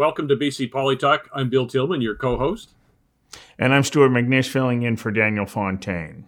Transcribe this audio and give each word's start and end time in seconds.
Welcome 0.00 0.28
to 0.28 0.34
BC 0.34 0.70
Polytalk. 0.70 1.26
I'm 1.34 1.50
Bill 1.50 1.66
Tieleman, 1.66 2.02
your 2.02 2.14
co 2.14 2.38
host. 2.38 2.70
And 3.58 3.74
I'm 3.74 3.82
Stuart 3.82 4.08
McNish, 4.08 4.48
filling 4.48 4.80
in 4.80 4.96
for 4.96 5.10
Daniel 5.10 5.44
Fontaine. 5.44 6.26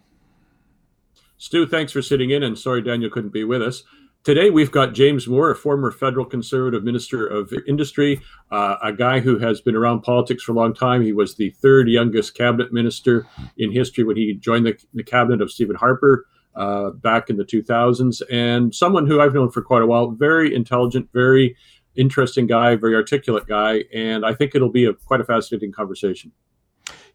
Stu, 1.39 1.65
thanks 1.65 1.91
for 1.91 2.03
sitting 2.03 2.29
in, 2.29 2.43
and 2.43 2.55
sorry 2.55 2.83
Daniel 2.83 3.09
couldn't 3.09 3.33
be 3.33 3.43
with 3.43 3.63
us. 3.63 3.81
Today, 4.23 4.51
we've 4.51 4.69
got 4.69 4.93
James 4.93 5.27
Moore, 5.27 5.49
a 5.49 5.55
former 5.55 5.89
federal 5.89 6.23
conservative 6.23 6.83
minister 6.83 7.25
of 7.25 7.51
industry, 7.67 8.21
uh, 8.51 8.75
a 8.83 8.93
guy 8.93 9.21
who 9.21 9.39
has 9.39 9.59
been 9.59 9.75
around 9.75 10.01
politics 10.01 10.43
for 10.43 10.51
a 10.51 10.55
long 10.55 10.75
time. 10.75 11.01
He 11.01 11.11
was 11.11 11.33
the 11.33 11.49
third 11.49 11.89
youngest 11.89 12.35
cabinet 12.35 12.71
minister 12.71 13.25
in 13.57 13.71
history 13.71 14.03
when 14.03 14.17
he 14.17 14.35
joined 14.35 14.67
the, 14.67 14.77
the 14.93 15.03
cabinet 15.03 15.41
of 15.41 15.49
Stephen 15.51 15.77
Harper 15.77 16.27
uh, 16.55 16.91
back 16.91 17.31
in 17.31 17.37
the 17.37 17.43
2000s, 17.43 18.21
and 18.29 18.75
someone 18.75 19.07
who 19.07 19.19
I've 19.19 19.33
known 19.33 19.49
for 19.49 19.63
quite 19.63 19.81
a 19.81 19.87
while. 19.87 20.11
Very 20.11 20.53
intelligent, 20.53 21.09
very 21.11 21.55
interesting 21.95 22.47
guy, 22.47 22.75
very 22.75 22.95
articulate 22.95 23.47
guy, 23.47 23.83
and 23.93 24.25
I 24.25 24.33
think 24.33 24.55
it'll 24.55 24.71
be 24.71 24.85
a 24.85 24.93
quite 24.93 25.21
a 25.21 25.25
fascinating 25.25 25.71
conversation. 25.71 26.31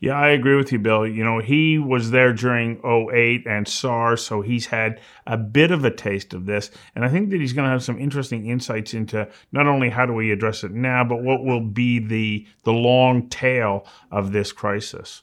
Yeah, 0.01 0.15
I 0.15 0.29
agree 0.29 0.55
with 0.55 0.71
you, 0.71 0.79
Bill. 0.79 1.07
You 1.07 1.25
know, 1.25 1.41
he 1.41 1.77
was 1.77 2.13
there 2.13 2.33
during 2.33 2.81
08 2.85 3.47
and 3.47 3.67
SARS, 3.67 4.25
so 4.25 4.43
he's 4.43 4.67
had 4.67 5.01
a 5.27 5.37
bit 5.37 5.73
of 5.73 5.85
a 5.85 5.91
taste 5.91 6.33
of 6.35 6.47
this. 6.47 6.71
And 6.95 7.05
I 7.05 7.09
think 7.09 7.31
that 7.31 7.41
he's 7.41 7.53
going 7.53 7.65
to 7.65 7.71
have 7.71 7.83
some 7.83 7.99
interesting 7.99 8.47
insights 8.47 8.95
into 8.95 9.29
not 9.51 9.67
only 9.67 9.91
how 9.91 10.07
do 10.07 10.13
we 10.13 10.31
address 10.31 10.63
it 10.63 10.71
now, 10.71 11.03
but 11.03 11.23
what 11.23 11.45
will 11.45 11.61
be 11.61 11.99
the 11.99 12.47
the 12.63 12.73
long 12.73 13.29
tail 13.29 13.87
of 14.13 14.33
this 14.33 14.53
crisis. 14.53 15.23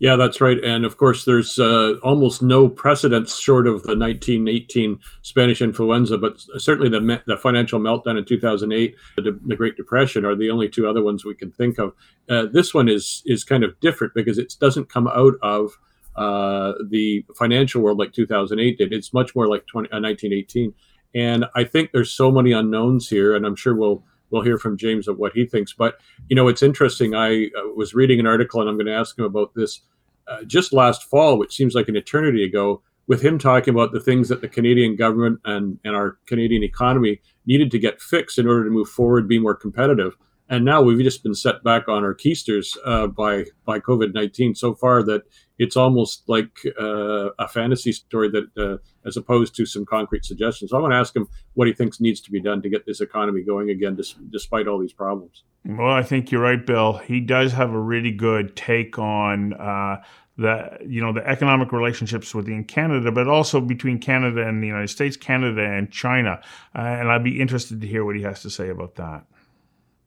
Yeah, 0.00 0.16
that's 0.16 0.40
right. 0.40 0.62
And 0.62 0.84
of 0.84 0.96
course, 0.96 1.24
there's 1.24 1.58
uh, 1.58 1.94
almost 2.02 2.42
no 2.42 2.68
precedents 2.68 3.38
short 3.38 3.66
of 3.66 3.84
the 3.84 3.96
1918 3.96 4.98
Spanish 5.22 5.62
influenza, 5.62 6.18
but 6.18 6.42
certainly 6.58 6.88
the, 6.88 7.22
the 7.26 7.36
financial 7.36 7.78
meltdown 7.78 8.18
in 8.18 8.24
2008, 8.24 8.96
the, 9.16 9.38
the, 9.46 9.56
Great 9.56 9.76
Depression 9.76 10.24
are 10.24 10.34
the 10.34 10.50
only 10.50 10.68
two 10.68 10.88
other 10.88 11.02
ones 11.02 11.24
we 11.24 11.34
can 11.34 11.52
think 11.52 11.78
of. 11.78 11.92
Uh, 12.28 12.46
this 12.52 12.74
one 12.74 12.88
is 12.88 13.22
is 13.24 13.44
kind 13.44 13.62
of 13.62 13.78
different 13.80 14.14
because 14.14 14.36
it 14.36 14.54
doesn't 14.60 14.88
come 14.88 15.06
out 15.06 15.34
of 15.42 15.70
uh, 16.16 16.72
the 16.90 17.24
financial 17.36 17.80
world 17.80 17.98
like 17.98 18.12
2008 18.12 18.78
did. 18.78 18.92
It's 18.92 19.12
much 19.12 19.34
more 19.36 19.48
like 19.48 19.66
20, 19.66 19.88
1918. 19.90 20.68
Uh, 20.68 20.72
and 21.14 21.44
I 21.54 21.62
think 21.62 21.92
there's 21.92 22.12
so 22.12 22.32
many 22.32 22.50
unknowns 22.52 23.08
here, 23.08 23.36
and 23.36 23.46
I'm 23.46 23.54
sure 23.54 23.74
we'll 23.74 24.02
we'll 24.34 24.42
hear 24.42 24.58
from 24.58 24.76
James 24.76 25.06
of 25.06 25.16
what 25.16 25.32
he 25.32 25.46
thinks. 25.46 25.72
But 25.72 25.98
you 26.28 26.34
know, 26.34 26.48
it's 26.48 26.62
interesting. 26.62 27.14
I 27.14 27.46
uh, 27.46 27.68
was 27.74 27.94
reading 27.94 28.18
an 28.18 28.26
article, 28.26 28.60
and 28.60 28.68
I'm 28.68 28.76
going 28.76 28.86
to 28.86 28.92
ask 28.92 29.16
him 29.16 29.24
about 29.24 29.54
this 29.54 29.82
uh, 30.26 30.42
just 30.44 30.72
last 30.72 31.04
fall, 31.04 31.38
which 31.38 31.54
seems 31.54 31.74
like 31.74 31.88
an 31.88 31.96
eternity 31.96 32.42
ago, 32.42 32.82
with 33.06 33.22
him 33.22 33.38
talking 33.38 33.72
about 33.72 33.92
the 33.92 34.00
things 34.00 34.28
that 34.28 34.40
the 34.40 34.48
Canadian 34.48 34.96
government 34.96 35.38
and, 35.44 35.78
and 35.84 35.94
our 35.94 36.18
Canadian 36.26 36.64
economy 36.64 37.20
needed 37.46 37.70
to 37.70 37.78
get 37.78 38.00
fixed 38.00 38.38
in 38.38 38.48
order 38.48 38.64
to 38.64 38.70
move 38.70 38.88
forward, 38.88 39.28
be 39.28 39.38
more 39.38 39.54
competitive. 39.54 40.16
And 40.48 40.64
now 40.64 40.82
we've 40.82 41.02
just 41.02 41.22
been 41.22 41.34
set 41.34 41.64
back 41.64 41.88
on 41.88 42.04
our 42.04 42.14
keisters 42.14 42.76
uh, 42.84 43.06
by 43.06 43.44
by 43.64 43.80
COVID 43.80 44.12
nineteen 44.12 44.54
so 44.54 44.74
far 44.74 45.02
that 45.04 45.22
it's 45.58 45.76
almost 45.76 46.24
like 46.26 46.50
uh, 46.80 47.30
a 47.38 47.48
fantasy 47.48 47.92
story 47.92 48.28
that, 48.30 48.46
uh, 48.58 48.76
as 49.06 49.16
opposed 49.16 49.54
to 49.56 49.64
some 49.64 49.86
concrete 49.86 50.24
suggestions. 50.24 50.70
So 50.70 50.76
I 50.76 50.80
want 50.80 50.92
to 50.92 50.96
ask 50.96 51.14
him 51.14 51.28
what 51.54 51.68
he 51.68 51.72
thinks 51.72 52.00
needs 52.00 52.20
to 52.22 52.30
be 52.30 52.40
done 52.40 52.60
to 52.62 52.68
get 52.68 52.86
this 52.86 53.00
economy 53.00 53.42
going 53.42 53.70
again, 53.70 53.94
dis- 53.94 54.16
despite 54.30 54.66
all 54.66 54.78
these 54.78 54.92
problems. 54.92 55.44
Well, 55.64 55.92
I 55.92 56.02
think 56.02 56.30
you're 56.30 56.42
right, 56.42 56.64
Bill. 56.64 56.98
He 56.98 57.20
does 57.20 57.52
have 57.52 57.70
a 57.70 57.80
really 57.80 58.10
good 58.10 58.56
take 58.56 58.98
on 58.98 59.54
uh, 59.54 60.02
the 60.36 60.78
you 60.86 61.00
know 61.00 61.12
the 61.12 61.26
economic 61.26 61.72
relationships 61.72 62.34
within 62.34 62.64
Canada, 62.64 63.12
but 63.12 63.28
also 63.28 63.60
between 63.60 63.98
Canada 63.98 64.46
and 64.46 64.62
the 64.62 64.66
United 64.66 64.90
States, 64.90 65.16
Canada 65.16 65.62
and 65.62 65.90
China. 65.90 66.40
Uh, 66.74 66.80
and 66.80 67.10
I'd 67.10 67.24
be 67.24 67.40
interested 67.40 67.80
to 67.80 67.86
hear 67.86 68.04
what 68.04 68.16
he 68.16 68.22
has 68.22 68.42
to 68.42 68.50
say 68.50 68.68
about 68.68 68.96
that. 68.96 69.24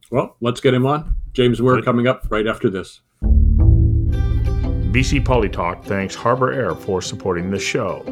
Well, 0.10 0.38
let's 0.40 0.62
get 0.62 0.74
him 0.74 0.86
on. 0.86 1.16
James 1.34 1.62
We're 1.62 1.82
coming 1.82 2.08
up 2.08 2.26
right 2.30 2.48
after 2.48 2.70
this. 2.70 3.02
BC 3.22 5.26
Polytalk 5.26 5.84
thanks 5.84 6.16
Harbour 6.16 6.54
Air 6.54 6.74
for 6.74 7.02
supporting 7.02 7.52
the 7.52 7.60
show. 7.60 8.06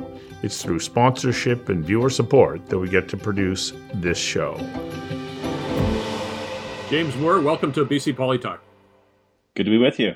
It's 0.44 0.62
through 0.62 0.80
sponsorship 0.80 1.70
and 1.70 1.84
viewer 1.84 2.10
support 2.10 2.68
that 2.68 2.78
we 2.78 2.90
get 2.90 3.08
to 3.10 3.18
produce 3.18 3.72
this 3.94 4.18
show. 4.18 4.58
James 6.90 7.16
Moore, 7.16 7.40
welcome 7.40 7.72
to 7.72 7.86
BC 7.86 8.14
Polytalk. 8.14 8.60
Good 9.56 9.64
to 9.64 9.72
be 9.72 9.78
with 9.78 10.00
you. 10.00 10.14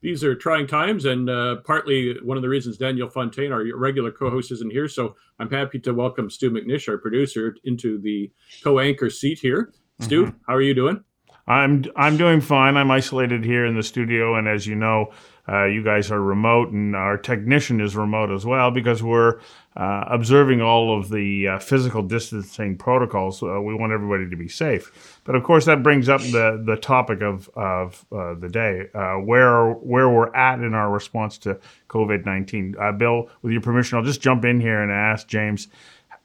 These 0.00 0.22
are 0.22 0.34
trying 0.34 0.66
times, 0.66 1.06
and 1.06 1.28
uh, 1.28 1.56
partly 1.64 2.18
one 2.22 2.36
of 2.36 2.42
the 2.42 2.48
reasons 2.48 2.76
Daniel 2.76 3.08
Fontaine, 3.08 3.52
our 3.52 3.64
regular 3.76 4.12
co-host, 4.12 4.52
isn't 4.52 4.70
here. 4.70 4.86
So 4.86 5.16
I'm 5.40 5.50
happy 5.50 5.80
to 5.80 5.92
welcome 5.92 6.30
Stu 6.30 6.50
McNish, 6.50 6.88
our 6.88 6.98
producer, 6.98 7.56
into 7.64 7.98
the 7.98 8.30
co-anchor 8.62 9.10
seat 9.10 9.40
here. 9.40 9.72
Stu, 10.00 10.26
mm-hmm. 10.26 10.36
how 10.46 10.54
are 10.54 10.62
you 10.62 10.74
doing? 10.74 11.04
I'm 11.46 11.84
I'm 11.94 12.16
doing 12.16 12.40
fine. 12.40 12.76
I'm 12.76 12.90
isolated 12.90 13.44
here 13.44 13.66
in 13.66 13.76
the 13.76 13.82
studio, 13.82 14.34
and 14.34 14.48
as 14.48 14.66
you 14.66 14.74
know, 14.74 15.12
uh, 15.46 15.66
you 15.66 15.84
guys 15.84 16.10
are 16.10 16.20
remote, 16.20 16.70
and 16.70 16.96
our 16.96 17.18
technician 17.18 17.82
is 17.82 17.94
remote 17.94 18.30
as 18.30 18.46
well 18.46 18.70
because 18.70 19.02
we're 19.02 19.40
uh, 19.76 20.04
observing 20.08 20.62
all 20.62 20.98
of 20.98 21.10
the 21.10 21.48
uh, 21.48 21.58
physical 21.58 22.02
distancing 22.02 22.78
protocols. 22.78 23.42
Uh, 23.42 23.60
we 23.60 23.74
want 23.74 23.92
everybody 23.92 24.28
to 24.30 24.36
be 24.36 24.48
safe, 24.48 25.20
but 25.24 25.34
of 25.34 25.42
course 25.42 25.66
that 25.66 25.82
brings 25.82 26.08
up 26.08 26.22
the 26.22 26.62
the 26.64 26.76
topic 26.76 27.20
of 27.20 27.50
of 27.54 28.06
uh, 28.10 28.32
the 28.34 28.48
day, 28.48 28.86
uh, 28.94 29.16
where 29.16 29.72
where 29.72 30.08
we're 30.08 30.34
at 30.34 30.60
in 30.60 30.72
our 30.72 30.90
response 30.90 31.36
to 31.36 31.60
COVID 31.90 32.24
nineteen. 32.24 32.74
Bill, 32.96 33.28
with 33.42 33.52
your 33.52 33.60
permission, 33.60 33.98
I'll 33.98 34.04
just 34.04 34.22
jump 34.22 34.46
in 34.46 34.60
here 34.60 34.80
and 34.80 34.90
ask 34.90 35.28
James. 35.28 35.68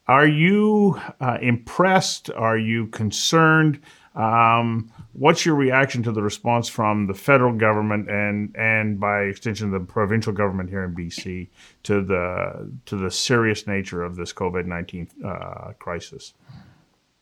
Are 0.09 0.25
you 0.25 0.99
impressed? 1.39 2.31
Are 2.31 2.57
you 2.57 2.87
concerned? 2.87 3.79
Um, 4.15 4.91
what's 5.13 5.45
your 5.45 5.53
reaction 5.53 6.01
to 6.01 6.11
the 6.11 6.23
response 6.23 6.67
from 6.67 7.05
the 7.05 7.13
federal 7.13 7.53
government 7.53 8.09
and 8.09 8.55
and 8.57 8.99
by 8.99 9.21
extension 9.21 9.69
the 9.69 9.79
provincial 9.79 10.33
government 10.33 10.71
here 10.71 10.83
in 10.83 10.95
BC 10.95 11.49
to 11.83 12.03
the 12.03 12.71
to 12.87 12.97
the 12.97 13.11
serious 13.11 13.67
nature 13.67 14.01
of 14.01 14.15
this 14.15 14.33
COVID 14.33 14.65
nineteen 14.65 15.07
uh, 15.23 15.73
crisis? 15.77 16.33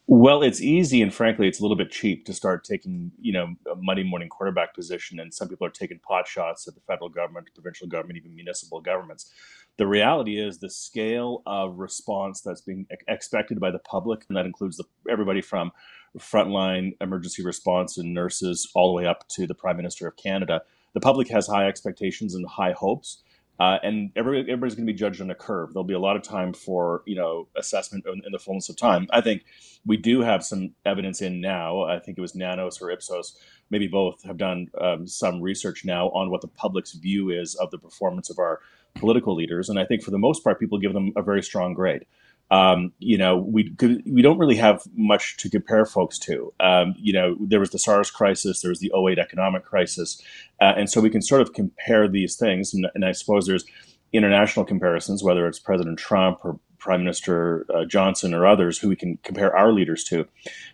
Well, 0.10 0.42
it's 0.42 0.62
easy 0.62 1.02
and 1.02 1.14
frankly, 1.14 1.50
it's 1.50 1.60
a 1.60 1.64
little 1.64 1.76
bit 1.76 1.92
cheap 1.92 2.26
to 2.28 2.34
start 2.34 2.64
taking, 2.64 3.12
you 3.20 3.34
know, 3.34 3.56
a 3.70 3.76
Monday 3.76 4.04
morning 4.04 4.30
quarterback 4.30 4.74
position. 4.74 5.20
And 5.20 5.34
some 5.34 5.50
people 5.50 5.68
are 5.68 5.72
taking 5.72 6.00
pot 6.00 6.30
shots 6.30 6.66
at 6.66 6.76
the 6.76 6.82
federal 6.88 7.10
government, 7.10 7.50
provincial 7.54 7.88
government, 7.88 8.18
even 8.18 8.34
municipal 8.34 8.80
governments. 8.80 9.30
The 9.76 9.86
reality 9.86 10.40
is 10.40 10.60
the 10.60 10.70
scale 10.70 11.44
of 11.46 11.78
response 11.78 12.40
that's 12.40 12.62
being 12.62 12.88
expected 13.10 13.60
by 13.60 13.70
the 13.70 13.80
public, 13.80 14.24
and 14.30 14.38
that 14.38 14.46
includes 14.46 14.78
the, 14.78 14.86
everybody 15.10 15.42
from 15.42 15.72
frontline 16.18 16.96
emergency 17.02 17.44
response 17.44 17.98
and 17.98 18.14
nurses 18.14 18.72
all 18.76 18.88
the 18.88 18.94
way 18.94 19.06
up 19.06 19.28
to 19.30 19.46
the 19.46 19.54
Prime 19.54 19.76
Minister 19.76 20.08
of 20.08 20.16
Canada. 20.16 20.62
The 20.94 21.02
public 21.02 21.28
has 21.30 21.48
high 21.48 21.68
expectations 21.68 22.34
and 22.34 22.48
high 22.48 22.72
hopes. 22.72 23.24
Uh, 23.60 23.80
and 23.82 24.12
every, 24.16 24.42
everybody's 24.42 24.76
going 24.76 24.86
to 24.86 24.94
be 24.94 24.98
judged 24.98 25.20
on 25.20 25.32
a 25.32 25.36
curve. 25.36 25.74
There'll 25.74 25.84
be 25.84 25.96
a 25.96 26.00
lot 26.00 26.16
of 26.16 26.22
time 26.22 26.54
for 26.54 27.02
you 27.06 27.16
know 27.16 27.48
assessment 27.56 28.06
in, 28.06 28.22
in, 28.26 28.32
the 28.32 28.40
fullness 28.40 28.70
of 28.70 28.78
time. 28.78 29.08
I 29.12 29.22
think 29.22 29.46
we 29.86 29.98
do 29.98 30.22
have 30.22 30.44
some 30.46 30.76
evidence 30.86 31.22
in 31.22 31.42
now. 31.42 31.84
I 31.84 32.00
think 32.00 32.18
it 32.18 32.22
was 32.22 32.36
Nanos 32.36 32.82
or 32.82 32.92
Ipsos, 32.92 33.38
maybe 33.70 33.88
both, 33.88 34.24
have 34.24 34.38
done 34.38 34.68
um, 34.80 35.08
some 35.08 35.42
research 35.42 35.86
now 35.86 36.10
on 36.10 36.30
what 36.30 36.42
the 36.42 36.48
public's 36.48 36.94
view 36.94 37.32
is 37.32 37.56
of 37.56 37.72
the 37.72 37.80
performance 37.80 38.30
of 38.30 38.38
our 38.38 38.60
political 38.96 39.36
leaders, 39.36 39.70
and 39.70 39.80
I 39.80 39.86
think 39.86 40.04
for 40.04 40.12
the 40.12 40.18
most 40.20 40.44
part, 40.44 40.60
people 40.60 40.78
give 40.78 40.94
them 40.94 41.12
a 41.16 41.24
very 41.24 41.42
strong 41.42 41.74
grade 41.74 42.06
um, 42.50 42.94
you 43.00 43.18
know, 43.18 43.38
we 43.38 43.76
we 44.06 44.22
don't 44.22 44.38
really 44.38 44.56
have 44.56 44.84
much 44.96 45.38
to 45.38 45.50
compare 45.50 45.86
folks 45.86 46.18
to. 46.20 46.54
Um, 46.60 46.96
you 46.98 47.12
know, 47.12 47.36
there 47.42 47.60
was 47.60 47.72
the 47.72 47.80
SARS 47.80 48.10
crisis, 48.10 48.62
there 48.62 48.70
was 48.70 48.80
the 48.80 48.92
08 48.96 49.20
economic 49.20 49.66
crisis, 49.66 50.22
uh, 50.62 50.74
and 50.78 50.90
so 50.90 51.02
we 51.02 51.10
can 51.10 51.22
sort 51.22 51.42
of 51.42 51.54
compare 51.54 52.08
these 52.08 52.36
things. 52.36 52.74
And, 52.74 52.88
and, 52.96 53.04
I 53.04 53.12
suppose 53.12 53.48
there's 53.48 53.66
international 54.14 54.66
comparisons, 54.66 55.24
whether 55.24 55.46
it's 55.46 55.60
President 55.60 56.00
Trump 56.00 56.40
or 56.46 56.58
Prime 56.80 57.02
Minister 57.02 57.66
uh, 57.74 57.84
Johnson 57.84 58.34
or 58.34 58.48
others, 58.48 58.80
who 58.80 58.88
we 58.88 58.96
can 58.96 59.18
compare 59.24 59.54
our 59.54 59.74
leaders 59.74 60.06
to. 60.06 60.26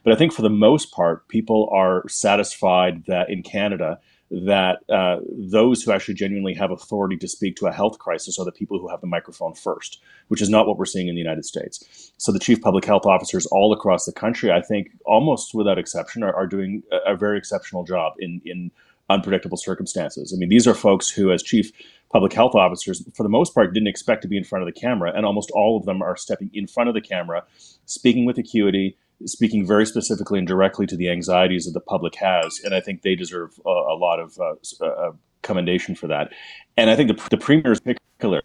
But 0.04 0.14
I 0.14 0.16
think 0.16 0.32
for 0.32 0.44
the 0.44 0.50
most 0.50 0.92
part, 0.92 1.28
people 1.28 1.70
are 1.74 2.08
satisfied 2.08 3.06
that 3.08 3.32
in 3.32 3.42
Canada 3.42 4.00
that 4.34 4.80
uh, 4.90 5.18
those 5.30 5.84
who 5.84 5.92
actually 5.92 6.16
genuinely 6.16 6.56
have 6.56 6.72
authority 6.72 7.16
to 7.18 7.28
speak 7.28 7.56
to 7.56 7.68
a 7.68 7.72
health 7.72 8.00
crisis 8.00 8.40
are 8.40 8.46
the 8.46 8.52
people 8.52 8.80
who 8.80 8.90
have 8.90 9.00
the 9.00 9.08
microphone 9.08 9.54
first, 9.54 10.02
which 10.30 10.42
is 10.42 10.50
not 10.50 10.66
what 10.66 10.78
we're 10.78 10.86
seeing 10.86 11.08
in 11.08 11.14
the 11.14 11.22
United 11.22 11.46
States. 11.46 12.12
So 12.18 12.32
the 12.32 12.40
chief 12.40 12.60
public 12.60 12.84
health 12.84 13.06
officers 13.06 13.46
all 13.48 13.72
across 13.74 14.06
the 14.06 14.12
country, 14.12 14.52
I 14.52 14.62
think, 14.62 14.90
almost 15.06 15.54
without 15.54 15.78
exception, 15.78 16.24
are, 16.24 16.34
are 16.34 16.48
doing 16.48 16.82
a, 16.92 17.14
a, 17.14 17.16
very 17.16 17.38
exceptional 17.38 17.84
job 17.84 18.14
in 18.18 18.42
in 18.44 18.72
unpredictable 19.10 19.58
circumstances. 19.58 20.34
I 20.34 20.40
mean, 20.40 20.50
these 20.50 20.68
are 20.68 20.74
folks 20.74 21.10
who, 21.10 21.32
as 21.32 21.44
chief 21.44 21.72
public 22.12 22.34
health 22.34 22.56
officers, 22.56 23.08
for 23.16 23.24
the 23.24 23.30
most 23.30 23.54
part, 23.54 23.74
didn't 23.74 23.88
expect 23.88 24.24
to 24.24 24.28
be 24.28 24.38
in 24.38 24.44
front 24.44 24.68
of 24.68 24.74
the 24.74 24.80
camera, 24.80 25.12
and 25.16 25.26
almost 25.26 25.52
all 25.52 25.78
of 25.78 25.86
them 25.86 26.02
are 26.02 26.18
stepping 26.18 26.50
in 26.54 26.66
front 26.66 26.90
of 26.90 26.96
the 26.96 27.02
camera, 27.02 27.44
speaking 27.86 28.26
with 28.26 28.38
acuity 28.38 28.98
speaking 29.26 29.66
very 29.66 29.86
specifically 29.86 30.40
and 30.40 30.48
directly 30.48 30.86
to 30.88 30.98
the 30.98 31.10
anxieties 31.10 31.66
that 31.66 31.72
the 31.72 31.80
public 31.80 32.16
has, 32.16 32.60
and 32.64 32.74
I 32.74 32.80
think 32.80 33.02
they 33.02 33.16
deserve 33.16 33.60
a, 33.66 33.70
lot 33.70 34.20
of 34.20 34.38
uh, 34.40 34.86
uh, 34.86 35.12
commendation 35.42 35.96
for 35.96 36.08
that. 36.08 36.32
And 36.78 36.90
I 36.90 36.96
think 36.96 37.10
the, 37.10 37.30
the 37.30 37.38
premier 37.38 37.74
in 37.74 37.96
particular 38.20 38.42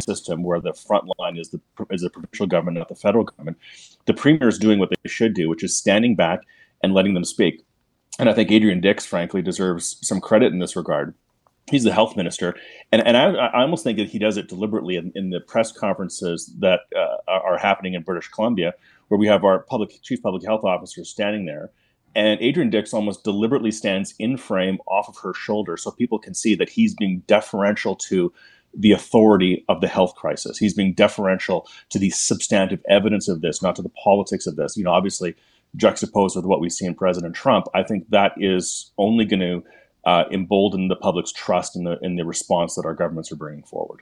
system 0.00 0.42
where 0.42 0.60
the 0.60 0.74
front 0.74 1.04
line 1.18 1.36
is 1.36 1.50
the 1.50 1.60
is 1.90 2.02
the 2.02 2.10
provincial 2.10 2.46
government, 2.46 2.78
not 2.78 2.88
the 2.88 2.94
federal 2.94 3.24
government. 3.24 3.58
The 4.06 4.14
premier 4.14 4.48
is 4.48 4.58
doing 4.58 4.78
what 4.78 4.90
they 4.90 5.08
should 5.08 5.34
do, 5.34 5.48
which 5.48 5.64
is 5.64 5.76
standing 5.76 6.14
back 6.14 6.40
and 6.82 6.94
letting 6.94 7.14
them 7.14 7.24
speak. 7.24 7.64
And 8.18 8.28
I 8.28 8.34
think 8.34 8.50
Adrian 8.50 8.80
Dix, 8.80 9.06
frankly, 9.06 9.42
deserves 9.42 9.96
some 10.02 10.20
credit 10.20 10.52
in 10.52 10.58
this 10.58 10.76
regard. 10.76 11.14
He's 11.70 11.84
the 11.84 11.92
health 11.92 12.16
minister, 12.16 12.54
and 12.90 13.06
and 13.06 13.16
I, 13.16 13.30
I 13.30 13.62
almost 13.62 13.84
think 13.84 13.96
that 13.98 14.08
he 14.08 14.18
does 14.18 14.36
it 14.36 14.48
deliberately 14.48 14.96
in, 14.96 15.12
in 15.14 15.30
the 15.30 15.40
press 15.40 15.70
conferences 15.70 16.52
that 16.58 16.80
uh, 16.96 17.16
are 17.28 17.56
happening 17.56 17.94
in 17.94 18.02
British 18.02 18.28
Columbia, 18.28 18.74
where 19.12 19.18
we 19.18 19.26
have 19.26 19.44
our 19.44 19.58
public 19.64 20.00
chief 20.00 20.22
public 20.22 20.42
health 20.42 20.64
officer 20.64 21.04
standing 21.04 21.44
there, 21.44 21.70
and 22.14 22.40
Adrian 22.40 22.70
Dix 22.70 22.94
almost 22.94 23.24
deliberately 23.24 23.70
stands 23.70 24.14
in 24.18 24.38
frame 24.38 24.78
off 24.86 25.06
of 25.06 25.18
her 25.18 25.34
shoulder 25.34 25.76
so 25.76 25.90
people 25.90 26.18
can 26.18 26.32
see 26.32 26.54
that 26.54 26.70
he's 26.70 26.94
being 26.94 27.22
deferential 27.26 27.94
to 27.94 28.32
the 28.72 28.90
authority 28.90 29.66
of 29.68 29.82
the 29.82 29.86
health 29.86 30.14
crisis. 30.14 30.56
He's 30.56 30.72
being 30.72 30.94
deferential 30.94 31.68
to 31.90 31.98
the 31.98 32.08
substantive 32.08 32.80
evidence 32.88 33.28
of 33.28 33.42
this, 33.42 33.60
not 33.62 33.76
to 33.76 33.82
the 33.82 33.92
politics 34.02 34.46
of 34.46 34.56
this. 34.56 34.78
You 34.78 34.84
know, 34.84 34.92
obviously 34.92 35.34
juxtaposed 35.76 36.34
with 36.34 36.46
what 36.46 36.60
we 36.60 36.70
see 36.70 36.86
in 36.86 36.94
President 36.94 37.34
Trump, 37.34 37.66
I 37.74 37.82
think 37.82 38.08
that 38.08 38.32
is 38.38 38.92
only 38.96 39.26
going 39.26 39.40
to 39.40 39.64
uh, 40.06 40.24
embolden 40.32 40.88
the 40.88 40.96
public's 40.96 41.32
trust 41.32 41.76
in 41.76 41.84
the 41.84 41.98
in 42.00 42.16
the 42.16 42.24
response 42.24 42.76
that 42.76 42.86
our 42.86 42.94
governments 42.94 43.30
are 43.30 43.36
bringing 43.36 43.62
forward. 43.62 44.00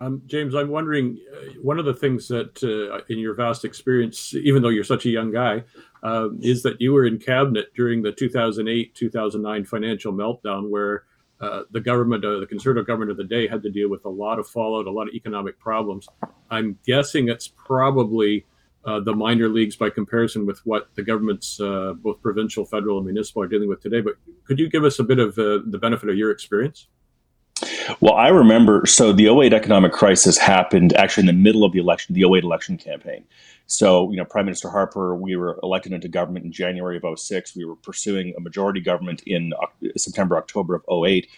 Um, 0.00 0.22
James, 0.26 0.54
I'm 0.54 0.68
wondering, 0.68 1.18
uh, 1.32 1.60
one 1.60 1.78
of 1.78 1.84
the 1.84 1.94
things 1.94 2.28
that 2.28 2.62
uh, 2.62 3.02
in 3.12 3.18
your 3.18 3.34
vast 3.34 3.64
experience, 3.64 4.32
even 4.34 4.62
though 4.62 4.68
you're 4.68 4.84
such 4.84 5.06
a 5.06 5.10
young 5.10 5.32
guy, 5.32 5.64
uh, 6.02 6.28
is 6.40 6.62
that 6.62 6.80
you 6.80 6.92
were 6.92 7.04
in 7.04 7.18
cabinet 7.18 7.74
during 7.74 8.02
the 8.02 8.12
2008 8.12 8.94
2009 8.94 9.64
financial 9.64 10.12
meltdown, 10.12 10.70
where 10.70 11.04
uh, 11.40 11.62
the 11.72 11.80
government, 11.80 12.24
uh, 12.24 12.38
the 12.38 12.46
conservative 12.46 12.86
government 12.86 13.10
of 13.10 13.16
the 13.16 13.24
day, 13.24 13.48
had 13.48 13.62
to 13.62 13.70
deal 13.70 13.88
with 13.88 14.04
a 14.04 14.08
lot 14.08 14.38
of 14.38 14.48
fallout, 14.48 14.86
a 14.86 14.90
lot 14.90 15.08
of 15.08 15.14
economic 15.14 15.58
problems. 15.58 16.08
I'm 16.50 16.78
guessing 16.86 17.28
it's 17.28 17.48
probably 17.48 18.46
uh, 18.84 19.00
the 19.00 19.14
minor 19.14 19.48
leagues 19.48 19.74
by 19.74 19.90
comparison 19.90 20.46
with 20.46 20.64
what 20.64 20.88
the 20.94 21.02
governments, 21.02 21.58
both 21.58 22.22
provincial, 22.22 22.64
federal, 22.64 22.98
and 22.98 23.06
municipal, 23.06 23.42
are 23.42 23.48
dealing 23.48 23.68
with 23.68 23.82
today. 23.82 24.00
But 24.00 24.14
could 24.44 24.60
you 24.60 24.68
give 24.68 24.84
us 24.84 25.00
a 25.00 25.04
bit 25.04 25.18
of 25.18 25.34
the 25.34 25.78
benefit 25.80 26.08
of 26.08 26.16
your 26.16 26.30
experience? 26.30 26.86
Well, 28.00 28.14
I 28.14 28.28
remember, 28.28 28.84
so 28.86 29.12
the 29.12 29.28
08 29.28 29.52
economic 29.52 29.92
crisis 29.92 30.38
happened 30.38 30.92
actually 30.94 31.22
in 31.22 31.26
the 31.26 31.32
middle 31.32 31.64
of 31.64 31.72
the 31.72 31.78
election, 31.78 32.14
the 32.14 32.24
08 32.24 32.44
election 32.44 32.76
campaign. 32.76 33.24
So, 33.66 34.10
you 34.10 34.16
know, 34.16 34.24
Prime 34.24 34.46
Minister 34.46 34.70
Harper, 34.70 35.14
we 35.14 35.36
were 35.36 35.58
elected 35.62 35.92
into 35.92 36.08
government 36.08 36.44
in 36.44 36.52
January 36.52 36.98
of 37.02 37.18
06. 37.18 37.54
We 37.54 37.64
were 37.64 37.76
pursuing 37.76 38.34
a 38.36 38.40
majority 38.40 38.80
government 38.80 39.22
in 39.26 39.52
September, 39.96 40.36
October 40.36 40.74
of 40.74 40.84
08. 40.88 41.28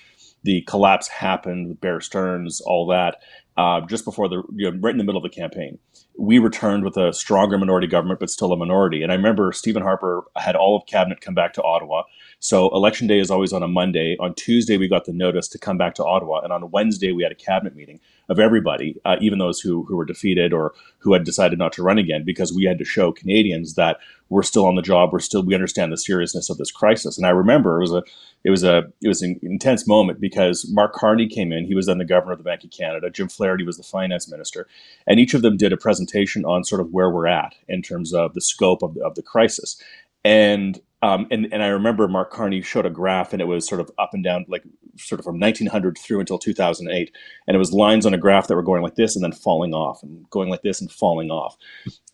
The 0.42 0.62
collapse 0.62 1.08
happened 1.08 1.68
with 1.68 1.80
Bear 1.80 2.00
Stearns, 2.00 2.60
all 2.60 2.86
that, 2.86 3.16
uh, 3.56 3.80
just 3.82 4.04
before 4.04 4.28
the, 4.28 4.42
you 4.54 4.70
know, 4.70 4.78
right 4.80 4.92
in 4.92 4.98
the 4.98 5.04
middle 5.04 5.22
of 5.22 5.30
the 5.30 5.34
campaign. 5.34 5.78
We 6.16 6.38
returned 6.38 6.84
with 6.84 6.96
a 6.96 7.12
stronger 7.12 7.58
minority 7.58 7.88
government, 7.88 8.20
but 8.20 8.30
still 8.30 8.52
a 8.52 8.56
minority. 8.56 9.02
And 9.02 9.12
I 9.12 9.16
remember 9.16 9.52
Stephen 9.52 9.82
Harper 9.82 10.24
had 10.36 10.56
all 10.56 10.76
of 10.76 10.86
cabinet 10.86 11.20
come 11.20 11.34
back 11.34 11.52
to 11.54 11.62
Ottawa. 11.62 12.04
So 12.42 12.74
election 12.74 13.06
day 13.06 13.18
is 13.18 13.30
always 13.30 13.52
on 13.52 13.62
a 13.62 13.68
Monday. 13.68 14.16
On 14.18 14.34
Tuesday, 14.34 14.78
we 14.78 14.88
got 14.88 15.04
the 15.04 15.12
notice 15.12 15.46
to 15.48 15.58
come 15.58 15.76
back 15.76 15.94
to 15.96 16.04
Ottawa, 16.04 16.40
and 16.40 16.54
on 16.54 16.70
Wednesday, 16.70 17.12
we 17.12 17.22
had 17.22 17.32
a 17.32 17.34
cabinet 17.34 17.76
meeting 17.76 18.00
of 18.30 18.38
everybody, 18.38 18.98
uh, 19.04 19.16
even 19.20 19.38
those 19.38 19.60
who 19.60 19.84
who 19.84 19.94
were 19.94 20.06
defeated 20.06 20.54
or 20.54 20.72
who 20.98 21.12
had 21.12 21.24
decided 21.24 21.58
not 21.58 21.74
to 21.74 21.82
run 21.82 21.98
again, 21.98 22.24
because 22.24 22.50
we 22.50 22.64
had 22.64 22.78
to 22.78 22.84
show 22.84 23.12
Canadians 23.12 23.74
that 23.74 23.98
we're 24.30 24.42
still 24.42 24.64
on 24.64 24.74
the 24.74 24.80
job. 24.82 25.12
We're 25.12 25.18
still 25.18 25.42
we 25.42 25.54
understand 25.54 25.92
the 25.92 25.98
seriousness 25.98 26.48
of 26.48 26.56
this 26.56 26.70
crisis. 26.70 27.18
And 27.18 27.26
I 27.26 27.30
remember 27.30 27.76
it 27.76 27.82
was 27.82 27.92
a 27.92 28.02
it 28.42 28.50
was 28.50 28.64
a 28.64 28.90
it 29.02 29.08
was 29.08 29.20
an 29.20 29.38
intense 29.42 29.86
moment 29.86 30.18
because 30.18 30.66
Mark 30.70 30.94
Carney 30.94 31.28
came 31.28 31.52
in. 31.52 31.66
He 31.66 31.74
was 31.74 31.84
then 31.84 31.98
the 31.98 32.06
governor 32.06 32.32
of 32.32 32.38
the 32.38 32.44
Bank 32.44 32.64
of 32.64 32.70
Canada. 32.70 33.10
Jim 33.10 33.28
Flaherty 33.28 33.64
was 33.64 33.76
the 33.76 33.82
finance 33.82 34.30
minister, 34.30 34.66
and 35.06 35.20
each 35.20 35.34
of 35.34 35.42
them 35.42 35.58
did 35.58 35.74
a 35.74 35.76
presentation 35.76 36.46
on 36.46 36.64
sort 36.64 36.80
of 36.80 36.90
where 36.90 37.10
we're 37.10 37.26
at 37.26 37.54
in 37.68 37.82
terms 37.82 38.14
of 38.14 38.32
the 38.32 38.40
scope 38.40 38.82
of 38.82 38.94
the, 38.94 39.04
of 39.04 39.14
the 39.14 39.22
crisis. 39.22 39.78
And 40.24 40.80
um, 41.02 41.26
and, 41.30 41.48
and 41.50 41.62
I 41.62 41.68
remember 41.68 42.06
Mark 42.08 42.30
Carney 42.30 42.60
showed 42.60 42.84
a 42.84 42.90
graph 42.90 43.32
and 43.32 43.40
it 43.40 43.46
was 43.46 43.66
sort 43.66 43.80
of 43.80 43.90
up 43.98 44.10
and 44.12 44.22
down, 44.22 44.44
like 44.48 44.64
sort 44.98 45.18
of 45.18 45.24
from 45.24 45.40
1900 45.40 45.96
through 45.96 46.20
until 46.20 46.38
2008. 46.38 47.14
And 47.46 47.54
it 47.54 47.58
was 47.58 47.72
lines 47.72 48.04
on 48.04 48.12
a 48.12 48.18
graph 48.18 48.48
that 48.48 48.54
were 48.54 48.62
going 48.62 48.82
like 48.82 48.96
this 48.96 49.16
and 49.16 49.24
then 49.24 49.32
falling 49.32 49.72
off 49.72 50.02
and 50.02 50.28
going 50.28 50.50
like 50.50 50.62
this 50.62 50.80
and 50.80 50.92
falling 50.92 51.30
off. 51.30 51.56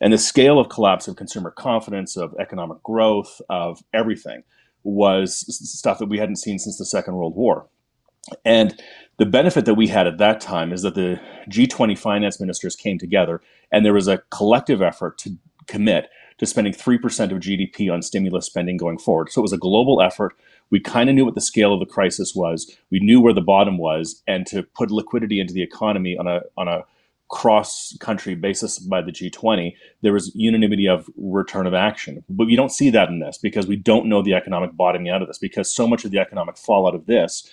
And 0.01 0.13
the 0.13 0.19
scale 0.19 0.61
of 0.61 0.69
collapse 0.69 1.09
of 1.09 1.17
consumer 1.17 1.51
confidence, 1.51 2.17
of 2.17 2.35
economic 2.39 2.81
growth, 2.85 3.41
of 3.51 3.83
everything 3.93 4.45
was 4.85 5.37
stuff 5.79 5.99
that 5.99 6.09
we 6.09 6.19
hadn't 6.19 6.37
seen 6.37 6.61
since 6.61 6.79
the 6.79 6.87
Second 6.87 7.17
World 7.17 7.35
War. 7.35 7.67
And 8.45 8.81
the 9.19 9.27
benefit 9.27 9.65
that 9.65 9.75
we 9.75 9.89
had 9.89 10.07
at 10.07 10.19
that 10.19 10.41
time 10.41 10.73
is 10.73 10.83
that 10.83 10.95
the 10.95 11.21
G20 11.49 11.99
finance 11.99 12.39
ministers 12.39 12.77
came 12.77 12.99
together 12.99 13.41
and 13.73 13.85
there 13.85 13.95
was 13.95 14.07
a 14.07 14.19
collective 14.31 14.81
effort 14.81 15.19
to 15.19 15.37
commit 15.67 16.09
to 16.39 16.47
spending 16.47 16.73
3% 16.73 17.33
of 17.33 17.39
GDP 17.39 17.93
on 17.93 18.03
stimulus 18.03 18.47
spending 18.47 18.77
going 18.77 18.99
forward. 18.99 19.31
So 19.31 19.41
it 19.41 19.43
was 19.43 19.53
a 19.53 19.59
global 19.59 20.03
effort. 20.03 20.35
We 20.71 20.81
kind 20.81 21.09
of 21.09 21.15
knew 21.15 21.25
what 21.25 21.35
the 21.35 21.41
scale 21.41 21.73
of 21.73 21.81
the 21.81 21.87
crisis 21.87 22.35
was. 22.35 22.77
We 22.91 23.01
knew 23.01 23.21
where 23.21 23.33
the 23.33 23.41
bottom 23.41 23.79
was, 23.79 24.23
and 24.27 24.47
to 24.49 24.63
put 24.63 24.91
liquidity 24.91 25.41
into 25.41 25.55
the 25.55 25.63
economy 25.63 26.17
on 26.19 26.27
a 26.27 26.41
on 26.57 26.69
a 26.69 26.85
cross 27.29 27.97
country 27.99 28.35
basis 28.35 28.79
by 28.79 29.03
the 29.03 29.11
G20, 29.11 29.75
there 30.03 30.13
was 30.13 30.33
unanimity 30.35 30.87
of 30.87 31.09
return 31.17 31.67
of 31.67 31.75
action. 31.75 32.25
But 32.29 32.47
we 32.47 32.57
don't 32.57 32.71
see 32.71 32.91
that 32.91 33.09
in 33.09 33.19
this 33.19 33.39
because 33.39 33.67
we 33.67 33.77
don't 33.77 34.07
know 34.07 34.23
the 34.23 34.35
economic 34.35 34.77
bottoming 34.77 35.09
out 35.09 35.23
of 35.23 35.29
this 35.29 35.39
because 35.39 35.75
so 35.75 35.87
much 35.89 36.05
of 36.05 36.11
the 36.11 36.19
economic 36.19 36.57
fallout 36.57 36.95
of 36.95 37.07
this 37.07 37.51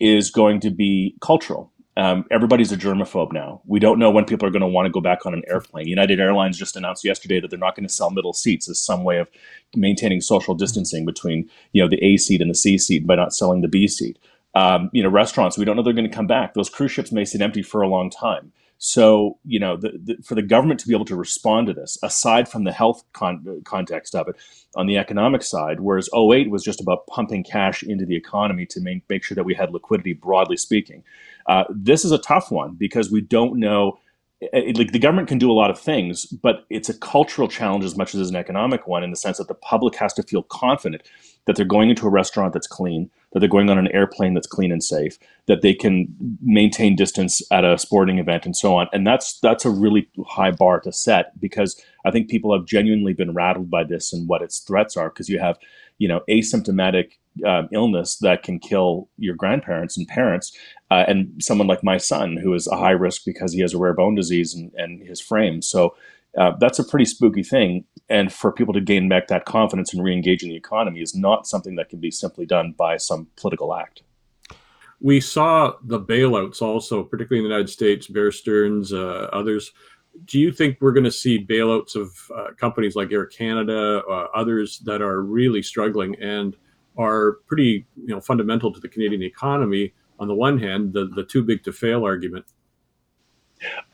is 0.00 0.30
going 0.30 0.60
to 0.60 0.70
be 0.70 1.16
cultural. 1.20 1.72
Um, 1.96 2.24
everybody's 2.30 2.72
a 2.72 2.76
germaphobe 2.76 3.32
now. 3.32 3.62
We 3.66 3.78
don't 3.78 3.98
know 4.00 4.10
when 4.10 4.24
people 4.24 4.48
are 4.48 4.50
going 4.50 4.62
to 4.62 4.68
want 4.68 4.86
to 4.86 4.90
go 4.92 5.00
back 5.00 5.26
on 5.26 5.34
an 5.34 5.42
airplane. 5.48 5.86
United 5.86 6.18
Airlines 6.18 6.58
just 6.58 6.76
announced 6.76 7.04
yesterday 7.04 7.38
that 7.40 7.50
they're 7.50 7.58
not 7.58 7.76
going 7.76 7.86
to 7.86 7.92
sell 7.92 8.10
middle 8.10 8.32
seats 8.32 8.68
as 8.68 8.80
some 8.80 9.04
way 9.04 9.18
of 9.18 9.28
maintaining 9.76 10.20
social 10.20 10.54
distancing 10.54 11.04
between 11.04 11.48
you 11.72 11.82
know 11.82 11.88
the 11.88 12.02
A 12.02 12.16
seat 12.16 12.40
and 12.40 12.50
the 12.50 12.54
C 12.54 12.78
seat 12.78 13.06
by 13.06 13.14
not 13.14 13.32
selling 13.32 13.60
the 13.60 13.68
B 13.68 13.86
seat. 13.86 14.18
Um, 14.56 14.90
you 14.92 15.02
know, 15.02 15.08
restaurants. 15.08 15.58
We 15.58 15.64
don't 15.64 15.76
know 15.76 15.82
they're 15.82 15.92
going 15.92 16.08
to 16.08 16.14
come 16.14 16.26
back. 16.28 16.54
Those 16.54 16.70
cruise 16.70 16.92
ships 16.92 17.12
may 17.12 17.24
sit 17.24 17.40
empty 17.40 17.62
for 17.62 17.82
a 17.82 17.88
long 17.88 18.10
time. 18.10 18.52
So, 18.86 19.38
you 19.46 19.58
know, 19.58 19.78
the, 19.78 19.92
the, 20.04 20.16
for 20.22 20.34
the 20.34 20.42
government 20.42 20.78
to 20.80 20.86
be 20.86 20.92
able 20.94 21.06
to 21.06 21.16
respond 21.16 21.68
to 21.68 21.72
this, 21.72 21.96
aside 22.02 22.50
from 22.50 22.64
the 22.64 22.72
health 22.72 23.02
con- 23.14 23.62
context 23.64 24.14
of 24.14 24.28
it, 24.28 24.36
on 24.76 24.86
the 24.86 24.98
economic 24.98 25.42
side, 25.42 25.80
whereas 25.80 26.10
08 26.14 26.50
was 26.50 26.62
just 26.62 26.82
about 26.82 27.06
pumping 27.06 27.44
cash 27.44 27.82
into 27.82 28.04
the 28.04 28.14
economy 28.14 28.66
to 28.66 28.82
make, 28.82 29.02
make 29.08 29.24
sure 29.24 29.34
that 29.36 29.44
we 29.44 29.54
had 29.54 29.72
liquidity, 29.72 30.12
broadly 30.12 30.58
speaking. 30.58 31.02
Uh, 31.46 31.64
this 31.70 32.04
is 32.04 32.12
a 32.12 32.18
tough 32.18 32.50
one 32.50 32.74
because 32.74 33.10
we 33.10 33.22
don't 33.22 33.58
know. 33.58 33.98
Uh, 34.52 34.58
it, 34.58 34.78
like 34.78 34.92
the 34.92 34.98
government 34.98 35.28
can 35.28 35.38
do 35.38 35.50
a 35.50 35.54
lot 35.54 35.70
of 35.70 35.78
things, 35.78 36.26
but 36.26 36.64
it's 36.70 36.88
a 36.88 36.98
cultural 36.98 37.48
challenge 37.48 37.84
as 37.84 37.96
much 37.96 38.14
as 38.14 38.28
an 38.28 38.36
economic 38.36 38.86
one 38.86 39.02
in 39.02 39.10
the 39.10 39.16
sense 39.16 39.38
that 39.38 39.48
the 39.48 39.54
public 39.54 39.94
has 39.96 40.12
to 40.14 40.22
feel 40.22 40.42
confident 40.42 41.02
that 41.46 41.56
they're 41.56 41.64
going 41.64 41.90
into 41.90 42.06
a 42.06 42.10
restaurant 42.10 42.52
that's 42.52 42.66
clean, 42.66 43.10
that 43.32 43.40
they're 43.40 43.48
going 43.48 43.68
on 43.68 43.78
an 43.78 43.88
airplane 43.88 44.34
that's 44.34 44.46
clean 44.46 44.72
and 44.72 44.82
safe, 44.82 45.18
that 45.46 45.62
they 45.62 45.74
can 45.74 46.08
maintain 46.42 46.96
distance 46.96 47.42
at 47.50 47.64
a 47.64 47.76
sporting 47.76 48.18
event 48.18 48.46
and 48.46 48.56
so 48.56 48.76
on. 48.76 48.88
And 48.92 49.06
that's 49.06 49.38
that's 49.40 49.64
a 49.64 49.70
really 49.70 50.08
high 50.26 50.50
bar 50.50 50.80
to 50.80 50.92
set 50.92 51.38
because 51.40 51.80
I 52.04 52.10
think 52.10 52.30
people 52.30 52.56
have 52.56 52.66
genuinely 52.66 53.12
been 53.12 53.34
rattled 53.34 53.70
by 53.70 53.84
this 53.84 54.12
and 54.12 54.28
what 54.28 54.42
its 54.42 54.60
threats 54.60 54.96
are 54.96 55.10
because 55.10 55.28
you 55.28 55.38
have, 55.38 55.58
you 55.98 56.08
know, 56.08 56.20
asymptomatic 56.28 57.12
um, 57.44 57.68
illness 57.72 58.16
that 58.18 58.42
can 58.42 58.58
kill 58.58 59.08
your 59.18 59.34
grandparents 59.34 59.96
and 59.96 60.06
parents, 60.06 60.56
uh, 60.90 61.04
and 61.08 61.32
someone 61.42 61.66
like 61.66 61.82
my 61.82 61.98
son 61.98 62.36
who 62.36 62.54
is 62.54 62.66
a 62.68 62.76
high 62.76 62.90
risk 62.90 63.22
because 63.24 63.52
he 63.52 63.60
has 63.60 63.74
a 63.74 63.78
rare 63.78 63.94
bone 63.94 64.14
disease 64.14 64.54
and, 64.54 64.72
and 64.76 65.02
his 65.02 65.20
frame. 65.20 65.60
So 65.60 65.96
uh, 66.38 66.52
that's 66.60 66.78
a 66.78 66.84
pretty 66.84 67.04
spooky 67.04 67.42
thing. 67.42 67.84
And 68.08 68.32
for 68.32 68.52
people 68.52 68.74
to 68.74 68.80
gain 68.80 69.08
back 69.08 69.28
that 69.28 69.46
confidence 69.46 69.94
and 69.94 70.04
re-engage 70.04 70.42
in 70.42 70.48
the 70.48 70.56
economy 70.56 71.00
is 71.00 71.14
not 71.14 71.46
something 71.46 71.76
that 71.76 71.88
can 71.88 72.00
be 72.00 72.10
simply 72.10 72.46
done 72.46 72.74
by 72.76 72.98
some 72.98 73.28
political 73.36 73.74
act. 73.74 74.02
We 75.00 75.20
saw 75.20 75.74
the 75.82 76.00
bailouts 76.00 76.62
also, 76.62 77.02
particularly 77.02 77.44
in 77.44 77.50
the 77.50 77.54
United 77.54 77.72
States, 77.72 78.06
Bear 78.06 78.30
Stearns, 78.30 78.92
uh, 78.92 79.28
others. 79.32 79.72
Do 80.24 80.38
you 80.38 80.52
think 80.52 80.78
we're 80.80 80.92
going 80.92 81.04
to 81.04 81.12
see 81.12 81.44
bailouts 81.44 81.96
of 81.96 82.12
uh, 82.34 82.52
companies 82.58 82.94
like 82.94 83.12
Air 83.12 83.26
Canada, 83.26 84.02
uh, 84.08 84.26
others 84.34 84.78
that 84.84 85.02
are 85.02 85.20
really 85.20 85.62
struggling? 85.62 86.16
And 86.20 86.56
are 86.96 87.38
pretty 87.46 87.86
you 87.96 88.14
know 88.14 88.20
fundamental 88.20 88.72
to 88.72 88.80
the 88.80 88.88
Canadian 88.88 89.22
economy. 89.22 89.92
On 90.18 90.28
the 90.28 90.34
one 90.34 90.58
hand, 90.58 90.92
the 90.92 91.06
the 91.06 91.24
too 91.24 91.42
big 91.42 91.64
to 91.64 91.72
fail 91.72 92.04
argument. 92.04 92.46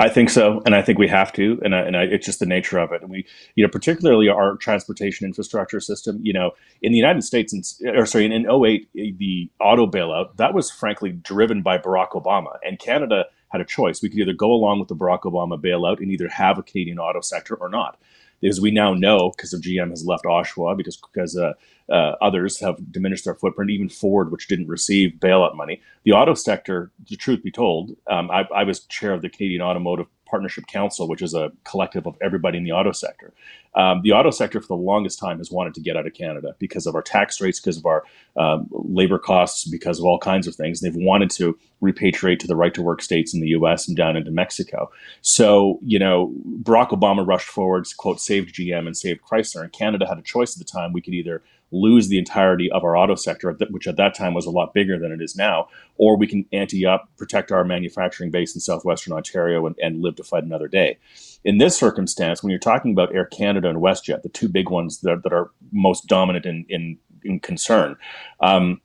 I 0.01 0.09
think 0.09 0.31
so, 0.31 0.63
and 0.67 0.75
I 0.75 0.83
think 0.83 0.99
we 0.99 1.07
have 1.07 1.33
to, 1.35 1.61
and, 1.63 1.77
I, 1.77 1.81
and 1.83 1.97
I, 1.97 2.03
it's 2.03 2.27
just 2.27 2.41
the 2.41 2.47
nature 2.47 2.79
of 2.79 2.91
it. 2.91 3.03
And 3.03 3.11
we, 3.11 3.25
you 3.55 3.63
know, 3.63 3.71
particularly 3.71 4.29
our 4.29 4.57
transportation 4.57 5.27
infrastructure 5.27 5.79
system. 5.79 6.19
You 6.23 6.33
know, 6.33 6.53
in 6.83 6.91
the 6.91 6.99
United 6.99 7.23
States, 7.23 7.53
in, 7.53 7.63
or 7.97 8.05
sorry, 8.05 8.25
in, 8.25 8.33
in 8.33 8.51
08, 8.51 8.89
the 8.93 9.51
auto 9.61 9.87
bailout 9.87 10.37
that 10.37 10.55
was 10.55 10.71
frankly 10.71 11.13
driven 11.13 11.63
by 11.63 11.79
Barack 11.79 12.11
Obama, 12.11 12.59
and 12.65 12.79
Canada 12.79 13.27
had 13.51 13.61
a 13.61 13.65
choice. 13.65 14.03
We 14.03 14.09
could 14.09 14.19
either 14.19 14.33
go 14.33 14.53
along 14.53 14.79
with 14.79 14.89
the 14.89 14.97
Barack 14.97 15.23
Obama 15.23 15.61
bailout 15.61 15.99
and 15.99 16.11
either 16.11 16.29
have 16.29 16.59
a 16.59 16.63
Canadian 16.63 16.99
auto 16.99 17.21
sector 17.21 17.55
or 17.55 17.69
not. 17.69 17.99
Is 18.43 18.59
we 18.61 18.71
now 18.71 18.95
know 18.95 19.33
because 19.37 19.53
of 19.53 19.61
GM 19.61 19.91
has 19.91 20.07
left 20.07 20.25
Oshawa 20.25 20.75
because 20.75 20.97
because 20.97 21.37
uh, 21.37 21.53
uh, 21.91 22.15
others 22.23 22.59
have 22.61 22.91
diminished 22.91 23.27
their 23.27 23.35
footprint, 23.35 23.71
even 23.71 23.91
Ford, 23.91 24.33
which 24.33 24.49
didn't 24.49 24.69
receive 24.69 25.19
bailout 25.19 25.57
money. 25.57 25.83
The 26.05 26.13
auto 26.13 26.33
sector, 26.33 26.91
the 27.09 27.17
truth 27.17 27.43
be 27.43 27.51
told, 27.51 27.97
um, 28.07 28.31
I, 28.31 28.47
I, 28.55 28.65
was 28.65 28.81
chair 28.87 29.13
of 29.13 29.21
the 29.21 29.29
Canadian 29.29 29.61
Automotive 29.61 30.07
Partnership 30.31 30.67
Council, 30.67 31.09
which 31.09 31.23
is 31.23 31.35
a 31.35 31.51
collective 31.65 32.07
of 32.07 32.17
everybody 32.23 32.59
in 32.59 32.65
the 32.65 32.73
auto 32.73 32.93
sector. 32.93 33.33
Um, 33.75 34.01
the 34.03 34.13
auto 34.13 34.31
sector, 34.31 34.61
for 34.61 34.69
the 34.69 34.75
longest 34.75 35.19
time, 35.19 35.39
has 35.39 35.51
wanted 35.51 35.75
to 35.75 35.81
get 35.81 35.97
out 35.97 36.07
of 36.07 36.15
Canada 36.15 36.55
because 36.59 36.87
of 36.87 36.95
our 36.95 37.03
tax 37.03 37.41
rates, 37.41 37.61
because 37.61 37.77
of 37.77 37.87
our 37.87 38.05
um, 38.37 38.69
labor 38.71 39.19
costs, 39.19 39.69
because 39.69 39.99
of 39.99 40.05
all 40.05 40.19
kinds 40.19 40.47
of 40.47 40.55
things. 40.55 40.81
They've 40.81 40.95
wanted 40.95 41.31
to 41.33 41.59
repatriate 41.83 42.39
to 42.41 42.47
the 42.47 42.57
right 42.57 42.75
to 42.75 42.83
work 42.83 43.01
states 43.01 43.33
in 43.33 43.41
the 43.41 43.49
US 43.49 43.87
and 43.87 43.97
down 43.97 44.17
into 44.17 44.31
Mexico. 44.31 44.91
So, 45.21 45.79
you 45.83 45.99
know, 45.99 46.33
Barack 46.63 46.91
Obama 46.91 47.27
rushed 47.27 47.49
forward, 47.49 47.87
quote, 47.97 48.21
saved 48.21 48.55
GM 48.55 48.87
and 48.87 48.97
saved 48.97 49.21
Chrysler. 49.23 49.63
And 49.63 49.73
Canada 49.73 50.07
had 50.07 50.19
a 50.19 50.23
choice 50.23 50.55
at 50.55 50.59
the 50.59 50.71
time. 50.71 50.93
We 50.93 51.01
could 51.01 51.15
either 51.15 51.43
lose 51.73 52.09
the 52.09 52.19
entirety 52.19 52.71
of 52.71 52.85
our 52.85 52.97
auto 52.97 53.15
sector, 53.15 53.57
which 53.71 53.87
at 53.87 53.97
that 53.97 54.15
time 54.15 54.35
was 54.35 54.47
a 54.47 54.51
lot 54.51 54.75
bigger 54.75 54.99
than 54.99 55.13
it 55.13 55.21
is 55.21 55.37
now, 55.37 55.69
or 55.97 56.17
we 56.17 56.27
can 56.27 56.45
ante 56.53 56.85
up, 56.85 57.09
protect 57.17 57.53
our 57.53 57.65
manufacturing 57.65 58.31
base 58.31 58.55
in 58.55 58.61
southwestern 58.61 59.13
Ontario, 59.13 59.67
and, 59.67 59.77
and 59.81 60.03
live 60.03 60.17
to 60.17 60.25
fight 60.25 60.45
another 60.45 60.69
day. 60.69 60.99
In 61.45 61.59
this 61.59 61.77
circumstance, 61.77 62.43
when 62.43 62.51
you're 62.51 62.59
talking 62.59 62.93
about 62.93 63.15
Air 63.15 63.27
Canada 63.27 63.69
and 63.69 63.79
WestJet, 63.79 64.23
the 64.23 64.29
two 64.29 64.49
big 64.49 64.69
ones 64.69 65.01
that, 65.01 65.23
that 65.23 65.33
are 65.33 65.51
most 65.73 66.07
dominant 66.07 66.47
in, 66.47 66.67
in, 66.69 66.99
in 67.25 67.41
concern, 67.41 67.97
um, 68.41 68.81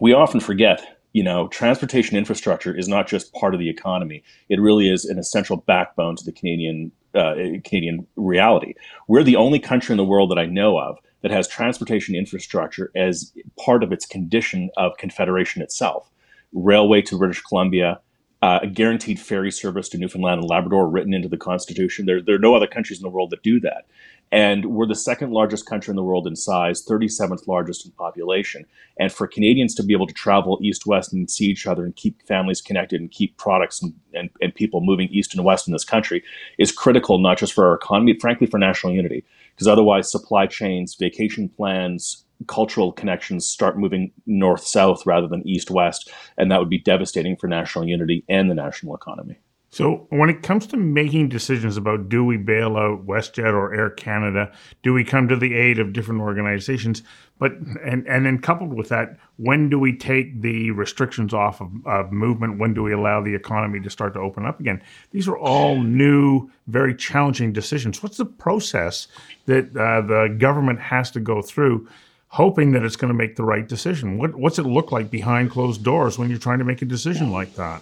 we 0.00 0.12
often 0.12 0.40
forget 0.40 0.94
you 1.14 1.22
know, 1.22 1.46
transportation 1.46 2.16
infrastructure 2.16 2.76
is 2.76 2.88
not 2.88 3.06
just 3.06 3.32
part 3.34 3.54
of 3.54 3.60
the 3.60 3.70
economy. 3.70 4.24
It 4.48 4.60
really 4.60 4.90
is 4.90 5.04
an 5.04 5.16
essential 5.16 5.58
backbone 5.58 6.16
to 6.16 6.24
the 6.24 6.32
Canadian 6.32 6.90
uh, 7.14 7.34
Canadian 7.64 8.04
reality. 8.16 8.74
We're 9.06 9.22
the 9.22 9.36
only 9.36 9.60
country 9.60 9.92
in 9.92 9.96
the 9.96 10.04
world 10.04 10.32
that 10.32 10.38
I 10.38 10.46
know 10.46 10.76
of 10.76 10.98
that 11.24 11.30
has 11.30 11.48
transportation 11.48 12.14
infrastructure 12.14 12.92
as 12.94 13.32
part 13.58 13.82
of 13.82 13.92
its 13.92 14.04
condition 14.04 14.68
of 14.76 14.92
confederation 14.98 15.62
itself. 15.62 16.10
Railway 16.52 17.00
to 17.00 17.16
British 17.16 17.40
Columbia, 17.40 17.98
uh, 18.42 18.58
a 18.60 18.66
guaranteed 18.66 19.18
ferry 19.18 19.50
service 19.50 19.88
to 19.88 19.96
Newfoundland 19.96 20.42
and 20.42 20.50
Labrador 20.50 20.86
written 20.86 21.14
into 21.14 21.30
the 21.30 21.38
Constitution. 21.38 22.04
There, 22.04 22.20
there 22.20 22.34
are 22.34 22.38
no 22.38 22.54
other 22.54 22.66
countries 22.66 22.98
in 22.98 23.02
the 23.02 23.08
world 23.08 23.30
that 23.30 23.42
do 23.42 23.58
that. 23.60 23.86
And 24.34 24.66
we're 24.66 24.88
the 24.88 24.96
second 24.96 25.30
largest 25.30 25.64
country 25.64 25.92
in 25.92 25.96
the 25.96 26.02
world 26.02 26.26
in 26.26 26.34
size, 26.34 26.84
37th 26.84 27.46
largest 27.46 27.86
in 27.86 27.92
population. 27.92 28.66
And 28.98 29.12
for 29.12 29.28
Canadians 29.28 29.76
to 29.76 29.84
be 29.84 29.92
able 29.92 30.08
to 30.08 30.12
travel 30.12 30.58
east 30.60 30.86
west 30.86 31.12
and 31.12 31.30
see 31.30 31.44
each 31.44 31.68
other 31.68 31.84
and 31.84 31.94
keep 31.94 32.20
families 32.26 32.60
connected 32.60 33.00
and 33.00 33.12
keep 33.12 33.36
products 33.36 33.80
and, 33.80 33.94
and, 34.12 34.30
and 34.40 34.52
people 34.52 34.80
moving 34.80 35.08
east 35.10 35.36
and 35.36 35.44
west 35.44 35.68
in 35.68 35.72
this 35.72 35.84
country 35.84 36.20
is 36.58 36.72
critical, 36.72 37.20
not 37.20 37.38
just 37.38 37.52
for 37.52 37.64
our 37.64 37.76
economy, 37.76 38.12
but 38.12 38.22
frankly, 38.22 38.48
for 38.48 38.58
national 38.58 38.92
unity 38.92 39.24
because 39.54 39.68
otherwise 39.68 40.10
supply 40.10 40.48
chains, 40.48 40.96
vacation 40.96 41.48
plans, 41.48 42.24
cultural 42.48 42.90
connections 42.90 43.46
start 43.46 43.78
moving 43.78 44.10
north 44.26 44.66
south 44.66 45.06
rather 45.06 45.28
than 45.28 45.46
east 45.46 45.70
west, 45.70 46.10
and 46.36 46.50
that 46.50 46.58
would 46.58 46.68
be 46.68 46.78
devastating 46.78 47.36
for 47.36 47.46
national 47.46 47.86
unity 47.86 48.24
and 48.28 48.50
the 48.50 48.54
national 48.54 48.96
economy. 48.96 49.38
So, 49.74 50.06
when 50.10 50.30
it 50.30 50.44
comes 50.44 50.68
to 50.68 50.76
making 50.76 51.30
decisions 51.30 51.76
about 51.76 52.08
do 52.08 52.24
we 52.24 52.36
bail 52.36 52.76
out 52.76 53.08
WestJet 53.08 53.52
or 53.52 53.74
Air 53.74 53.90
Canada, 53.90 54.52
do 54.84 54.92
we 54.92 55.02
come 55.02 55.26
to 55.26 55.34
the 55.34 55.52
aid 55.54 55.80
of 55.80 55.92
different 55.92 56.20
organizations? 56.20 57.02
But 57.40 57.54
and 57.82 58.06
and 58.06 58.24
then 58.24 58.38
coupled 58.38 58.72
with 58.72 58.88
that, 58.90 59.18
when 59.36 59.68
do 59.68 59.80
we 59.80 59.92
take 59.96 60.42
the 60.42 60.70
restrictions 60.70 61.34
off 61.34 61.60
of, 61.60 61.84
of 61.88 62.12
movement? 62.12 62.60
When 62.60 62.72
do 62.72 62.84
we 62.84 62.92
allow 62.92 63.20
the 63.20 63.34
economy 63.34 63.80
to 63.80 63.90
start 63.90 64.14
to 64.14 64.20
open 64.20 64.46
up 64.46 64.60
again? 64.60 64.80
These 65.10 65.26
are 65.26 65.36
all 65.36 65.82
new, 65.82 66.48
very 66.68 66.94
challenging 66.94 67.52
decisions. 67.52 68.00
What's 68.00 68.18
the 68.18 68.26
process 68.26 69.08
that 69.46 69.76
uh, 69.76 70.02
the 70.02 70.36
government 70.38 70.78
has 70.78 71.10
to 71.10 71.20
go 71.20 71.42
through? 71.42 71.88
hoping 72.28 72.72
that 72.72 72.82
it's 72.82 72.96
going 72.96 73.12
to 73.12 73.16
make 73.16 73.36
the 73.36 73.44
right 73.44 73.68
decision. 73.68 74.18
What, 74.18 74.34
what's 74.34 74.58
it 74.58 74.64
look 74.64 74.90
like 74.90 75.08
behind 75.08 75.52
closed 75.52 75.84
doors 75.84 76.18
when 76.18 76.30
you're 76.30 76.38
trying 76.40 76.58
to 76.58 76.64
make 76.64 76.82
a 76.82 76.84
decision 76.84 77.30
like 77.30 77.54
that? 77.54 77.80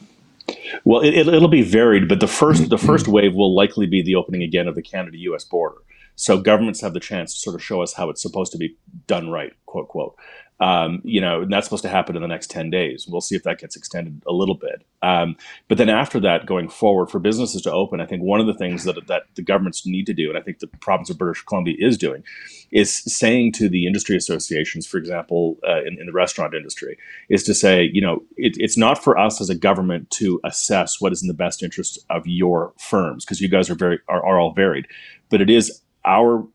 Well, 0.84 1.02
it, 1.02 1.26
will 1.26 1.48
be 1.48 1.62
varied, 1.62 2.08
but 2.08 2.20
the 2.20 2.28
first 2.28 2.68
the 2.68 2.78
first 2.88 3.08
wave 3.08 3.34
will 3.34 3.54
likely 3.54 3.86
be 3.86 4.02
the 4.02 4.14
opening 4.14 4.42
again 4.42 4.68
of 4.68 4.74
the 4.74 4.82
Canada-U.S. 4.82 5.44
border. 5.44 5.76
So 6.14 6.40
governments 6.40 6.80
have 6.82 6.92
the 6.92 7.00
chance 7.00 7.34
to 7.34 7.40
sort 7.40 7.54
of 7.54 7.62
show 7.62 7.82
us 7.82 7.94
how 7.94 8.10
it's 8.10 8.22
supposed 8.22 8.52
to 8.52 8.58
be 8.58 8.76
done 9.06 9.30
right, 9.30 9.52
quote 9.66 9.88
quote. 9.88 10.14
Um, 10.60 11.00
you 11.02 11.20
know, 11.20 11.42
and 11.42 11.52
that's 11.52 11.66
supposed 11.66 11.82
to 11.82 11.88
happen 11.88 12.14
in 12.14 12.22
the 12.22 12.28
next 12.28 12.50
10 12.50 12.70
days. 12.70 13.06
We'll 13.08 13.20
see 13.20 13.34
if 13.34 13.42
that 13.42 13.58
gets 13.58 13.74
extended 13.74 14.22
a 14.28 14.32
little 14.32 14.54
bit. 14.54 14.86
Um, 15.02 15.36
but 15.66 15.76
then 15.76 15.88
after 15.88 16.20
that, 16.20 16.46
going 16.46 16.68
forward, 16.68 17.10
for 17.10 17.18
businesses 17.18 17.62
to 17.62 17.72
open, 17.72 18.00
I 18.00 18.06
think 18.06 18.22
one 18.22 18.40
of 18.40 18.46
the 18.46 18.54
things 18.54 18.84
that, 18.84 19.08
that 19.08 19.22
the 19.34 19.42
governments 19.42 19.84
need 19.84 20.06
to 20.06 20.14
do, 20.14 20.28
and 20.28 20.38
I 20.38 20.40
think 20.40 20.60
the 20.60 20.68
province 20.68 21.10
of 21.10 21.18
British 21.18 21.42
Columbia 21.42 21.74
is 21.80 21.98
doing, 21.98 22.22
is 22.70 22.94
saying 22.94 23.52
to 23.52 23.68
the 23.68 23.86
industry 23.86 24.16
associations, 24.16 24.86
for 24.86 24.98
example, 24.98 25.58
uh, 25.68 25.82
in, 25.82 25.98
in, 25.98 26.06
the 26.06 26.12
restaurant 26.12 26.54
industry, 26.54 26.96
is 27.28 27.42
to 27.44 27.54
say, 27.54 27.90
you 27.92 28.00
know, 28.00 28.22
it, 28.36 28.56
it's 28.58 28.76
not 28.76 29.02
for 29.02 29.18
us 29.18 29.40
as 29.40 29.50
a 29.50 29.56
government 29.56 30.10
to 30.10 30.40
assess 30.44 31.00
what 31.00 31.12
is 31.12 31.22
in 31.22 31.28
the 31.28 31.34
best 31.34 31.62
interest 31.62 31.98
of 32.08 32.26
your 32.26 32.72
firms, 32.78 33.24
because 33.24 33.40
you 33.40 33.48
guys 33.48 33.68
are 33.68 33.74
very 33.74 33.98
are, 34.08 34.24
are 34.24 34.38
all 34.38 34.52
varied, 34.52 34.86
but 35.28 35.40
it 35.40 35.50
is 35.50 35.82
our 36.04 36.46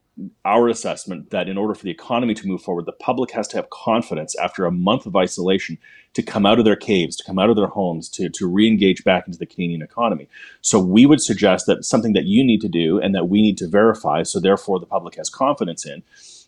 our 0.46 0.68
assessment 0.68 1.30
that 1.30 1.48
in 1.48 1.58
order 1.58 1.76
for 1.76 1.84
the 1.84 1.92
economy 1.92 2.34
to 2.34 2.48
move 2.48 2.62
forward, 2.62 2.86
the 2.86 2.92
public 2.92 3.32
has 3.32 3.48
to 3.50 3.58
have 3.58 3.70
confidence 3.70 4.36
after 4.38 4.66
a 4.66 4.72
month 4.72 5.06
of 5.06 5.16
isolation 5.16 5.78
to 6.14 6.24
come 6.24 6.46
out 6.46 6.58
of 6.58 6.66
their 6.66 6.76
caves, 6.76 7.16
to 7.16 7.24
come 7.24 7.38
out 7.38 7.50
of 7.50 7.56
their 7.56 7.68
homes, 7.68 8.10
to, 8.10 8.30
to 8.30 8.48
re 8.48 8.68
engage 8.68 9.04
back 9.04 9.28
into 9.28 9.38
the 9.38 9.46
Canadian 9.46 9.82
economy. 9.82 10.28
So, 10.62 10.80
we 10.80 11.06
would 11.06 11.22
suggest 11.22 11.68
that 11.68 11.86
something 11.86 12.14
that 12.14 12.26
you 12.26 12.44
need 12.44 12.62
to 12.62 12.68
do 12.68 13.00
and 13.00 13.14
that 13.14 13.30
we 13.30 13.42
need 13.42 13.58
to 13.60 13.68
verify, 13.68 14.24
so 14.24 14.40
therefore 14.40 14.80
the 14.80 14.86
public 14.86 15.16
has 15.16 15.30
confidence 15.30 15.86
in, 15.86 16.04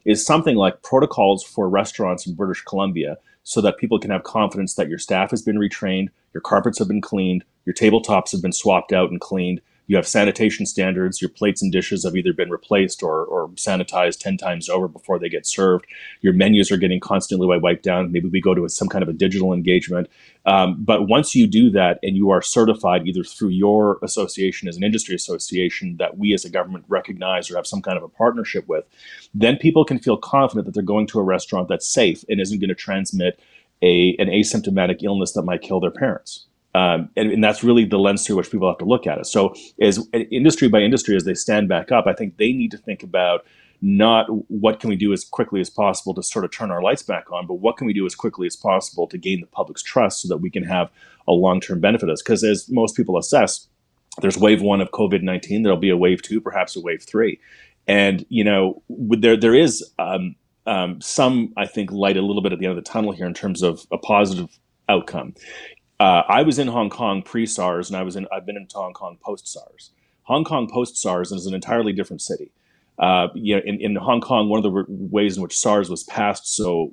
is 0.05 0.25
something 0.25 0.55
like 0.55 0.81
protocols 0.81 1.43
for 1.43 1.69
restaurants 1.69 2.25
in 2.25 2.33
British 2.33 2.63
Columbia 2.63 3.17
so 3.43 3.61
that 3.61 3.77
people 3.77 3.99
can 3.99 4.11
have 4.11 4.23
confidence 4.23 4.75
that 4.75 4.89
your 4.89 4.97
staff 4.97 5.31
has 5.31 5.41
been 5.41 5.57
retrained, 5.57 6.09
your 6.33 6.41
carpets 6.41 6.79
have 6.79 6.87
been 6.87 7.01
cleaned, 7.01 7.43
your 7.65 7.73
tabletops 7.73 8.31
have 8.31 8.41
been 8.41 8.51
swapped 8.51 8.93
out 8.93 9.09
and 9.09 9.21
cleaned, 9.21 9.61
you 9.89 9.95
have 9.95 10.07
sanitation 10.07 10.67
standards. 10.67 11.19
Your 11.19 11.31
plates 11.31 11.63
and 11.63 11.71
dishes 11.71 12.05
have 12.05 12.15
either 12.15 12.31
been 12.31 12.51
replaced 12.51 13.01
or, 13.01 13.25
or 13.25 13.49
sanitized 13.49 14.19
10 14.19 14.37
times 14.37 14.69
over 14.69 14.87
before 14.87 15.17
they 15.17 15.29
get 15.29 15.47
served. 15.47 15.87
Your 16.21 16.31
menus 16.31 16.71
are 16.71 16.77
getting 16.77 16.99
constantly 16.99 17.47
wiped 17.57 17.81
down. 17.81 18.11
Maybe 18.11 18.29
we 18.29 18.39
go 18.39 18.53
to 18.53 18.69
some 18.69 18.87
kind 18.87 19.01
of 19.01 19.09
a 19.09 19.13
digital 19.13 19.51
engagement. 19.51 20.07
Um, 20.45 20.77
but 20.79 21.07
once 21.07 21.33
you 21.33 21.47
do 21.47 21.71
that 21.71 21.97
and 22.03 22.15
you 22.15 22.29
are 22.29 22.39
certified 22.39 23.07
either 23.07 23.23
through 23.23 23.49
your 23.49 23.97
association 24.03 24.67
as 24.67 24.77
an 24.77 24.83
industry 24.83 25.15
association 25.15 25.97
that 25.97 26.19
we 26.19 26.35
as 26.35 26.45
a 26.45 26.51
government 26.51 26.85
recognize 26.87 27.49
or 27.49 27.55
have 27.55 27.65
some 27.65 27.81
kind 27.81 27.97
of 27.97 28.03
a 28.03 28.09
partnership 28.09 28.67
with, 28.67 28.85
then 29.33 29.57
people 29.57 29.85
can 29.85 29.97
feel 29.97 30.17
confident 30.17 30.67
that 30.67 30.75
they're 30.75 30.83
going 30.83 31.07
to 31.07 31.19
a 31.19 31.23
restaurant 31.23 31.67
that's 31.67 31.87
safe 31.87 32.23
and 32.29 32.39
isn't 32.39 32.59
going 32.59 32.69
to 32.69 32.75
transmit 32.75 33.39
a, 33.81 34.15
an 34.19 34.27
asymptomatic 34.27 35.01
illness 35.01 35.31
that 35.31 35.41
might 35.41 35.63
kill 35.63 35.79
their 35.79 35.89
parents. 35.89 36.45
Um, 36.75 37.09
and, 37.17 37.31
and, 37.31 37.43
that's 37.43 37.63
really 37.63 37.85
the 37.85 37.97
lens 37.97 38.25
through 38.25 38.35
which 38.35 38.51
people 38.51 38.67
have 38.67 38.77
to 38.77 38.85
look 38.85 39.07
at 39.07 39.17
it. 39.17 39.25
So, 39.25 39.55
as 39.81 40.07
industry 40.13 40.67
by 40.67 40.81
industry, 40.81 41.15
as 41.15 41.23
they 41.23 41.33
stand 41.33 41.67
back 41.67 41.91
up, 41.91 42.05
I 42.05 42.13
think 42.13 42.37
they 42.37 42.53
need 42.53 42.69
to 42.71 42.77
think 42.77 43.01
about 43.01 43.43
not 43.81 44.27
what 44.51 44.79
can 44.79 44.89
we 44.89 44.95
do 44.95 45.11
as 45.11 45.23
quickly 45.23 45.61
as 45.61 45.69
possible 45.69 46.13
to 46.13 46.21
sort 46.21 46.45
of 46.45 46.51
turn 46.51 46.69
our 46.69 46.83
lights 46.83 47.01
back 47.01 47.31
on, 47.31 47.47
but 47.47 47.55
what 47.55 47.77
can 47.77 47.87
we 47.87 47.93
do 47.93 48.05
as 48.05 48.13
quickly 48.13 48.45
as 48.45 48.55
possible 48.55 49.07
to 49.07 49.17
gain 49.17 49.41
the 49.41 49.47
public's 49.47 49.81
trust 49.81 50.21
so 50.21 50.27
that 50.27 50.37
we 50.37 50.49
can 50.49 50.63
have 50.63 50.91
a 51.27 51.31
long-term 51.31 51.79
benefit 51.79 52.09
of. 52.09 52.19
Because 52.23 52.43
as 52.43 52.69
most 52.69 52.95
people 52.95 53.17
assess, 53.17 53.67
there's 54.21 54.37
wave 54.37 54.61
one 54.61 54.81
of 54.81 54.91
COVID 54.91 55.23
nineteen. 55.23 55.63
There'll 55.63 55.77
be 55.77 55.89
a 55.89 55.97
wave 55.97 56.21
two, 56.21 56.41
perhaps 56.41 56.75
a 56.75 56.81
wave 56.81 57.01
three, 57.01 57.39
and 57.87 58.25
you 58.29 58.43
know 58.43 58.83
there 58.89 59.37
there 59.37 59.55
is 59.55 59.83
um, 59.97 60.35
um, 60.65 60.99
some 61.01 61.53
I 61.57 61.65
think 61.65 61.91
light 61.91 62.17
a 62.17 62.21
little 62.21 62.41
bit 62.41 62.51
at 62.51 62.59
the 62.59 62.65
end 62.65 62.77
of 62.77 62.83
the 62.83 62.89
tunnel 62.89 63.11
here 63.11 63.25
in 63.25 63.33
terms 63.33 63.63
of 63.63 63.87
a 63.91 63.97
positive 63.97 64.59
outcome 64.89 65.35
uh, 65.99 66.23
I 66.27 66.43
was 66.43 66.59
in 66.59 66.67
Hong 66.67 66.89
Kong 66.89 67.21
pre 67.21 67.45
SARS, 67.45 67.89
and 67.89 67.97
I 67.97 68.03
was 68.03 68.15
in 68.15 68.27
I've 68.31 68.45
been 68.45 68.57
in 68.57 68.67
Hong 68.73 68.93
Kong 68.93 69.17
post 69.21 69.47
SARS. 69.47 69.91
Hong 70.23 70.43
Kong 70.43 70.69
post 70.69 70.97
SARS 70.97 71.31
is 71.31 71.45
an 71.45 71.53
entirely 71.53 71.93
different 71.93 72.21
city. 72.21 72.51
Uh, 72.97 73.27
you 73.33 73.55
know, 73.55 73.61
in, 73.65 73.79
in 73.79 73.95
Hong 73.95 74.21
Kong, 74.21 74.49
one 74.49 74.63
of 74.63 74.63
the 74.63 74.85
ways 74.87 75.37
in 75.37 75.43
which 75.43 75.57
SARS 75.57 75.89
was 75.89 76.03
passed 76.03 76.55
so 76.55 76.91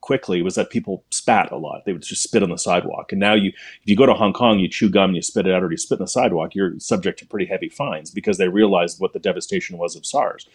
quickly 0.00 0.42
was 0.42 0.54
that 0.54 0.70
people 0.70 1.04
spat 1.10 1.50
a 1.50 1.56
lot. 1.56 1.84
They 1.84 1.92
would 1.92 2.02
just 2.02 2.22
spit 2.22 2.42
on 2.42 2.50
the 2.50 2.58
sidewalk. 2.58 3.10
And 3.10 3.20
now 3.20 3.34
you, 3.34 3.48
if 3.48 3.86
you 3.86 3.96
go 3.96 4.06
to 4.06 4.14
Hong 4.14 4.32
Kong, 4.32 4.58
you 4.58 4.68
chew 4.68 4.88
gum 4.88 5.10
and 5.10 5.16
you 5.16 5.22
spit 5.22 5.46
it 5.46 5.52
out, 5.52 5.62
or 5.62 5.70
you 5.70 5.76
spit 5.76 5.98
on 5.98 6.04
the 6.04 6.08
sidewalk, 6.08 6.54
you're 6.54 6.78
subject 6.78 7.18
to 7.20 7.26
pretty 7.26 7.46
heavy 7.46 7.68
fines 7.68 8.10
because 8.10 8.38
they 8.38 8.48
realized 8.48 9.00
what 9.00 9.12
the 9.12 9.18
devastation 9.18 9.78
was 9.78 9.96
of 9.96 10.06
SARS. 10.06 10.48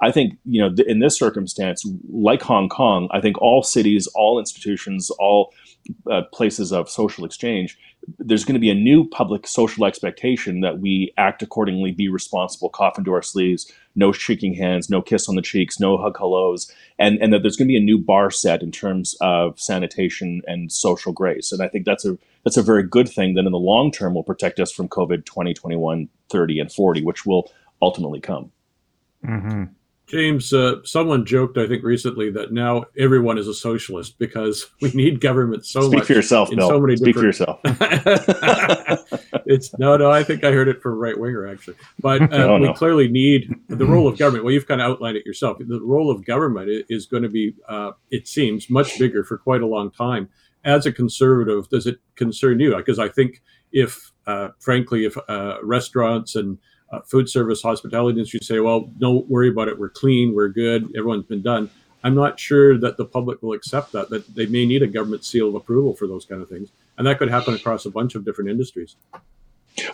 I 0.00 0.12
think 0.12 0.38
you 0.44 0.60
know 0.60 0.74
in 0.86 1.00
this 1.00 1.18
circumstance, 1.18 1.84
like 2.08 2.42
Hong 2.42 2.68
Kong, 2.68 3.08
I 3.10 3.20
think 3.20 3.40
all 3.40 3.62
cities, 3.62 4.06
all 4.14 4.38
institutions, 4.38 5.10
all 5.18 5.52
uh, 6.10 6.22
places 6.32 6.72
of 6.72 6.88
social 6.88 7.24
exchange, 7.24 7.78
there's 8.18 8.44
going 8.44 8.54
to 8.54 8.60
be 8.60 8.70
a 8.70 8.74
new 8.74 9.08
public 9.08 9.46
social 9.46 9.84
expectation 9.84 10.60
that 10.60 10.78
we 10.78 11.12
act 11.16 11.42
accordingly, 11.42 11.92
be 11.92 12.08
responsible, 12.08 12.68
cough 12.68 12.98
into 12.98 13.12
our 13.12 13.22
sleeves, 13.22 13.70
no 13.96 14.12
shaking 14.12 14.54
hands, 14.54 14.88
no 14.88 15.02
kiss 15.02 15.28
on 15.28 15.34
the 15.34 15.42
cheeks, 15.42 15.80
no 15.80 15.96
hug 15.96 16.16
hellos, 16.16 16.72
and, 16.98 17.18
and 17.20 17.32
that 17.32 17.42
there's 17.42 17.56
going 17.56 17.66
to 17.66 17.72
be 17.72 17.76
a 17.76 17.80
new 17.80 17.98
bar 17.98 18.30
set 18.30 18.62
in 18.62 18.70
terms 18.70 19.16
of 19.20 19.58
sanitation 19.58 20.42
and 20.46 20.70
social 20.70 21.12
grace. 21.12 21.52
And 21.52 21.62
I 21.62 21.68
think 21.68 21.84
that's 21.84 22.04
a 22.04 22.16
that's 22.44 22.56
a 22.56 22.62
very 22.62 22.82
good 22.82 23.08
thing 23.08 23.34
that 23.34 23.44
in 23.46 23.52
the 23.52 23.58
long 23.58 23.90
term 23.90 24.14
will 24.14 24.22
protect 24.22 24.60
us 24.60 24.70
from 24.70 24.88
COVID 24.88 25.24
20, 25.24 25.54
21, 25.54 26.08
30, 26.30 26.60
and 26.60 26.72
40, 26.72 27.02
which 27.02 27.26
will 27.26 27.50
ultimately 27.82 28.20
come. 28.20 28.52
Mm-hmm. 29.26 29.64
James, 30.08 30.54
uh, 30.54 30.82
someone 30.84 31.26
joked, 31.26 31.58
I 31.58 31.66
think, 31.66 31.84
recently 31.84 32.30
that 32.30 32.50
now 32.50 32.84
everyone 32.98 33.36
is 33.36 33.46
a 33.46 33.52
socialist 33.52 34.18
because 34.18 34.70
we 34.80 34.90
need 34.92 35.20
government 35.20 35.66
so 35.66 35.82
Speak 35.82 35.92
much. 35.92 35.98
Speak 35.98 36.06
for 36.06 36.12
yourself, 36.14 36.50
Bill. 36.50 36.68
So 36.68 36.80
many 36.80 36.96
Speak 36.96 37.14
different... 37.14 37.36
for 37.36 37.44
yourself. 37.44 37.60
it's 39.46 39.78
no, 39.78 39.96
no. 39.98 40.10
I 40.10 40.24
think 40.24 40.44
I 40.44 40.52
heard 40.52 40.68
it 40.68 40.80
from 40.80 40.92
a 40.92 40.96
right 40.96 41.18
winger 41.18 41.46
actually, 41.46 41.76
but 42.00 42.22
uh, 42.22 42.36
oh, 42.36 42.58
we 42.58 42.72
clearly 42.72 43.08
need 43.08 43.54
the 43.68 43.84
role 43.84 44.08
of 44.08 44.18
government. 44.18 44.44
Well, 44.44 44.54
you've 44.54 44.66
kind 44.66 44.80
of 44.80 44.90
outlined 44.90 45.18
it 45.18 45.26
yourself. 45.26 45.58
The 45.58 45.80
role 45.80 46.10
of 46.10 46.24
government 46.24 46.86
is 46.88 47.06
going 47.06 47.22
to 47.22 47.28
be, 47.28 47.54
uh, 47.68 47.92
it 48.10 48.26
seems, 48.26 48.70
much 48.70 48.98
bigger 48.98 49.24
for 49.24 49.36
quite 49.36 49.60
a 49.60 49.66
long 49.66 49.90
time. 49.90 50.30
As 50.64 50.86
a 50.86 50.92
conservative, 50.92 51.68
does 51.68 51.86
it 51.86 51.98
concern 52.16 52.60
you? 52.60 52.74
Because 52.76 52.98
I 52.98 53.08
think 53.08 53.42
if, 53.72 54.12
uh, 54.26 54.48
frankly, 54.58 55.04
if 55.04 55.16
uh, 55.28 55.58
restaurants 55.62 56.34
and 56.34 56.58
uh, 56.90 57.00
food 57.00 57.28
service, 57.28 57.62
hospitality 57.62 58.18
industry 58.18 58.40
say, 58.42 58.60
well, 58.60 58.90
don't 58.98 59.28
worry 59.28 59.48
about 59.48 59.68
it. 59.68 59.78
We're 59.78 59.88
clean. 59.90 60.34
We're 60.34 60.48
good. 60.48 60.90
Everyone's 60.96 61.26
been 61.26 61.42
done. 61.42 61.70
I'm 62.04 62.14
not 62.14 62.38
sure 62.38 62.78
that 62.78 62.96
the 62.96 63.04
public 63.04 63.42
will 63.42 63.52
accept 63.52 63.92
that, 63.92 64.08
that 64.10 64.34
they 64.34 64.46
may 64.46 64.64
need 64.64 64.82
a 64.82 64.86
government 64.86 65.24
seal 65.24 65.48
of 65.48 65.54
approval 65.54 65.94
for 65.94 66.06
those 66.06 66.24
kind 66.24 66.40
of 66.40 66.48
things. 66.48 66.70
And 66.96 67.06
that 67.06 67.18
could 67.18 67.28
happen 67.28 67.54
across 67.54 67.86
a 67.86 67.90
bunch 67.90 68.14
of 68.14 68.24
different 68.24 68.50
industries. 68.50 68.96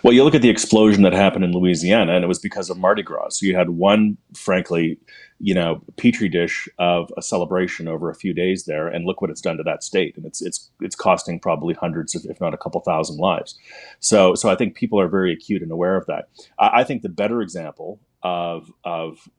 Well, 0.03 0.13
you 0.13 0.23
look 0.23 0.35
at 0.35 0.41
the 0.41 0.49
explosion 0.49 1.03
that 1.03 1.13
happened 1.13 1.45
in 1.45 1.51
Louisiana, 1.51 2.15
and 2.15 2.23
it 2.23 2.27
was 2.27 2.39
because 2.39 2.69
of 2.69 2.77
Mardi 2.77 3.03
Gras. 3.03 3.29
So 3.29 3.45
you 3.45 3.55
had 3.55 3.71
one, 3.71 4.17
frankly, 4.33 4.97
you 5.39 5.53
know, 5.53 5.81
petri 5.97 6.29
dish 6.29 6.67
of 6.79 7.11
a 7.17 7.21
celebration 7.21 7.87
over 7.87 8.09
a 8.09 8.15
few 8.15 8.33
days 8.33 8.65
there, 8.65 8.87
and 8.87 9.05
look 9.05 9.21
what 9.21 9.29
it's 9.29 9.41
done 9.41 9.57
to 9.57 9.63
that 9.63 9.83
state. 9.83 10.15
And 10.15 10.25
it's 10.25 10.41
it's 10.41 10.69
it's 10.81 10.95
costing 10.95 11.39
probably 11.39 11.73
hundreds, 11.73 12.15
if 12.15 12.39
not 12.39 12.53
a 12.53 12.57
couple 12.57 12.79
thousand 12.81 13.17
lives. 13.17 13.57
So 13.99 14.35
so 14.35 14.49
I 14.49 14.55
think 14.55 14.75
people 14.75 14.99
are 14.99 15.07
very 15.07 15.33
acute 15.33 15.61
and 15.61 15.71
aware 15.71 15.97
of 15.97 16.05
that. 16.07 16.29
I, 16.59 16.81
I 16.81 16.83
think 16.83 17.01
the 17.01 17.09
better 17.09 17.41
example 17.41 17.99
of 18.25 18.73
of 18.83 19.29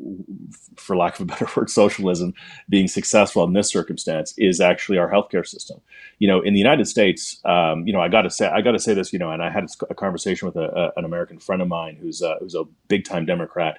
for 0.76 0.96
lack 0.96 1.16
of 1.16 1.22
a 1.22 1.24
better 1.24 1.48
word 1.56 1.68
socialism 1.68 2.32
being 2.68 2.86
successful 2.86 3.42
in 3.42 3.52
this 3.52 3.68
circumstance 3.68 4.32
is 4.38 4.60
actually 4.60 4.96
our 4.96 5.10
healthcare 5.10 5.44
system. 5.44 5.80
You 6.20 6.28
know 6.28 6.40
in 6.40 6.54
the 6.54 6.60
united 6.60 6.86
states 6.86 7.40
um, 7.44 7.84
you 7.86 7.92
know 7.92 8.00
i 8.00 8.08
got 8.08 8.22
to 8.22 8.30
say 8.30 8.46
i 8.46 8.60
got 8.60 8.72
to 8.72 8.78
say 8.78 8.94
this 8.94 9.12
you 9.12 9.18
know 9.18 9.30
and 9.32 9.42
i 9.42 9.50
had 9.50 9.66
a 9.90 9.94
conversation 9.94 10.46
with 10.46 10.56
a, 10.56 10.68
a, 10.68 10.92
an 10.98 11.04
american 11.04 11.38
friend 11.40 11.60
of 11.60 11.68
mine 11.68 11.98
who's 12.00 12.22
a, 12.22 12.36
who's 12.38 12.54
a 12.54 12.62
big 12.86 13.04
time 13.04 13.26
democrat 13.26 13.76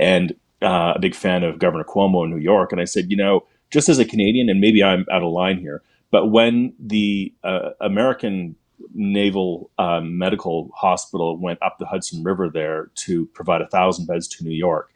and 0.00 0.34
uh, 0.62 0.94
a 0.96 0.98
big 0.98 1.14
fan 1.14 1.44
of 1.44 1.58
governor 1.58 1.84
cuomo 1.84 2.24
in 2.24 2.30
new 2.30 2.38
york 2.38 2.72
and 2.72 2.80
i 2.80 2.84
said 2.84 3.10
you 3.10 3.16
know 3.16 3.44
just 3.70 3.88
as 3.90 3.98
a 3.98 4.04
canadian 4.04 4.48
and 4.48 4.58
maybe 4.60 4.82
i'm 4.82 5.04
out 5.12 5.22
of 5.22 5.30
line 5.30 5.58
here 5.58 5.82
but 6.10 6.26
when 6.28 6.72
the 6.80 7.32
uh, 7.44 7.70
american 7.80 8.56
Naval 8.94 9.70
um, 9.78 10.18
Medical 10.18 10.70
Hospital 10.74 11.36
went 11.38 11.60
up 11.62 11.78
the 11.78 11.86
Hudson 11.86 12.22
River 12.22 12.48
there 12.48 12.90
to 12.96 13.26
provide 13.26 13.62
a 13.62 13.68
thousand 13.68 14.06
beds 14.06 14.28
to 14.28 14.44
New 14.44 14.50
York. 14.50 14.92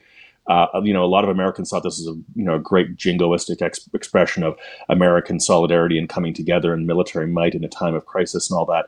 Uh, 0.46 0.66
you 0.82 0.92
know, 0.92 1.04
a 1.04 1.06
lot 1.06 1.22
of 1.22 1.30
Americans 1.30 1.70
thought 1.70 1.82
this 1.82 1.99
was 1.99 2.08
a 2.08 2.18
you 2.34 2.44
know 2.44 2.56
a 2.56 2.58
great 2.58 2.96
jingoistic 2.96 3.62
ex- 3.62 3.88
expression 3.94 4.42
of 4.42 4.56
American 4.88 5.38
solidarity 5.38 5.99
and 5.99 6.08
coming 6.08 6.34
together 6.34 6.72
and 6.72 6.87
military 6.87 7.26
might 7.26 7.54
in 7.54 7.64
a 7.64 7.68
time 7.68 7.94
of 7.94 8.06
crisis 8.06 8.50
and 8.50 8.58
all 8.58 8.66
that. 8.66 8.87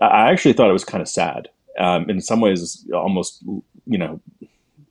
I 0.00 0.30
actually 0.30 0.54
thought 0.54 0.70
it 0.70 0.74
was 0.74 0.84
kind 0.84 1.02
of 1.02 1.08
sad. 1.08 1.48
Um, 1.78 2.08
in 2.08 2.20
some 2.20 2.40
ways, 2.40 2.86
almost 2.94 3.44
you 3.86 3.98
know, 3.98 4.20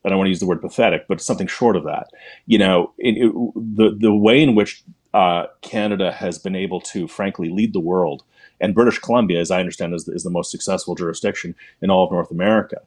I 0.06 0.10
don't 0.10 0.18
want 0.18 0.28
to 0.28 0.32
use 0.32 0.40
the 0.40 0.46
word 0.46 0.62
pathetic, 0.62 1.08
but 1.08 1.22
something 1.22 1.48
short 1.48 1.76
of 1.76 1.84
that. 1.86 2.08
You 2.46 2.58
know, 2.58 2.94
it, 2.98 3.18
it, 3.18 3.32
the 3.56 3.96
the 3.98 4.14
way 4.14 4.42
in 4.42 4.56
which 4.56 4.84
uh, 5.14 5.46
Canada 5.62 6.12
has 6.12 6.38
been 6.38 6.56
able 6.56 6.82
to, 6.82 7.08
frankly, 7.08 7.50
lead 7.50 7.74
the 7.74 7.80
world 7.80 8.24
and 8.64 8.74
British 8.74 8.98
Columbia, 8.98 9.42
as 9.42 9.52
I 9.52 9.60
understand, 9.60 9.94
is, 9.94 10.08
is 10.08 10.24
the 10.24 10.30
most 10.30 10.50
successful 10.50 10.96
jurisdiction 10.96 11.54
in 11.82 11.90
all 11.92 12.06
of 12.06 12.12
North 12.12 12.32
America. 12.32 12.78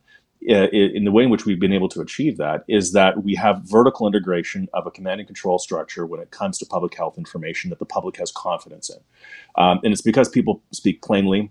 In 0.41 1.05
the 1.05 1.13
way 1.13 1.25
in 1.25 1.31
which 1.31 1.45
we've 1.45 1.61
been 1.61 1.73
able 1.73 1.89
to 1.91 2.01
achieve 2.01 2.37
that 2.39 2.65
is 2.69 2.93
that 2.93 3.25
we 3.25 3.35
have 3.35 3.63
vertical 3.65 4.07
integration 4.07 4.69
of 4.73 4.87
a 4.87 4.91
command 4.91 5.21
and 5.21 5.27
control 5.27 5.59
structure 5.59 6.07
when 6.07 6.21
it 6.21 6.31
comes 6.31 6.57
to 6.59 6.67
public 6.67 6.95
health 6.95 7.19
information 7.19 7.69
that 7.71 7.79
the 7.79 7.85
public 7.85 8.17
has 8.17 8.33
confidence 8.33 8.89
in. 8.89 9.01
Um, 9.63 9.81
and 9.83 9.93
it's 9.93 10.03
because 10.03 10.29
people 10.29 10.63
speak 10.73 11.03
plainly, 11.03 11.51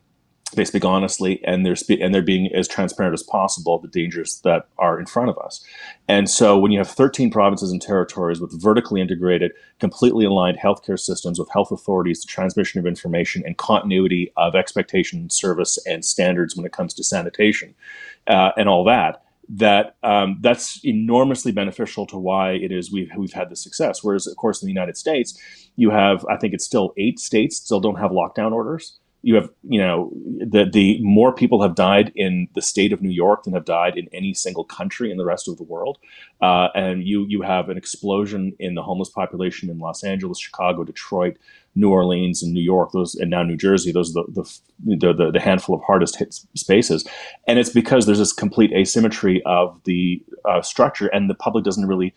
they 0.55 0.65
speak 0.65 0.85
honestly 0.85 1.41
and 1.43 1.65
they're 1.65 1.75
spe- 1.75 2.01
and 2.01 2.13
they're 2.13 2.21
being 2.21 2.49
as 2.53 2.67
transparent 2.67 3.13
as 3.13 3.23
possible 3.23 3.79
the 3.79 3.87
dangers 3.87 4.41
that 4.43 4.67
are 4.77 4.99
in 4.99 5.05
front 5.05 5.29
of 5.29 5.37
us. 5.37 5.63
And 6.07 6.29
so 6.29 6.57
when 6.57 6.71
you 6.71 6.79
have 6.79 6.89
13 6.89 7.31
provinces 7.31 7.71
and 7.71 7.81
territories 7.81 8.41
with 8.41 8.61
vertically 8.61 9.01
integrated, 9.01 9.51
completely 9.79 10.25
aligned 10.25 10.57
healthcare 10.57 10.99
systems 10.99 11.39
with 11.39 11.49
health 11.51 11.71
authorities, 11.71 12.21
the 12.21 12.27
transmission 12.27 12.79
of 12.79 12.85
information 12.85 13.43
and 13.45 13.57
continuity 13.57 14.31
of 14.37 14.55
expectation, 14.55 15.29
service, 15.29 15.77
and 15.85 16.03
standards 16.03 16.55
when 16.55 16.65
it 16.65 16.71
comes 16.71 16.93
to 16.93 17.03
sanitation 17.03 17.75
uh, 18.27 18.51
and 18.57 18.69
all 18.69 18.83
that, 18.85 19.23
that 19.47 19.95
um, 20.03 20.37
that's 20.41 20.83
enormously 20.83 21.51
beneficial 21.51 22.05
to 22.07 22.17
why 22.17 22.53
it 22.53 22.71
is 22.71 22.91
we've 22.91 23.11
we've 23.15 23.33
had 23.33 23.49
the 23.49 23.55
success. 23.55 24.03
Whereas, 24.03 24.25
of 24.25 24.35
course, 24.37 24.61
in 24.61 24.65
the 24.65 24.73
United 24.73 24.97
States, 24.97 25.39
you 25.75 25.91
have 25.91 26.25
I 26.25 26.37
think 26.37 26.53
it's 26.53 26.65
still 26.65 26.93
eight 26.97 27.19
states 27.19 27.57
still 27.57 27.79
don't 27.79 27.99
have 27.99 28.11
lockdown 28.11 28.51
orders 28.51 28.97
you 29.25 29.33
have 29.33 29.49
you 29.63 29.79
know 29.79 30.11
the 30.37 30.69
the 30.71 30.99
more 31.01 31.33
people 31.33 31.63
have 31.63 31.73
died 31.73 32.11
in 32.15 32.47
the 32.53 32.61
state 32.61 32.93
of 32.93 33.01
New 33.01 33.09
York 33.09 33.43
than 33.43 33.53
have 33.53 33.65
died 33.65 33.97
in 33.97 34.07
any 34.13 34.35
single 34.35 34.63
country 34.63 35.09
in 35.09 35.17
the 35.17 35.25
rest 35.25 35.47
of 35.47 35.57
the 35.57 35.63
world, 35.63 35.97
uh, 36.43 36.67
and 36.75 37.03
you 37.03 37.25
you 37.27 37.41
have 37.41 37.67
an 37.69 37.75
explosion 37.75 38.53
in 38.59 38.75
the 38.75 38.83
homeless 38.83 39.09
population 39.09 39.67
in 39.71 39.79
Los 39.79 40.03
Angeles, 40.03 40.39
Chicago, 40.39 40.83
Detroit, 40.83 41.37
New 41.73 41.89
Orleans, 41.89 42.43
and 42.43 42.53
New 42.53 42.61
York. 42.61 42.91
Those 42.91 43.15
and 43.15 43.31
now 43.31 43.41
New 43.41 43.57
Jersey. 43.57 43.91
Those 43.91 44.15
are 44.15 44.25
the 44.27 44.43
the 44.85 45.13
the, 45.13 45.31
the 45.31 45.39
handful 45.39 45.75
of 45.75 45.81
hardest 45.81 46.17
hit 46.17 46.35
spaces, 46.53 47.03
and 47.47 47.57
it's 47.57 47.71
because 47.71 48.05
there's 48.05 48.19
this 48.19 48.31
complete 48.31 48.71
asymmetry 48.73 49.41
of 49.47 49.83
the 49.85 50.23
uh, 50.47 50.61
structure, 50.61 51.07
and 51.07 51.31
the 51.31 51.35
public 51.35 51.65
doesn't 51.65 51.87
really 51.87 52.13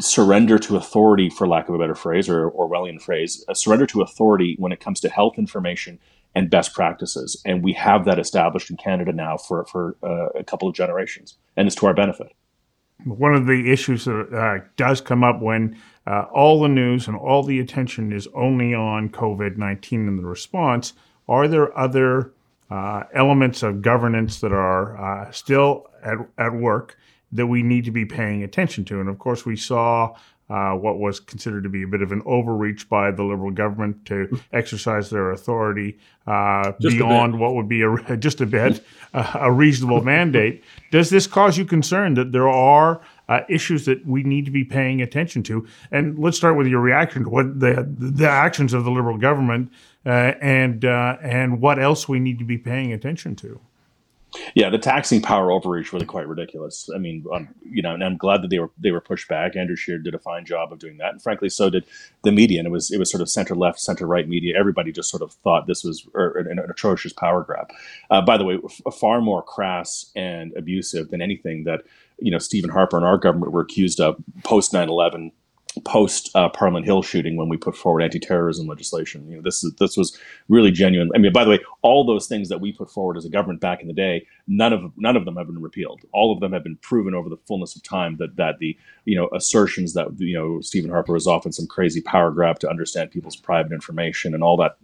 surrender 0.00 0.58
to 0.58 0.76
authority, 0.76 1.30
for 1.30 1.46
lack 1.46 1.68
of 1.68 1.74
a 1.74 1.78
better 1.78 1.94
phrase 1.94 2.28
or 2.28 2.50
Orwellian 2.50 3.00
phrase, 3.00 3.44
a 3.48 3.54
surrender 3.54 3.86
to 3.86 4.02
authority 4.02 4.56
when 4.58 4.72
it 4.72 4.80
comes 4.80 5.00
to 5.00 5.08
health 5.08 5.38
information 5.38 5.98
and 6.34 6.50
best 6.50 6.74
practices. 6.74 7.40
And 7.46 7.64
we 7.64 7.72
have 7.72 8.04
that 8.04 8.18
established 8.18 8.70
in 8.70 8.76
Canada 8.76 9.12
now 9.12 9.38
for, 9.38 9.64
for 9.64 9.96
uh, 10.02 10.38
a 10.38 10.44
couple 10.44 10.68
of 10.68 10.74
generations, 10.74 11.38
and 11.56 11.66
it's 11.66 11.76
to 11.76 11.86
our 11.86 11.94
benefit. 11.94 12.32
One 13.04 13.34
of 13.34 13.46
the 13.46 13.70
issues 13.72 14.04
that 14.04 14.32
uh, 14.32 14.64
does 14.76 15.00
come 15.00 15.22
up 15.24 15.40
when 15.40 15.78
uh, 16.06 16.24
all 16.32 16.60
the 16.60 16.68
news 16.68 17.08
and 17.08 17.16
all 17.16 17.42
the 17.42 17.60
attention 17.60 18.12
is 18.12 18.28
only 18.34 18.74
on 18.74 19.08
COVID 19.10 19.56
19 19.56 20.08
and 20.08 20.18
the 20.18 20.26
response, 20.26 20.92
are 21.28 21.48
there 21.48 21.76
other 21.78 22.32
uh, 22.70 23.04
elements 23.14 23.62
of 23.62 23.80
governance 23.82 24.40
that 24.40 24.52
are 24.52 24.96
uh, 24.96 25.30
still 25.30 25.86
at, 26.02 26.16
at 26.38 26.52
work 26.52 26.96
that 27.36 27.46
we 27.46 27.62
need 27.62 27.84
to 27.84 27.90
be 27.90 28.04
paying 28.04 28.42
attention 28.42 28.84
to. 28.86 29.00
And 29.00 29.08
of 29.08 29.18
course, 29.18 29.46
we 29.46 29.56
saw 29.56 30.16
uh, 30.48 30.72
what 30.74 30.98
was 30.98 31.18
considered 31.18 31.64
to 31.64 31.68
be 31.68 31.82
a 31.82 31.86
bit 31.86 32.02
of 32.02 32.12
an 32.12 32.22
overreach 32.24 32.88
by 32.88 33.10
the 33.10 33.22
Liberal 33.22 33.50
government 33.50 34.04
to 34.06 34.40
exercise 34.52 35.10
their 35.10 35.32
authority 35.32 35.98
uh, 36.26 36.72
beyond 36.80 37.38
what 37.38 37.54
would 37.54 37.68
be 37.68 37.82
a, 37.82 38.16
just 38.16 38.40
a 38.40 38.46
bit 38.46 38.84
uh, 39.12 39.32
a 39.40 39.52
reasonable 39.52 40.02
mandate. 40.04 40.62
Does 40.90 41.10
this 41.10 41.26
cause 41.26 41.58
you 41.58 41.64
concern 41.64 42.14
that 42.14 42.30
there 42.32 42.48
are 42.48 43.00
uh, 43.28 43.40
issues 43.48 43.86
that 43.86 44.06
we 44.06 44.22
need 44.22 44.44
to 44.44 44.52
be 44.52 44.64
paying 44.64 45.02
attention 45.02 45.42
to? 45.44 45.66
And 45.90 46.18
let's 46.18 46.36
start 46.36 46.56
with 46.56 46.68
your 46.68 46.80
reaction 46.80 47.24
to 47.24 47.28
what 47.28 47.58
the 47.58 47.88
the 47.98 48.28
actions 48.28 48.72
of 48.72 48.84
the 48.84 48.90
Liberal 48.90 49.18
government 49.18 49.72
uh, 50.04 50.34
and 50.40 50.84
uh, 50.84 51.16
and 51.20 51.60
what 51.60 51.80
else 51.80 52.08
we 52.08 52.20
need 52.20 52.38
to 52.38 52.44
be 52.44 52.58
paying 52.58 52.92
attention 52.92 53.34
to. 53.36 53.60
Yeah, 54.54 54.70
the 54.70 54.78
taxing 54.78 55.20
power 55.20 55.50
overreach 55.50 55.92
really 55.92 56.06
quite 56.06 56.28
ridiculous. 56.28 56.88
I 56.94 56.98
mean, 56.98 57.24
um, 57.34 57.48
you 57.62 57.82
know, 57.82 57.94
and 57.94 58.02
I'm 58.02 58.16
glad 58.16 58.42
that 58.42 58.48
they 58.48 58.58
were 58.58 58.70
they 58.78 58.90
were 58.90 59.00
pushed 59.00 59.28
back. 59.28 59.56
Andrew 59.56 59.76
Scheer 59.76 59.98
did 59.98 60.14
a 60.14 60.18
fine 60.18 60.44
job 60.44 60.72
of 60.72 60.78
doing 60.78 60.96
that, 60.98 61.12
and 61.12 61.22
frankly, 61.22 61.48
so 61.48 61.70
did 61.70 61.84
the 62.22 62.32
media. 62.32 62.60
And 62.60 62.66
it 62.66 62.70
was 62.70 62.90
it 62.90 62.98
was 62.98 63.10
sort 63.10 63.20
of 63.20 63.28
center 63.28 63.54
left, 63.54 63.80
center 63.80 64.06
right 64.06 64.28
media. 64.28 64.58
Everybody 64.58 64.92
just 64.92 65.10
sort 65.10 65.22
of 65.22 65.32
thought 65.32 65.66
this 65.66 65.84
was 65.84 66.06
er, 66.14 66.38
an, 66.38 66.58
an, 66.58 66.70
atrocious 66.70 67.12
power 67.12 67.42
grab. 67.42 67.70
Uh, 68.10 68.22
by 68.22 68.36
the 68.36 68.44
way, 68.44 68.58
f- 68.64 68.94
far 68.94 69.20
more 69.20 69.42
crass 69.42 70.10
and 70.16 70.52
abusive 70.56 71.10
than 71.10 71.20
anything 71.20 71.64
that 71.64 71.82
you 72.18 72.30
know 72.30 72.38
Stephen 72.38 72.70
Harper 72.70 72.96
and 72.96 73.06
our 73.06 73.18
government 73.18 73.52
were 73.52 73.62
accused 73.62 74.00
of 74.00 74.16
post 74.44 74.72
9/11 74.72 75.32
post 75.84 76.30
uh, 76.34 76.48
Parliament 76.48 76.86
Hill 76.86 77.02
shooting 77.02 77.36
when 77.36 77.48
we 77.48 77.56
put 77.56 77.76
forward 77.76 78.02
anti-terrorism 78.02 78.66
legislation. 78.66 79.28
You 79.28 79.36
know, 79.36 79.42
this 79.42 79.62
is 79.62 79.74
this 79.74 79.96
was 79.96 80.18
really 80.48 80.70
genuine. 80.70 81.10
I 81.14 81.18
mean, 81.18 81.32
by 81.32 81.44
the 81.44 81.50
way, 81.50 81.60
all 81.82 82.04
those 82.04 82.26
things 82.26 82.48
that 82.48 82.60
we 82.60 82.72
put 82.72 82.90
forward 82.90 83.16
as 83.16 83.24
a 83.24 83.30
government 83.30 83.60
back 83.60 83.80
in 83.80 83.88
the 83.88 83.94
day, 83.94 84.26
none 84.46 84.72
of 84.72 84.92
none 84.96 85.16
of 85.16 85.24
them 85.24 85.36
have 85.36 85.46
been 85.46 85.60
repealed. 85.60 86.02
All 86.12 86.32
of 86.32 86.40
them 86.40 86.52
have 86.52 86.62
been 86.62 86.76
proven 86.76 87.14
over 87.14 87.28
the 87.28 87.38
fullness 87.46 87.76
of 87.76 87.82
time 87.82 88.16
that 88.18 88.36
that 88.36 88.58
the 88.58 88.76
you 89.04 89.16
know 89.16 89.28
assertions 89.34 89.94
that 89.94 90.08
you 90.18 90.36
know 90.36 90.60
Stephen 90.60 90.90
Harper 90.90 91.12
was 91.12 91.26
often 91.26 91.52
some 91.52 91.66
crazy 91.66 92.00
power 92.00 92.30
grab 92.30 92.58
to 92.60 92.70
understand 92.70 93.10
people's 93.10 93.36
private 93.36 93.72
information 93.72 94.34
and 94.34 94.42
all 94.42 94.56
that 94.56 94.76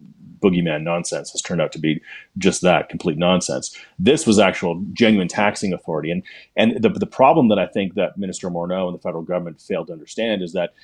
boogeyman 0.42 0.82
nonsense 0.82 1.30
has 1.32 1.42
turned 1.42 1.60
out 1.60 1.72
to 1.72 1.78
be 1.78 2.00
just 2.38 2.62
that 2.62 2.88
complete 2.88 3.18
nonsense. 3.18 3.76
This 3.98 4.26
was 4.26 4.38
actual 4.38 4.82
genuine 4.92 5.28
taxing 5.28 5.72
authority. 5.72 6.10
And 6.10 6.22
and 6.56 6.82
the, 6.82 6.88
the 6.90 7.06
problem 7.06 7.48
that 7.48 7.58
I 7.58 7.66
think 7.66 7.94
that 7.94 8.18
Minister 8.18 8.50
Morneau 8.50 8.86
and 8.88 8.94
the 8.94 9.02
federal 9.02 9.22
government 9.22 9.60
failed 9.60 9.88
to 9.88 9.92
understand 9.92 10.42
is 10.42 10.52
that 10.52 10.74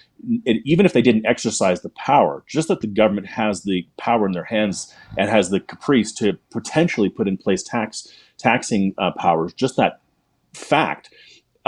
it, 0.44 0.62
even 0.64 0.86
if 0.86 0.92
they 0.92 1.02
didn't 1.02 1.26
exercise 1.26 1.82
the 1.82 1.90
power, 1.90 2.44
just 2.46 2.68
that 2.68 2.80
the 2.80 2.86
government 2.86 3.26
has 3.26 3.62
the 3.62 3.86
power 3.98 4.26
in 4.26 4.32
their 4.32 4.44
hands 4.44 4.94
and 5.16 5.28
has 5.28 5.50
the 5.50 5.60
caprice 5.60 6.12
to 6.14 6.38
potentially 6.50 7.08
put 7.08 7.28
in 7.28 7.36
place 7.36 7.62
tax 7.62 8.08
taxing 8.38 8.94
uh, 8.98 9.10
powers, 9.18 9.52
just 9.52 9.76
that 9.76 10.00
fact 10.54 11.10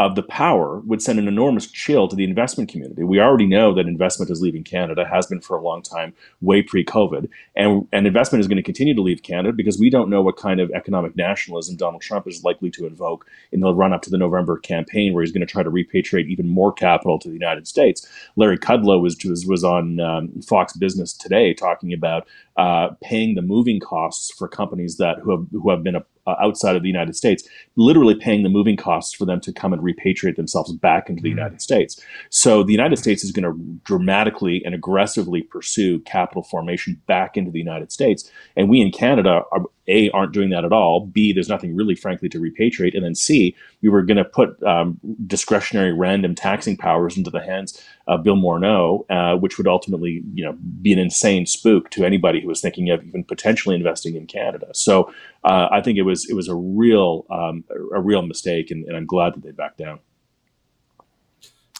of 0.01 0.15
the 0.15 0.23
power 0.23 0.81
would 0.87 1.03
send 1.03 1.19
an 1.19 1.29
enormous 1.29 1.71
chill 1.71 2.09
to 2.09 2.17
the 2.17 2.25
investment 2.25 2.71
community. 2.71 3.05
We 3.05 3.21
already 3.21 3.47
know 3.47 3.75
that 3.75 3.87
investment 3.87 4.31
is 4.31 4.41
leaving 4.41 4.65
Canada, 4.65 5.07
has 5.07 5.27
been 5.27 5.43
for 5.43 5.59
a 5.59 5.63
long 5.63 5.83
time, 5.83 6.15
way 6.41 6.63
pre 6.63 6.83
COVID. 6.83 7.29
And, 7.55 7.87
and 7.93 8.07
investment 8.07 8.41
is 8.41 8.49
going 8.49 8.57
to 8.57 8.63
continue 8.63 8.95
to 8.95 9.03
leave 9.03 9.23
Canada 9.23 9.53
because 9.53 9.79
we 9.79 9.91
don't 9.91 10.09
know 10.09 10.23
what 10.23 10.39
kind 10.39 10.59
of 10.59 10.71
economic 10.71 11.17
nationalism 11.17 11.77
Donald 11.77 12.01
Trump 12.01 12.27
is 12.27 12.43
likely 12.43 12.71
to 12.71 12.87
invoke 12.87 13.27
in 13.53 13.61
the 13.61 13.75
run 13.75 13.93
up 13.93 14.01
to 14.01 14.11
the 14.11 14.17
November 14.17 14.57
campaign, 14.57 15.13
where 15.13 15.23
he's 15.23 15.33
going 15.33 15.47
to 15.47 15.53
try 15.53 15.63
to 15.63 15.71
repatriate 15.71 16.29
even 16.29 16.49
more 16.49 16.73
capital 16.73 17.19
to 17.19 17.29
the 17.29 17.35
United 17.35 17.69
States. 17.69 18.09
Larry 18.37 18.57
Kudlow 18.57 19.03
was, 19.03 19.19
was, 19.27 19.45
was 19.45 19.65
on 19.65 20.01
um, 20.01 20.41
Fox 20.41 20.73
Business 20.73 21.13
today 21.13 21.53
talking 21.53 21.93
about 21.93 22.27
uh, 22.57 22.89
paying 23.03 23.35
the 23.35 23.43
moving 23.43 23.81
costs 23.81 24.33
for 24.33 24.49
companies 24.49 24.97
that 24.97 25.19
who 25.19 25.31
have, 25.31 25.47
who 25.53 25.69
have 25.69 25.83
been 25.83 25.97
a, 25.97 26.05
uh, 26.27 26.35
outside 26.41 26.77
of 26.77 26.83
the 26.83 26.89
United 26.89 27.17
States, 27.17 27.49
literally 27.77 28.15
paying 28.15 28.43
the 28.43 28.49
moving 28.49 28.77
costs 28.77 29.15
for 29.15 29.25
them 29.25 29.41
to 29.41 29.53
come 29.53 29.73
and 29.73 29.83
repatriate 29.83 30.37
themselves 30.37 30.73
back 30.73 31.09
into 31.09 31.23
the 31.23 31.31
mm-hmm. 31.31 31.39
United 31.39 31.63
States. 31.63 32.01
So 32.31 32.63
the 32.63 32.73
United 32.73 32.99
States 32.99 33.25
is 33.25 33.33
going 33.33 33.45
to 33.45 33.81
dramatically 33.85 34.63
and 34.65 34.75
aggressively 34.75 35.43
pursue 35.43 36.01
capital 36.01 36.43
formation 36.43 37.01
back 37.07 37.37
into 37.37 37.51
the 37.51 37.59
United 37.59 37.93
States. 37.93 38.31
And 38.57 38.69
we 38.69 38.81
in 38.81 38.91
Canada 38.91 39.43
are, 39.53 39.65
a, 39.89 40.11
aren't 40.11 40.33
doing 40.33 40.51
that 40.51 40.65
at 40.65 40.73
all. 40.73 41.07
B, 41.07 41.33
there's 41.33 41.49
nothing 41.49 41.75
really, 41.75 41.95
frankly, 41.95 42.29
to 42.29 42.39
repatriate. 42.39 42.95
And 42.95 43.05
then 43.05 43.15
C, 43.15 43.57
we 43.83 43.89
were 43.89 44.03
going 44.03 44.17
to 44.17 44.25
put 44.25 44.63
um, 44.63 45.01
discretionary 45.27 45.93
random 45.93 46.35
taxing 46.35 46.77
powers 46.77 47.17
into 47.17 47.31
the 47.31 47.43
hands 47.43 47.83
of 48.07 48.23
Bill 48.23 48.37
Morneau, 48.37 49.05
uh, 49.11 49.37
which 49.37 49.59
would 49.59 49.67
ultimately, 49.67 50.23
you 50.35 50.45
know, 50.45 50.57
be 50.83 50.93
an 50.93 50.99
insane 50.99 51.47
spook 51.47 51.91
to 51.91 52.05
anybody 52.05 52.41
who 52.41 52.49
was 52.49 52.61
thinking 52.61 52.91
of 52.91 53.03
even 53.05 53.25
potentially 53.25 53.75
investing 53.75 54.17
in 54.17 54.27
Canada. 54.27 54.69
So 54.73 55.13
uh, 55.45 55.69
I 55.71 55.81
think 55.81 55.99
it 55.99 56.03
was 56.03 56.29
it 56.29 56.35
was 56.35 56.49
a 56.49 56.55
real 56.55 57.27
um, 57.31 57.65
a 57.95 58.01
real 58.01 58.23
mistake, 58.23 58.71
and, 58.71 58.85
and, 58.85 58.97
I'm 58.97 59.07
glad 59.07 59.35
that 59.35 59.43
they 59.43 59.53
backed 59.53 59.79
down. 59.79 60.01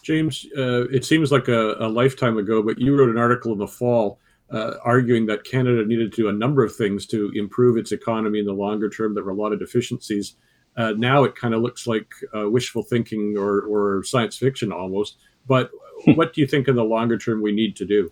James, 0.01 0.47
uh, 0.57 0.87
it 0.89 1.05
seems 1.05 1.31
like 1.31 1.47
a, 1.47 1.75
a 1.75 1.87
lifetime 1.87 2.37
ago, 2.37 2.63
but 2.63 2.79
you 2.79 2.97
wrote 2.97 3.09
an 3.09 3.19
article 3.19 3.53
in 3.53 3.59
the 3.59 3.67
fall 3.67 4.19
uh, 4.51 4.73
arguing 4.83 5.25
that 5.27 5.43
Canada 5.43 5.85
needed 5.85 6.11
to 6.11 6.23
do 6.23 6.29
a 6.29 6.33
number 6.33 6.63
of 6.63 6.75
things 6.75 7.05
to 7.07 7.31
improve 7.35 7.77
its 7.77 7.91
economy 7.91 8.39
in 8.39 8.45
the 8.45 8.53
longer 8.53 8.89
term. 8.89 9.15
There 9.15 9.23
were 9.23 9.31
a 9.31 9.35
lot 9.35 9.53
of 9.53 9.59
deficiencies. 9.59 10.35
Uh, 10.75 10.93
now 10.97 11.23
it 11.23 11.35
kind 11.35 11.53
of 11.53 11.61
looks 11.61 11.87
like 11.87 12.11
uh, 12.35 12.49
wishful 12.49 12.83
thinking 12.83 13.35
or, 13.37 13.61
or 13.61 14.03
science 14.03 14.37
fiction 14.37 14.71
almost. 14.71 15.17
But 15.47 15.71
what 16.05 16.33
do 16.33 16.41
you 16.41 16.47
think 16.47 16.67
in 16.67 16.75
the 16.75 16.83
longer 16.83 17.17
term 17.17 17.41
we 17.41 17.51
need 17.51 17.75
to 17.77 17.85
do? 17.85 18.11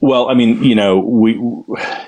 Well, 0.00 0.28
I 0.28 0.34
mean, 0.34 0.62
you 0.62 0.74
know, 0.74 0.98
we 0.98 1.34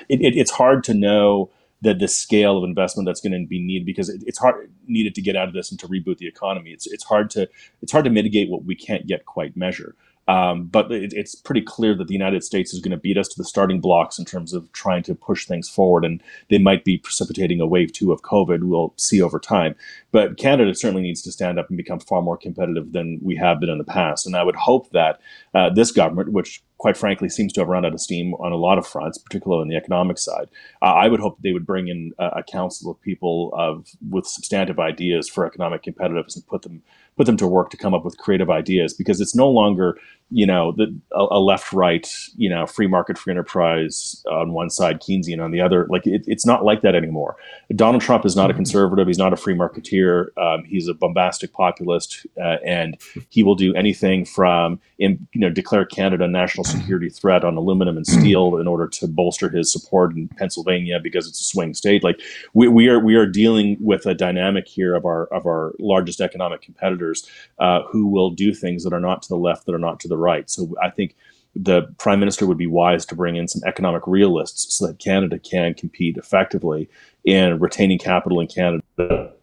it, 0.09 0.21
it, 0.21 0.35
it's 0.35 0.51
hard 0.51 0.83
to 0.85 0.93
know 0.93 1.51
that 1.81 1.99
the 1.99 2.07
scale 2.07 2.57
of 2.57 2.63
investment 2.63 3.07
that's 3.07 3.21
going 3.21 3.31
to 3.31 3.47
be 3.47 3.59
needed 3.59 3.85
because 3.85 4.07
it, 4.07 4.23
it's 4.25 4.37
hard 4.37 4.71
needed 4.87 5.15
to 5.15 5.21
get 5.21 5.35
out 5.35 5.47
of 5.47 5.53
this 5.53 5.71
and 5.71 5.79
to 5.79 5.87
reboot 5.87 6.17
the 6.17 6.27
economy. 6.27 6.71
It's 6.71 6.87
it's 6.87 7.03
hard 7.03 7.29
to 7.31 7.49
it's 7.81 7.91
hard 7.91 8.05
to 8.05 8.11
mitigate 8.11 8.49
what 8.49 8.65
we 8.65 8.75
can't 8.75 9.09
yet 9.09 9.25
quite 9.25 9.57
measure. 9.57 9.95
Um, 10.27 10.65
but 10.65 10.91
it, 10.91 11.13
it's 11.13 11.35
pretty 11.35 11.61
clear 11.61 11.95
that 11.95 12.07
the 12.07 12.13
United 12.13 12.43
States 12.43 12.73
is 12.73 12.79
going 12.79 12.91
to 12.91 12.97
beat 12.97 13.17
us 13.17 13.27
to 13.29 13.35
the 13.37 13.43
starting 13.43 13.81
blocks 13.81 14.19
in 14.19 14.25
terms 14.25 14.53
of 14.53 14.71
trying 14.71 15.03
to 15.03 15.15
push 15.15 15.45
things 15.45 15.67
forward, 15.67 16.05
and 16.05 16.21
they 16.49 16.57
might 16.57 16.85
be 16.85 16.97
precipitating 16.97 17.59
a 17.59 17.67
wave 17.67 17.91
two 17.91 18.11
of 18.11 18.21
COVID. 18.21 18.63
We'll 18.63 18.93
see 18.97 19.21
over 19.21 19.39
time. 19.39 19.75
But 20.11 20.37
Canada 20.37 20.75
certainly 20.75 21.03
needs 21.03 21.21
to 21.23 21.31
stand 21.31 21.59
up 21.59 21.69
and 21.69 21.77
become 21.77 21.99
far 21.99 22.21
more 22.21 22.37
competitive 22.37 22.91
than 22.91 23.19
we 23.21 23.35
have 23.37 23.59
been 23.59 23.69
in 23.69 23.77
the 23.77 23.83
past. 23.83 24.25
And 24.25 24.35
I 24.35 24.43
would 24.43 24.55
hope 24.55 24.91
that 24.91 25.19
uh, 25.53 25.69
this 25.69 25.91
government, 25.91 26.31
which 26.31 26.61
quite 26.81 26.97
frankly 26.97 27.29
seems 27.29 27.53
to 27.53 27.61
have 27.61 27.67
run 27.67 27.85
out 27.85 27.93
of 27.93 28.01
steam 28.01 28.33
on 28.35 28.51
a 28.51 28.57
lot 28.57 28.79
of 28.79 28.87
fronts, 28.87 29.19
particularly 29.19 29.61
on 29.61 29.67
the 29.67 29.75
economic 29.75 30.17
side. 30.17 30.49
Uh, 30.81 30.85
I 30.85 31.09
would 31.09 31.19
hope 31.19 31.37
they 31.39 31.51
would 31.51 31.65
bring 31.65 31.87
in 31.87 32.11
a, 32.17 32.25
a, 32.37 32.43
council 32.43 32.89
of 32.89 32.99
people 33.01 33.51
of 33.53 33.87
with 34.09 34.25
substantive 34.25 34.79
ideas 34.79 35.29
for 35.29 35.45
economic 35.45 35.83
competitiveness 35.83 36.35
and 36.35 36.47
put 36.47 36.63
them 36.63 36.81
put 37.17 37.25
them 37.25 37.37
to 37.37 37.47
work 37.47 37.69
to 37.69 37.77
come 37.77 37.93
up 37.93 38.05
with 38.05 38.17
creative 38.17 38.49
ideas 38.49 38.93
because 38.93 39.21
it's 39.21 39.35
no 39.35 39.49
longer 39.49 39.97
you 40.31 40.45
know 40.45 40.71
the 40.71 40.95
a, 41.13 41.27
a 41.31 41.39
left 41.39 41.73
right 41.73 42.07
you 42.37 42.49
know 42.49 42.65
free 42.65 42.87
market 42.87 43.17
free 43.17 43.31
enterprise 43.31 44.23
on 44.31 44.53
one 44.53 44.69
side 44.69 45.01
Keynesian 45.01 45.43
on 45.43 45.51
the 45.51 45.61
other 45.61 45.85
like 45.89 46.07
it, 46.07 46.23
it's 46.25 46.45
not 46.45 46.63
like 46.63 46.81
that 46.81 46.95
anymore. 46.95 47.35
Donald 47.75 48.01
Trump 48.01 48.25
is 48.25 48.35
not 48.35 48.49
a 48.49 48.53
mm-hmm. 48.53 48.59
conservative. 48.59 49.07
He's 49.07 49.17
not 49.17 49.33
a 49.33 49.37
free 49.37 49.55
marketeer. 49.55 50.27
Um, 50.37 50.63
he's 50.63 50.87
a 50.87 50.93
bombastic 50.93 51.53
populist, 51.53 52.25
uh, 52.39 52.57
and 52.65 52.97
he 53.29 53.43
will 53.43 53.55
do 53.55 53.73
anything 53.75 54.25
from 54.25 54.79
in, 54.97 55.27
you 55.33 55.41
know 55.41 55.49
declare 55.49 55.85
Canada 55.85 56.21
a 56.21 56.27
national 56.27 56.63
security 56.63 57.09
threat 57.09 57.43
on 57.43 57.57
aluminum 57.57 57.97
and 57.97 58.05
steel 58.07 58.57
in 58.57 58.67
order 58.67 58.87
to 58.87 59.07
bolster 59.07 59.49
his 59.49 59.71
support 59.71 60.15
in 60.15 60.27
Pennsylvania 60.29 60.99
because 60.99 61.27
it's 61.27 61.41
a 61.41 61.43
swing 61.43 61.73
state. 61.73 62.03
Like 62.03 62.19
we, 62.53 62.67
we 62.67 62.87
are 62.87 62.99
we 62.99 63.15
are 63.15 63.25
dealing 63.25 63.77
with 63.79 64.05
a 64.05 64.13
dynamic 64.13 64.67
here 64.67 64.95
of 64.95 65.05
our 65.05 65.25
of 65.27 65.45
our 65.45 65.73
largest 65.79 66.21
economic 66.21 66.61
competitors 66.61 67.27
uh, 67.59 67.81
who 67.83 68.07
will 68.07 68.29
do 68.29 68.53
things 68.53 68.83
that 68.83 68.93
are 68.93 68.99
not 68.99 69.21
to 69.23 69.29
the 69.29 69.37
left, 69.37 69.65
that 69.65 69.75
are 69.75 69.79
not 69.79 69.99
to 70.01 70.07
the 70.07 70.17
right. 70.21 70.49
So 70.49 70.73
I 70.81 70.89
think 70.89 71.15
the 71.55 71.83
prime 71.97 72.19
minister 72.19 72.45
would 72.45 72.57
be 72.57 72.67
wise 72.67 73.05
to 73.07 73.15
bring 73.15 73.35
in 73.35 73.47
some 73.47 73.61
economic 73.65 74.03
realists 74.07 74.73
so 74.73 74.87
that 74.87 74.99
Canada 74.99 75.37
can 75.37 75.73
compete 75.73 76.17
effectively 76.17 76.89
in 77.25 77.59
retaining 77.59 77.99
capital 77.99 78.39
in 78.39 78.47
Canada 78.47 79.33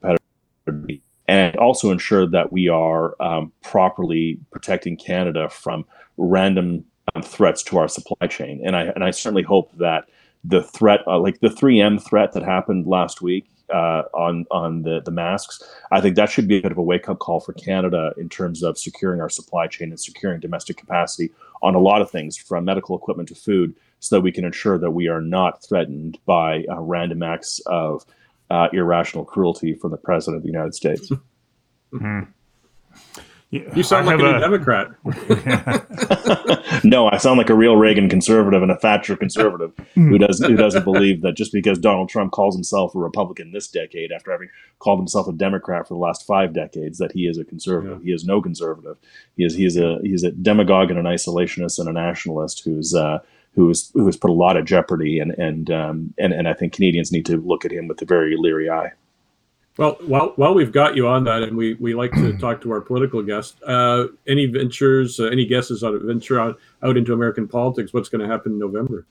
and 1.28 1.56
also 1.56 1.90
ensure 1.90 2.26
that 2.26 2.50
we 2.52 2.68
are 2.68 3.14
um, 3.20 3.52
properly 3.62 4.40
protecting 4.50 4.96
Canada 4.96 5.48
from 5.50 5.84
random 6.16 6.84
um, 7.14 7.22
threats 7.22 7.62
to 7.64 7.76
our 7.76 7.88
supply 7.88 8.26
chain. 8.26 8.60
And 8.64 8.74
I 8.74 8.84
and 8.84 9.04
I 9.04 9.10
certainly 9.10 9.42
hope 9.42 9.70
that 9.76 10.08
the 10.44 10.62
threat, 10.62 11.00
uh, 11.06 11.18
like 11.18 11.40
the 11.40 11.48
3M 11.48 12.02
threat 12.02 12.32
that 12.32 12.42
happened 12.42 12.86
last 12.86 13.20
week 13.20 13.50
uh, 13.70 14.02
on 14.14 14.46
on 14.50 14.82
the 14.82 15.00
the 15.04 15.10
masks, 15.10 15.62
I 15.90 16.00
think 16.00 16.16
that 16.16 16.30
should 16.30 16.48
be 16.48 16.58
a 16.58 16.62
bit 16.62 16.72
of 16.72 16.78
a 16.78 16.82
wake 16.82 17.08
up 17.08 17.18
call 17.18 17.40
for 17.40 17.52
Canada 17.52 18.12
in 18.16 18.28
terms 18.28 18.62
of 18.62 18.78
securing 18.78 19.20
our 19.20 19.28
supply 19.28 19.66
chain 19.66 19.90
and 19.90 20.00
securing 20.00 20.40
domestic 20.40 20.76
capacity 20.76 21.30
on 21.62 21.74
a 21.74 21.78
lot 21.78 22.02
of 22.02 22.10
things, 22.10 22.36
from 22.36 22.64
medical 22.64 22.96
equipment 22.96 23.28
to 23.28 23.34
food, 23.34 23.74
so 24.00 24.16
that 24.16 24.22
we 24.22 24.32
can 24.32 24.44
ensure 24.44 24.78
that 24.78 24.92
we 24.92 25.08
are 25.08 25.20
not 25.20 25.62
threatened 25.62 26.18
by 26.24 26.64
uh, 26.70 26.80
random 26.80 27.22
acts 27.22 27.60
of 27.66 28.04
uh, 28.50 28.68
irrational 28.72 29.24
cruelty 29.24 29.74
from 29.74 29.90
the 29.90 29.96
president 29.96 30.36
of 30.36 30.42
the 30.42 30.50
United 30.50 30.74
States. 30.74 31.10
Mm-hmm. 31.90 32.30
Yeah, 33.50 33.74
you 33.74 33.82
sound 33.82 34.10
I 34.10 34.14
like 34.14 34.22
a, 34.22 34.36
a 34.36 34.40
Democrat. 34.40 34.88
no, 36.84 37.08
I 37.10 37.16
sound 37.16 37.38
like 37.38 37.50
a 37.50 37.54
real 37.54 37.76
Reagan 37.76 38.08
conservative 38.08 38.62
and 38.62 38.70
a 38.70 38.76
Thatcher 38.76 39.16
conservative 39.16 39.72
who 39.94 40.08
hmm. 40.08 40.16
does 40.16 40.38
who 40.40 40.56
doesn't 40.56 40.84
believe 40.84 41.22
that 41.22 41.36
just 41.36 41.52
because 41.52 41.78
Donald 41.78 42.08
Trump 42.08 42.32
calls 42.32 42.54
himself 42.54 42.94
a 42.94 42.98
Republican 42.98 43.52
this 43.52 43.68
decade, 43.68 44.12
after 44.12 44.30
having 44.30 44.48
called 44.78 44.98
himself 44.98 45.28
a 45.28 45.32
Democrat 45.32 45.86
for 45.86 45.94
the 45.94 46.00
last 46.00 46.26
five 46.26 46.52
decades, 46.52 46.98
that 46.98 47.12
he 47.12 47.26
is 47.26 47.38
a 47.38 47.44
conservative. 47.44 47.98
Yeah. 48.00 48.04
He 48.06 48.12
is 48.12 48.24
no 48.24 48.40
conservative. 48.40 48.96
He 49.36 49.44
is 49.44 49.54
he 49.54 49.64
is 49.64 49.76
a 49.76 49.98
he's 50.02 50.24
a 50.24 50.32
demagogue 50.32 50.90
and 50.90 50.98
an 50.98 51.06
isolationist 51.06 51.78
and 51.78 51.88
a 51.88 51.92
nationalist 51.92 52.62
who's 52.64 52.94
uh, 52.94 53.18
who's 53.54 53.90
who's 53.94 54.16
put 54.16 54.30
a 54.30 54.34
lot 54.34 54.56
of 54.56 54.64
jeopardy. 54.64 55.18
And 55.18 55.32
and 55.32 55.70
um, 55.70 56.14
and 56.18 56.32
and 56.32 56.48
I 56.48 56.54
think 56.54 56.72
Canadians 56.72 57.12
need 57.12 57.26
to 57.26 57.36
look 57.36 57.64
at 57.64 57.72
him 57.72 57.88
with 57.88 58.02
a 58.02 58.06
very 58.06 58.36
leery 58.36 58.70
eye. 58.70 58.92
Well, 59.78 59.96
while, 60.06 60.32
while 60.34 60.54
we've 60.54 60.72
got 60.72 60.96
you 60.96 61.06
on 61.06 61.22
that, 61.24 61.44
and 61.44 61.56
we, 61.56 61.74
we 61.74 61.94
like 61.94 62.12
to 62.12 62.36
talk 62.38 62.60
to 62.62 62.72
our 62.72 62.80
political 62.80 63.22
guests, 63.22 63.62
uh, 63.62 64.08
any 64.26 64.46
ventures, 64.46 65.20
uh, 65.20 65.26
any 65.26 65.46
guesses 65.46 65.82
on 65.84 65.94
a 65.94 65.98
venture 66.00 66.38
out, 66.38 66.58
out 66.82 66.96
into 66.96 67.12
American 67.12 67.46
politics? 67.46 67.94
What's 67.94 68.08
going 68.08 68.20
to 68.20 68.26
happen 68.26 68.52
in 68.52 68.58
November? 68.58 69.06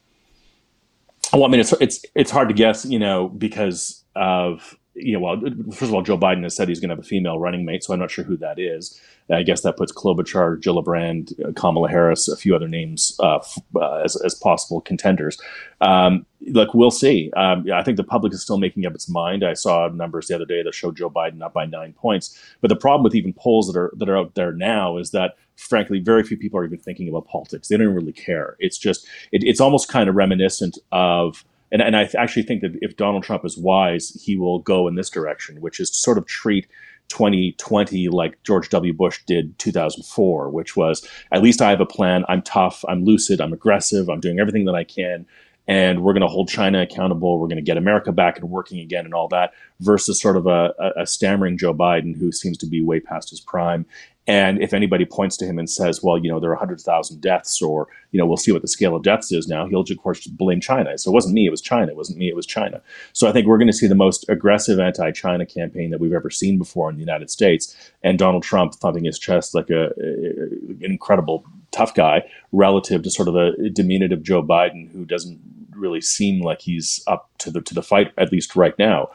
Well, 1.32 1.44
I 1.44 1.48
mean, 1.48 1.60
it's 1.60 1.72
it's 1.72 2.04
it's 2.14 2.30
hard 2.30 2.48
to 2.48 2.54
guess, 2.54 2.84
you 2.86 2.98
know, 2.98 3.28
because 3.28 4.04
of 4.14 4.76
you 4.98 5.14
know, 5.14 5.20
well, 5.20 5.40
first 5.70 5.90
of 5.90 5.94
all, 5.94 6.02
Joe 6.02 6.18
Biden 6.18 6.42
has 6.42 6.56
said 6.56 6.68
he's 6.68 6.80
going 6.80 6.88
to 6.90 6.96
have 6.96 7.04
a 7.04 7.08
female 7.08 7.38
running 7.38 7.64
mate, 7.64 7.84
so 7.84 7.92
I'm 7.92 8.00
not 8.00 8.10
sure 8.10 8.24
who 8.24 8.36
that 8.38 8.58
is. 8.58 9.00
I 9.30 9.42
guess 9.42 9.60
that 9.60 9.76
puts 9.76 9.92
Klobuchar, 9.92 10.60
Gillibrand, 10.60 11.32
uh, 11.44 11.52
Kamala 11.52 11.88
Harris, 11.88 12.28
a 12.28 12.36
few 12.36 12.56
other 12.56 12.68
names 12.68 13.14
uh, 13.20 13.40
uh, 13.76 13.96
as, 14.04 14.16
as 14.22 14.34
possible 14.34 14.80
contenders. 14.80 15.38
Um, 15.80 16.24
look, 16.40 16.72
we'll 16.72 16.90
see. 16.90 17.30
Um, 17.36 17.66
I 17.72 17.82
think 17.82 17.98
the 17.98 18.04
public 18.04 18.32
is 18.32 18.42
still 18.42 18.58
making 18.58 18.86
up 18.86 18.94
its 18.94 19.08
mind. 19.08 19.44
I 19.44 19.52
saw 19.52 19.88
numbers 19.88 20.28
the 20.28 20.34
other 20.34 20.46
day 20.46 20.62
that 20.62 20.74
showed 20.74 20.96
Joe 20.96 21.10
Biden 21.10 21.42
up 21.42 21.52
by 21.52 21.66
nine 21.66 21.92
points. 21.92 22.40
But 22.60 22.68
the 22.68 22.76
problem 22.76 23.04
with 23.04 23.14
even 23.14 23.34
polls 23.34 23.70
that 23.70 23.78
are 23.78 23.92
that 23.96 24.08
are 24.08 24.16
out 24.16 24.34
there 24.34 24.52
now 24.52 24.96
is 24.96 25.10
that, 25.10 25.36
frankly, 25.56 26.00
very 26.00 26.24
few 26.24 26.38
people 26.38 26.58
are 26.58 26.64
even 26.64 26.78
thinking 26.78 27.08
about 27.08 27.26
politics. 27.26 27.68
They 27.68 27.76
don't 27.76 27.94
really 27.94 28.12
care. 28.12 28.56
It's 28.58 28.78
just 28.78 29.06
it, 29.30 29.44
it's 29.44 29.60
almost 29.60 29.88
kind 29.88 30.08
of 30.08 30.14
reminiscent 30.14 30.78
of 30.90 31.44
and, 31.70 31.82
and 31.82 31.96
I 31.96 32.04
th- 32.04 32.14
actually 32.14 32.44
think 32.44 32.62
that 32.62 32.78
if 32.80 32.96
Donald 32.96 33.24
Trump 33.24 33.44
is 33.44 33.56
wise, 33.56 34.10
he 34.22 34.36
will 34.36 34.58
go 34.60 34.88
in 34.88 34.94
this 34.94 35.10
direction, 35.10 35.60
which 35.60 35.80
is 35.80 35.90
to 35.90 35.96
sort 35.96 36.18
of 36.18 36.26
treat 36.26 36.66
2020 37.08 38.08
like 38.08 38.42
George 38.42 38.68
W. 38.70 38.92
Bush 38.92 39.20
did 39.26 39.58
2004, 39.58 40.50
which 40.50 40.76
was 40.76 41.06
at 41.32 41.42
least 41.42 41.60
I 41.60 41.70
have 41.70 41.80
a 41.80 41.86
plan. 41.86 42.24
I'm 42.28 42.42
tough. 42.42 42.84
I'm 42.88 43.04
lucid. 43.04 43.40
I'm 43.40 43.52
aggressive. 43.52 44.08
I'm 44.08 44.20
doing 44.20 44.38
everything 44.38 44.66
that 44.66 44.74
I 44.74 44.84
can. 44.84 45.26
And 45.66 46.02
we're 46.02 46.14
going 46.14 46.22
to 46.22 46.28
hold 46.28 46.48
China 46.48 46.80
accountable. 46.80 47.38
We're 47.38 47.46
going 47.46 47.56
to 47.56 47.62
get 47.62 47.76
America 47.76 48.10
back 48.10 48.38
and 48.38 48.48
working 48.48 48.78
again 48.80 49.04
and 49.04 49.12
all 49.12 49.28
that, 49.28 49.52
versus 49.80 50.18
sort 50.18 50.38
of 50.38 50.46
a, 50.46 50.72
a, 50.78 51.02
a 51.02 51.06
stammering 51.06 51.58
Joe 51.58 51.74
Biden 51.74 52.16
who 52.16 52.32
seems 52.32 52.56
to 52.58 52.66
be 52.66 52.82
way 52.82 53.00
past 53.00 53.28
his 53.28 53.40
prime 53.40 53.84
And 54.28 54.62
if 54.62 54.74
anybody 54.74 55.06
points 55.06 55.38
to 55.38 55.46
him 55.46 55.58
and 55.58 55.68
says, 55.68 56.02
well, 56.02 56.18
you 56.18 56.30
know, 56.30 56.38
there 56.38 56.50
are 56.50 56.54
100,000 56.54 57.20
deaths, 57.20 57.62
or, 57.62 57.88
you 58.12 58.18
know, 58.18 58.26
we'll 58.26 58.36
see 58.36 58.52
what 58.52 58.60
the 58.60 58.68
scale 58.68 58.94
of 58.94 59.02
deaths 59.02 59.32
is 59.32 59.48
now, 59.48 59.66
he'll, 59.66 59.80
of 59.80 59.96
course, 59.96 60.26
blame 60.26 60.60
China. 60.60 60.98
So 60.98 61.10
it 61.10 61.14
wasn't 61.14 61.32
me, 61.32 61.46
it 61.46 61.50
was 61.50 61.62
China. 61.62 61.90
It 61.90 61.96
wasn't 61.96 62.18
me, 62.18 62.28
it 62.28 62.36
was 62.36 62.46
China. 62.46 62.82
So 63.14 63.26
I 63.26 63.32
think 63.32 63.46
we're 63.46 63.56
going 63.56 63.68
to 63.68 63.72
see 63.72 63.86
the 63.86 63.94
most 63.94 64.28
aggressive 64.28 64.78
anti 64.78 65.10
China 65.12 65.46
campaign 65.46 65.90
that 65.90 65.98
we've 65.98 66.12
ever 66.12 66.28
seen 66.28 66.58
before 66.58 66.90
in 66.90 66.96
the 66.96 67.00
United 67.00 67.30
States. 67.30 67.74
And 68.04 68.18
Donald 68.18 68.42
Trump 68.42 68.74
thumping 68.74 69.04
his 69.04 69.18
chest 69.18 69.54
like 69.54 69.70
a, 69.70 69.92
an 69.96 70.78
incredible 70.82 71.46
tough 71.70 71.94
guy 71.94 72.22
relative 72.52 73.02
to 73.04 73.10
sort 73.10 73.28
of 73.28 73.34
the 73.34 73.70
diminutive 73.70 74.22
Joe 74.22 74.42
Biden, 74.42 74.92
who 74.92 75.06
doesn't 75.06 75.40
really 75.70 76.00
seem 76.02 76.42
like 76.42 76.60
he's 76.60 77.02
up 77.06 77.30
to 77.38 77.50
the 77.50 77.60
to 77.62 77.72
the 77.72 77.82
fight 77.82 78.12
at 78.18 78.32
least 78.32 78.56
right 78.56 78.76
now 78.80 79.08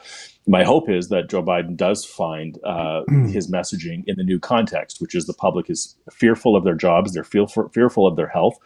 my 0.45 0.63
hope 0.63 0.89
is 0.89 1.09
that 1.09 1.29
Joe 1.29 1.41
Biden 1.41 1.77
does 1.77 2.03
find 2.03 2.59
uh, 2.65 3.03
hmm. 3.03 3.27
his 3.27 3.49
messaging 3.49 4.03
in 4.07 4.17
the 4.17 4.23
new 4.23 4.39
context, 4.39 4.99
which 4.99 5.15
is 5.15 5.25
the 5.25 5.33
public 5.33 5.69
is 5.69 5.95
fearful 6.11 6.55
of 6.55 6.63
their 6.63 6.75
jobs, 6.75 7.13
they're 7.13 7.23
feel 7.23 7.47
fearful 7.47 8.05
of 8.05 8.17
their 8.17 8.27
health, 8.27 8.57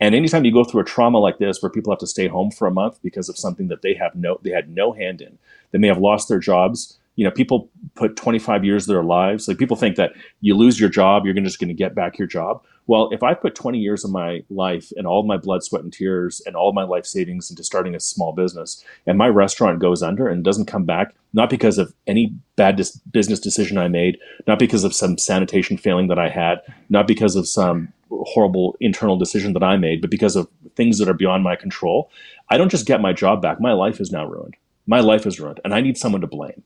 and 0.00 0.14
anytime 0.14 0.44
you 0.44 0.52
go 0.52 0.64
through 0.64 0.82
a 0.82 0.84
trauma 0.84 1.18
like 1.18 1.38
this, 1.38 1.62
where 1.62 1.70
people 1.70 1.92
have 1.92 2.00
to 2.00 2.06
stay 2.06 2.28
home 2.28 2.50
for 2.50 2.66
a 2.66 2.70
month 2.70 2.98
because 3.02 3.28
of 3.28 3.38
something 3.38 3.68
that 3.68 3.82
they 3.82 3.94
have 3.94 4.14
no 4.14 4.38
they 4.42 4.50
had 4.50 4.68
no 4.68 4.92
hand 4.92 5.20
in, 5.20 5.38
they 5.70 5.78
may 5.78 5.88
have 5.88 5.98
lost 5.98 6.28
their 6.28 6.38
jobs. 6.38 6.98
You 7.16 7.24
know, 7.24 7.30
people 7.30 7.70
put 7.94 8.16
25 8.16 8.64
years 8.64 8.84
of 8.84 8.94
their 8.94 9.04
lives. 9.04 9.46
Like 9.46 9.58
people 9.58 9.76
think 9.76 9.96
that 9.96 10.12
you 10.40 10.56
lose 10.56 10.80
your 10.80 10.88
job, 10.88 11.24
you're 11.24 11.34
just 11.34 11.60
going 11.60 11.68
to 11.68 11.74
get 11.74 11.94
back 11.94 12.18
your 12.18 12.26
job. 12.26 12.62
Well, 12.86 13.08
if 13.12 13.22
I 13.22 13.32
put 13.32 13.54
20 13.54 13.78
years 13.78 14.04
of 14.04 14.10
my 14.10 14.42
life 14.50 14.92
and 14.96 15.06
all 15.06 15.22
my 15.22 15.38
blood, 15.38 15.64
sweat, 15.64 15.82
and 15.82 15.92
tears 15.92 16.42
and 16.44 16.54
all 16.54 16.72
my 16.72 16.82
life 16.82 17.06
savings 17.06 17.48
into 17.48 17.64
starting 17.64 17.94
a 17.94 18.00
small 18.00 18.32
business, 18.32 18.84
and 19.06 19.16
my 19.16 19.28
restaurant 19.28 19.80
goes 19.80 20.02
under 20.02 20.28
and 20.28 20.44
doesn't 20.44 20.66
come 20.66 20.84
back, 20.84 21.14
not 21.32 21.48
because 21.48 21.78
of 21.78 21.94
any 22.06 22.34
bad 22.56 22.76
dis- 22.76 22.96
business 23.10 23.40
decision 23.40 23.78
I 23.78 23.88
made, 23.88 24.18
not 24.46 24.58
because 24.58 24.84
of 24.84 24.94
some 24.94 25.16
sanitation 25.16 25.78
failing 25.78 26.08
that 26.08 26.18
I 26.18 26.28
had, 26.28 26.60
not 26.90 27.06
because 27.06 27.36
of 27.36 27.48
some 27.48 27.90
horrible 28.10 28.76
internal 28.80 29.16
decision 29.16 29.54
that 29.54 29.62
I 29.62 29.78
made, 29.78 30.02
but 30.02 30.10
because 30.10 30.36
of 30.36 30.46
things 30.76 30.98
that 30.98 31.08
are 31.08 31.14
beyond 31.14 31.42
my 31.42 31.56
control, 31.56 32.10
I 32.50 32.58
don't 32.58 32.70
just 32.70 32.86
get 32.86 33.00
my 33.00 33.14
job 33.14 33.40
back. 33.40 33.60
My 33.60 33.72
life 33.72 33.98
is 33.98 34.12
now 34.12 34.26
ruined. 34.26 34.56
My 34.86 35.00
life 35.00 35.26
is 35.26 35.40
ruined, 35.40 35.60
and 35.64 35.72
I 35.74 35.80
need 35.80 35.96
someone 35.96 36.20
to 36.20 36.26
blame. 36.26 36.62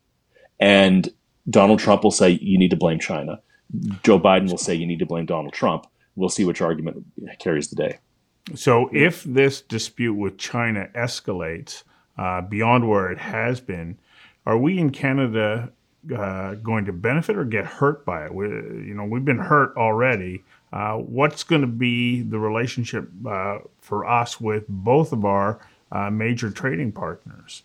And 0.59 1.09
Donald 1.49 1.79
Trump 1.79 2.03
will 2.03 2.11
say, 2.11 2.31
You 2.31 2.59
need 2.59 2.71
to 2.71 2.77
blame 2.77 2.99
China. 2.99 3.41
Joe 4.03 4.19
Biden 4.19 4.51
will 4.51 4.59
say, 4.59 4.75
You 4.75 4.87
need 4.87 4.99
to 4.99 5.07
blame 5.07 5.25
Donald 5.25 5.53
Trump 5.53 5.87
we'll 6.19 6.29
see 6.29 6.45
which 6.45 6.61
argument 6.61 7.05
carries 7.39 7.69
the 7.69 7.77
day. 7.77 7.99
So, 8.55 8.91
if 8.93 9.25
this 9.25 9.61
dispute 9.61 10.15
with 10.15 10.39
China 10.39 10.89
escalates 10.95 11.83
uh, 12.17 12.41
beyond 12.43 12.89
where 12.89 13.11
it 13.11 13.19
has 13.19 13.61
been, 13.61 13.99
are 14.47 14.57
we 14.57 14.79
in 14.79 14.91
Canada 14.91 15.71
uh, 16.17 16.55
going 16.55 16.87
to 16.87 16.93
benefit 16.93 17.37
or 17.37 17.45
get 17.45 17.67
hurt 17.67 18.05
by 18.05 18.25
it? 18.25 18.35
We, 18.35 18.47
you 18.47 18.95
know, 18.95 19.05
we've 19.05 19.25
been 19.25 19.39
hurt 19.39 19.77
already. 19.77 20.45
Uh, 20.73 20.95
what's 20.95 21.43
going 21.45 21.61
to 21.61 21.67
be 21.67 22.23
the 22.23 22.39
relationship 22.39 23.09
uh, 23.27 23.59
for 23.81 24.07
us 24.07 24.41
with 24.41 24.65
both 24.69 25.13
of 25.13 25.25
our 25.25 25.61
uh, 25.93 26.11
major 26.11 26.51
trading 26.51 26.93
partners? 26.93 27.63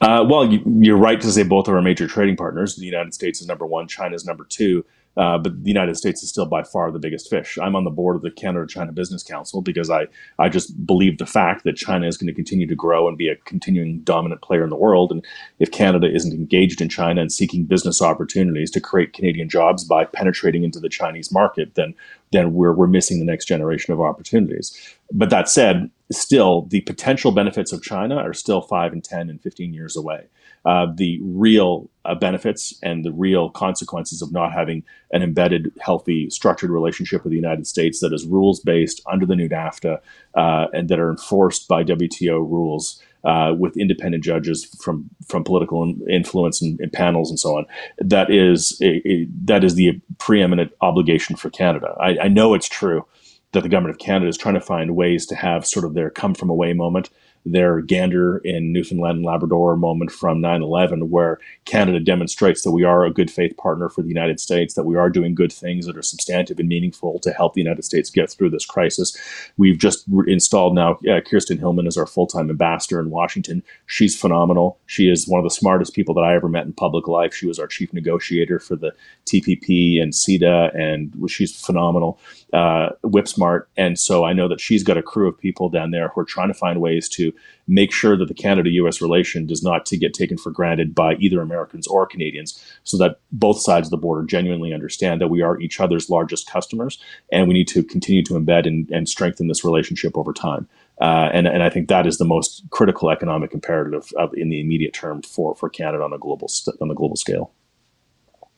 Uh, 0.00 0.24
well, 0.28 0.52
you, 0.52 0.94
are 0.94 0.98
right 0.98 1.20
to 1.20 1.30
say 1.30 1.42
both 1.42 1.66
of 1.68 1.74
our 1.74 1.80
major 1.80 2.06
trading 2.06 2.36
partners. 2.36 2.76
The 2.76 2.84
United 2.84 3.14
States 3.14 3.40
is 3.40 3.46
number 3.46 3.66
one, 3.66 3.88
China 3.88 4.14
is 4.14 4.26
number 4.26 4.44
two. 4.44 4.84
Uh, 5.16 5.38
but 5.38 5.62
the 5.62 5.70
United 5.70 5.96
States 5.96 6.22
is 6.22 6.28
still 6.28 6.46
by 6.46 6.62
far 6.62 6.90
the 6.90 6.98
biggest 6.98 7.30
fish. 7.30 7.56
I'm 7.62 7.76
on 7.76 7.84
the 7.84 7.90
board 7.90 8.16
of 8.16 8.22
the 8.22 8.30
Canada 8.30 8.66
China 8.66 8.92
Business 8.92 9.22
Council 9.22 9.62
because 9.62 9.90
I, 9.90 10.06
I 10.38 10.48
just 10.48 10.86
believe 10.86 11.18
the 11.18 11.26
fact 11.26 11.64
that 11.64 11.76
China 11.76 12.06
is 12.06 12.16
going 12.16 12.26
to 12.26 12.34
continue 12.34 12.66
to 12.66 12.74
grow 12.74 13.06
and 13.06 13.16
be 13.16 13.28
a 13.28 13.36
continuing 13.36 14.00
dominant 14.00 14.42
player 14.42 14.64
in 14.64 14.70
the 14.70 14.76
world. 14.76 15.12
And 15.12 15.24
if 15.60 15.70
Canada 15.70 16.12
isn't 16.12 16.32
engaged 16.32 16.80
in 16.80 16.88
China 16.88 17.20
and 17.20 17.30
seeking 17.30 17.64
business 17.64 18.02
opportunities 18.02 18.70
to 18.72 18.80
create 18.80 19.12
Canadian 19.12 19.48
jobs 19.48 19.84
by 19.84 20.04
penetrating 20.04 20.64
into 20.64 20.80
the 20.80 20.88
Chinese 20.88 21.30
market, 21.32 21.74
then 21.74 21.94
then 22.32 22.52
we're, 22.52 22.72
we're 22.72 22.88
missing 22.88 23.20
the 23.20 23.24
next 23.24 23.44
generation 23.44 23.92
of 23.92 24.00
opportunities. 24.00 24.76
But 25.12 25.30
that 25.30 25.48
said, 25.48 25.88
still 26.10 26.62
the 26.62 26.80
potential 26.80 27.30
benefits 27.30 27.72
of 27.72 27.80
China 27.80 28.16
are 28.16 28.32
still 28.32 28.60
five 28.60 28.92
and 28.92 29.04
10 29.04 29.30
and 29.30 29.40
15 29.40 29.72
years 29.72 29.96
away 29.96 30.24
uh, 30.64 30.86
the 30.94 31.20
real 31.22 31.90
uh, 32.04 32.14
benefits 32.14 32.78
and 32.82 33.04
the 33.04 33.12
real 33.12 33.50
consequences 33.50 34.22
of 34.22 34.32
not 34.32 34.52
having 34.52 34.82
an 35.12 35.22
embedded, 35.22 35.72
healthy, 35.80 36.28
structured 36.30 36.70
relationship 36.70 37.22
with 37.22 37.30
the 37.30 37.36
United 37.36 37.66
States 37.66 38.00
that 38.00 38.12
is 38.12 38.26
rules 38.26 38.60
based 38.60 39.02
under 39.10 39.26
the 39.26 39.36
new 39.36 39.48
NAFTA 39.48 40.00
uh, 40.34 40.66
and 40.72 40.88
that 40.88 40.98
are 40.98 41.10
enforced 41.10 41.68
by 41.68 41.84
WTO 41.84 42.38
rules. 42.38 43.02
Uh, 43.26 43.54
with 43.58 43.74
independent 43.78 44.22
judges 44.22 44.66
from 44.82 45.08
from 45.26 45.42
political 45.42 45.94
influence 46.10 46.60
and, 46.60 46.78
and 46.78 46.92
panels 46.92 47.30
and 47.30 47.40
so 47.40 47.56
on, 47.56 47.64
that 47.96 48.30
is 48.30 48.78
a, 48.82 49.00
a, 49.08 49.26
that 49.46 49.64
is 49.64 49.76
the 49.76 49.98
preeminent 50.18 50.70
obligation 50.82 51.34
for 51.34 51.48
Canada. 51.48 51.94
I, 51.98 52.18
I 52.24 52.28
know 52.28 52.52
it's 52.52 52.68
true 52.68 53.06
that 53.52 53.62
the 53.62 53.70
government 53.70 53.94
of 53.94 53.98
Canada 53.98 54.28
is 54.28 54.36
trying 54.36 54.56
to 54.56 54.60
find 54.60 54.94
ways 54.94 55.24
to 55.24 55.34
have 55.34 55.66
sort 55.66 55.86
of 55.86 55.94
their 55.94 56.10
come 56.10 56.34
from 56.34 56.50
away 56.50 56.74
moment 56.74 57.08
their 57.44 57.80
Gander 57.80 58.38
in 58.38 58.72
Newfoundland 58.72 59.16
and 59.16 59.26
Labrador 59.26 59.76
moment 59.76 60.10
from 60.10 60.40
9 60.40 60.62
11, 60.62 61.10
where 61.10 61.38
Canada 61.64 62.00
demonstrates 62.00 62.62
that 62.62 62.70
we 62.72 62.84
are 62.84 63.04
a 63.04 63.12
good 63.12 63.30
faith 63.30 63.56
partner 63.56 63.88
for 63.88 64.02
the 64.02 64.08
United 64.08 64.40
States, 64.40 64.74
that 64.74 64.84
we 64.84 64.96
are 64.96 65.10
doing 65.10 65.34
good 65.34 65.52
things 65.52 65.86
that 65.86 65.96
are 65.96 66.02
substantive 66.02 66.58
and 66.58 66.68
meaningful 66.68 67.18
to 67.20 67.32
help 67.32 67.54
the 67.54 67.60
United 67.60 67.84
States 67.84 68.10
get 68.10 68.30
through 68.30 68.50
this 68.50 68.64
crisis. 68.64 69.16
We've 69.56 69.78
just 69.78 70.04
re- 70.08 70.32
installed 70.32 70.74
now 70.74 70.98
uh, 71.10 71.20
Kirsten 71.20 71.58
Hillman 71.58 71.86
as 71.86 71.96
our 71.96 72.06
full 72.06 72.26
time 72.26 72.48
ambassador 72.48 72.98
in 72.98 73.10
Washington. 73.10 73.62
She's 73.86 74.18
phenomenal. 74.18 74.78
She 74.86 75.10
is 75.10 75.28
one 75.28 75.38
of 75.38 75.44
the 75.44 75.54
smartest 75.54 75.94
people 75.94 76.14
that 76.14 76.24
I 76.24 76.34
ever 76.34 76.48
met 76.48 76.64
in 76.64 76.72
public 76.72 77.08
life. 77.08 77.34
She 77.34 77.46
was 77.46 77.58
our 77.58 77.66
chief 77.66 77.92
negotiator 77.92 78.58
for 78.58 78.76
the 78.76 78.94
TPP 79.26 80.00
and 80.00 80.12
CETA, 80.12 80.74
and 80.74 81.30
she's 81.30 81.58
phenomenal, 81.58 82.18
uh, 82.52 82.90
whip 83.02 83.28
smart. 83.28 83.68
And 83.76 83.98
so 83.98 84.24
I 84.24 84.32
know 84.32 84.48
that 84.48 84.60
she's 84.60 84.82
got 84.82 84.96
a 84.96 85.02
crew 85.02 85.28
of 85.28 85.38
people 85.38 85.68
down 85.68 85.90
there 85.90 86.08
who 86.08 86.20
are 86.20 86.26
trying 86.26 86.48
to 86.48 86.54
find 86.54 86.80
ways 86.80 87.08
to 87.10 87.33
make 87.66 87.92
sure 87.92 88.16
that 88.16 88.28
the 88.28 88.34
Canada-U.S. 88.34 89.00
relation 89.00 89.46
does 89.46 89.62
not 89.62 89.86
to 89.86 89.96
get 89.96 90.14
taken 90.14 90.36
for 90.36 90.50
granted 90.50 90.94
by 90.94 91.14
either 91.14 91.40
Americans 91.40 91.86
or 91.86 92.06
Canadians, 92.06 92.62
so 92.84 92.96
that 92.98 93.20
both 93.32 93.60
sides 93.60 93.86
of 93.86 93.90
the 93.90 93.96
border 93.96 94.24
genuinely 94.24 94.72
understand 94.72 95.20
that 95.20 95.28
we 95.28 95.42
are 95.42 95.60
each 95.60 95.80
other's 95.80 96.10
largest 96.10 96.50
customers, 96.50 96.98
and 97.32 97.48
we 97.48 97.54
need 97.54 97.68
to 97.68 97.82
continue 97.82 98.22
to 98.24 98.34
embed 98.34 98.66
and, 98.66 98.90
and 98.90 99.08
strengthen 99.08 99.48
this 99.48 99.64
relationship 99.64 100.16
over 100.16 100.32
time. 100.32 100.68
Uh, 101.00 101.30
and, 101.32 101.46
and 101.46 101.62
I 101.62 101.70
think 101.70 101.88
that 101.88 102.06
is 102.06 102.18
the 102.18 102.24
most 102.24 102.62
critical 102.70 103.10
economic 103.10 103.52
imperative 103.52 104.12
of, 104.16 104.32
in 104.34 104.48
the 104.48 104.60
immediate 104.60 104.92
term 104.92 105.22
for, 105.22 105.54
for 105.54 105.68
Canada 105.68 106.04
on 106.04 106.12
a 106.12 106.18
global 106.18 106.48
st- 106.48 106.76
on 106.80 106.88
the 106.88 106.94
global 106.94 107.16
scale. 107.16 107.52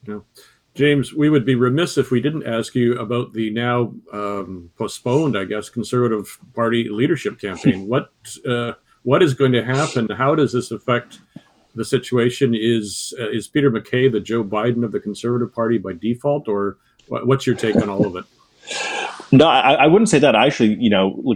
Yeah. 0.07 0.21
James, 0.77 1.15
we 1.15 1.31
would 1.31 1.47
be 1.47 1.55
remiss 1.55 1.97
if 1.97 2.11
we 2.11 2.21
didn't 2.21 2.47
ask 2.47 2.75
you 2.75 2.99
about 2.99 3.33
the 3.33 3.51
now 3.51 3.95
um, 4.13 4.71
postponed, 4.77 5.37
I 5.37 5.45
guess, 5.45 5.71
Conservative 5.71 6.39
Party 6.55 6.89
leadership 6.91 7.41
campaign. 7.41 7.87
what 7.89 8.11
uh, 8.47 8.73
what 9.03 9.23
is 9.23 9.33
going 9.33 9.53
to 9.53 9.65
happen? 9.65 10.09
How 10.11 10.35
does 10.35 10.53
this 10.53 10.71
affect 10.71 11.21
the 11.75 11.85
situation? 11.85 12.55
Is 12.55 13.15
uh, 13.19 13.31
is 13.31 13.49
Peter 13.49 13.71
MacKay 13.71 14.09
the 14.09 14.21
Joe 14.21 14.45
Biden 14.45 14.85
of 14.85 14.93
the 14.93 15.01
Conservative 15.01 15.53
Party 15.55 15.79
by 15.79 15.95
default, 15.95 16.47
or 16.47 16.77
what's 17.09 17.47
your 17.47 17.57
take 17.57 17.77
on 17.77 17.89
all 17.89 18.07
of 18.07 18.17
it? 18.17 18.25
No, 19.33 19.49
I, 19.49 19.73
I, 19.73 19.87
wouldn't 19.89 20.09
say 20.09 20.21
that. 20.21 20.37
I 20.37 20.47
actually, 20.47 20.77
you 20.79 20.91
know, 20.91 21.35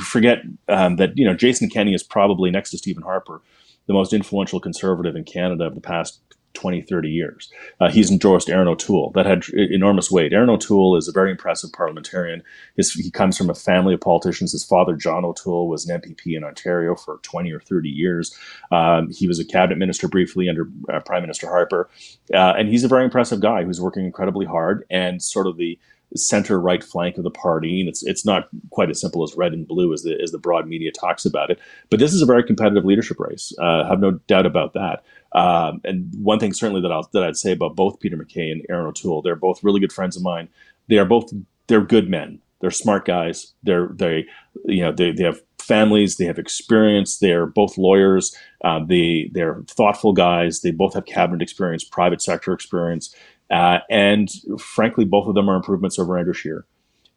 forget 0.00 0.42
um, 0.68 0.96
that. 0.96 1.16
You 1.16 1.24
know, 1.24 1.34
Jason 1.34 1.70
Kenney 1.70 1.94
is 1.94 2.02
probably 2.02 2.50
next 2.50 2.70
to 2.70 2.78
Stephen 2.78 3.02
Harper, 3.02 3.40
the 3.86 3.94
most 3.94 4.12
influential 4.12 4.60
conservative 4.60 5.16
in 5.16 5.24
Canada 5.24 5.64
of 5.64 5.74
the 5.74 5.80
past 5.80 6.20
20, 6.54 6.82
30 6.82 7.08
years. 7.10 7.50
Uh, 7.80 7.90
he's 7.90 8.10
endorsed 8.10 8.48
Erin 8.48 8.68
O'Toole. 8.68 9.10
That 9.14 9.26
had 9.26 9.48
enormous 9.48 10.10
weight. 10.10 10.32
Erin 10.32 10.50
O'Toole 10.50 10.96
is 10.96 11.08
a 11.08 11.12
very 11.12 11.30
impressive 11.30 11.72
parliamentarian. 11.72 12.42
His, 12.76 12.92
he 12.92 13.10
comes 13.10 13.36
from 13.36 13.50
a 13.50 13.54
family 13.54 13.94
of 13.94 14.00
politicians. 14.00 14.52
His 14.52 14.64
father, 14.64 14.94
John 14.96 15.24
O'Toole, 15.24 15.68
was 15.68 15.88
an 15.88 16.00
MPP 16.00 16.36
in 16.36 16.44
Ontario 16.44 16.94
for 16.94 17.18
20 17.22 17.52
or 17.52 17.60
30 17.60 17.88
years. 17.88 18.36
Um, 18.70 19.10
he 19.10 19.26
was 19.26 19.38
a 19.38 19.44
cabinet 19.44 19.78
minister 19.78 20.08
briefly 20.08 20.48
under 20.48 20.68
uh, 20.92 21.00
Prime 21.00 21.22
Minister 21.22 21.48
Harper. 21.48 21.88
Uh, 22.32 22.54
and 22.56 22.68
he's 22.68 22.84
a 22.84 22.88
very 22.88 23.04
impressive 23.04 23.40
guy 23.40 23.64
who's 23.64 23.80
working 23.80 24.04
incredibly 24.04 24.46
hard 24.46 24.84
and 24.90 25.22
sort 25.22 25.46
of 25.46 25.56
the 25.56 25.78
center 26.16 26.60
right 26.60 26.82
flank 26.82 27.16
of 27.16 27.24
the 27.24 27.30
party. 27.30 27.80
And 27.80 27.88
it's 27.88 28.02
it's 28.02 28.24
not 28.24 28.48
quite 28.70 28.90
as 28.90 29.00
simple 29.00 29.22
as 29.22 29.34
red 29.34 29.52
and 29.52 29.66
blue 29.66 29.92
as 29.92 30.02
the 30.02 30.18
as 30.22 30.32
the 30.32 30.38
broad 30.38 30.66
media 30.66 30.90
talks 30.92 31.24
about 31.24 31.50
it. 31.50 31.58
But 31.90 32.00
this 32.00 32.12
is 32.12 32.22
a 32.22 32.26
very 32.26 32.44
competitive 32.44 32.84
leadership 32.84 33.18
race. 33.18 33.52
Uh, 33.58 33.86
have 33.86 34.00
no 34.00 34.12
doubt 34.26 34.46
about 34.46 34.74
that. 34.74 35.04
Um, 35.32 35.80
and 35.84 36.10
one 36.22 36.38
thing 36.38 36.52
certainly 36.52 36.82
that 36.82 36.92
I'll, 36.92 37.08
that 37.12 37.24
I'd 37.24 37.36
say 37.36 37.52
about 37.52 37.76
both 37.76 38.00
Peter 38.00 38.16
MacKay 38.16 38.50
and 38.50 38.64
Erin 38.68 38.86
O'Toole, 38.86 39.22
they're 39.22 39.36
both 39.36 39.64
really 39.64 39.80
good 39.80 39.92
friends 39.92 40.16
of 40.16 40.22
mine. 40.22 40.48
They 40.88 40.98
are 40.98 41.04
both 41.04 41.32
they're 41.68 41.80
good 41.80 42.08
men. 42.08 42.40
They're 42.60 42.70
smart 42.70 43.04
guys. 43.04 43.52
They're 43.62 43.88
they 43.94 44.26
you 44.64 44.82
know 44.82 44.92
they, 44.92 45.12
they 45.12 45.24
have 45.24 45.40
families. 45.58 46.16
They 46.16 46.26
have 46.26 46.38
experience. 46.38 47.18
They're 47.18 47.46
both 47.46 47.78
lawyers. 47.78 48.36
Uh, 48.64 48.80
they 48.84 49.30
they're 49.32 49.62
thoughtful 49.68 50.12
guys. 50.12 50.60
They 50.60 50.70
both 50.70 50.94
have 50.94 51.06
cabinet 51.06 51.42
experience, 51.42 51.84
private 51.84 52.20
sector 52.20 52.52
experience, 52.52 53.14
uh, 53.52 53.78
and 53.90 54.30
frankly, 54.58 55.04
both 55.04 55.28
of 55.28 55.34
them 55.34 55.48
are 55.48 55.56
improvements 55.56 55.98
over 55.98 56.18
Andrew 56.18 56.32
Scheer. 56.32 56.64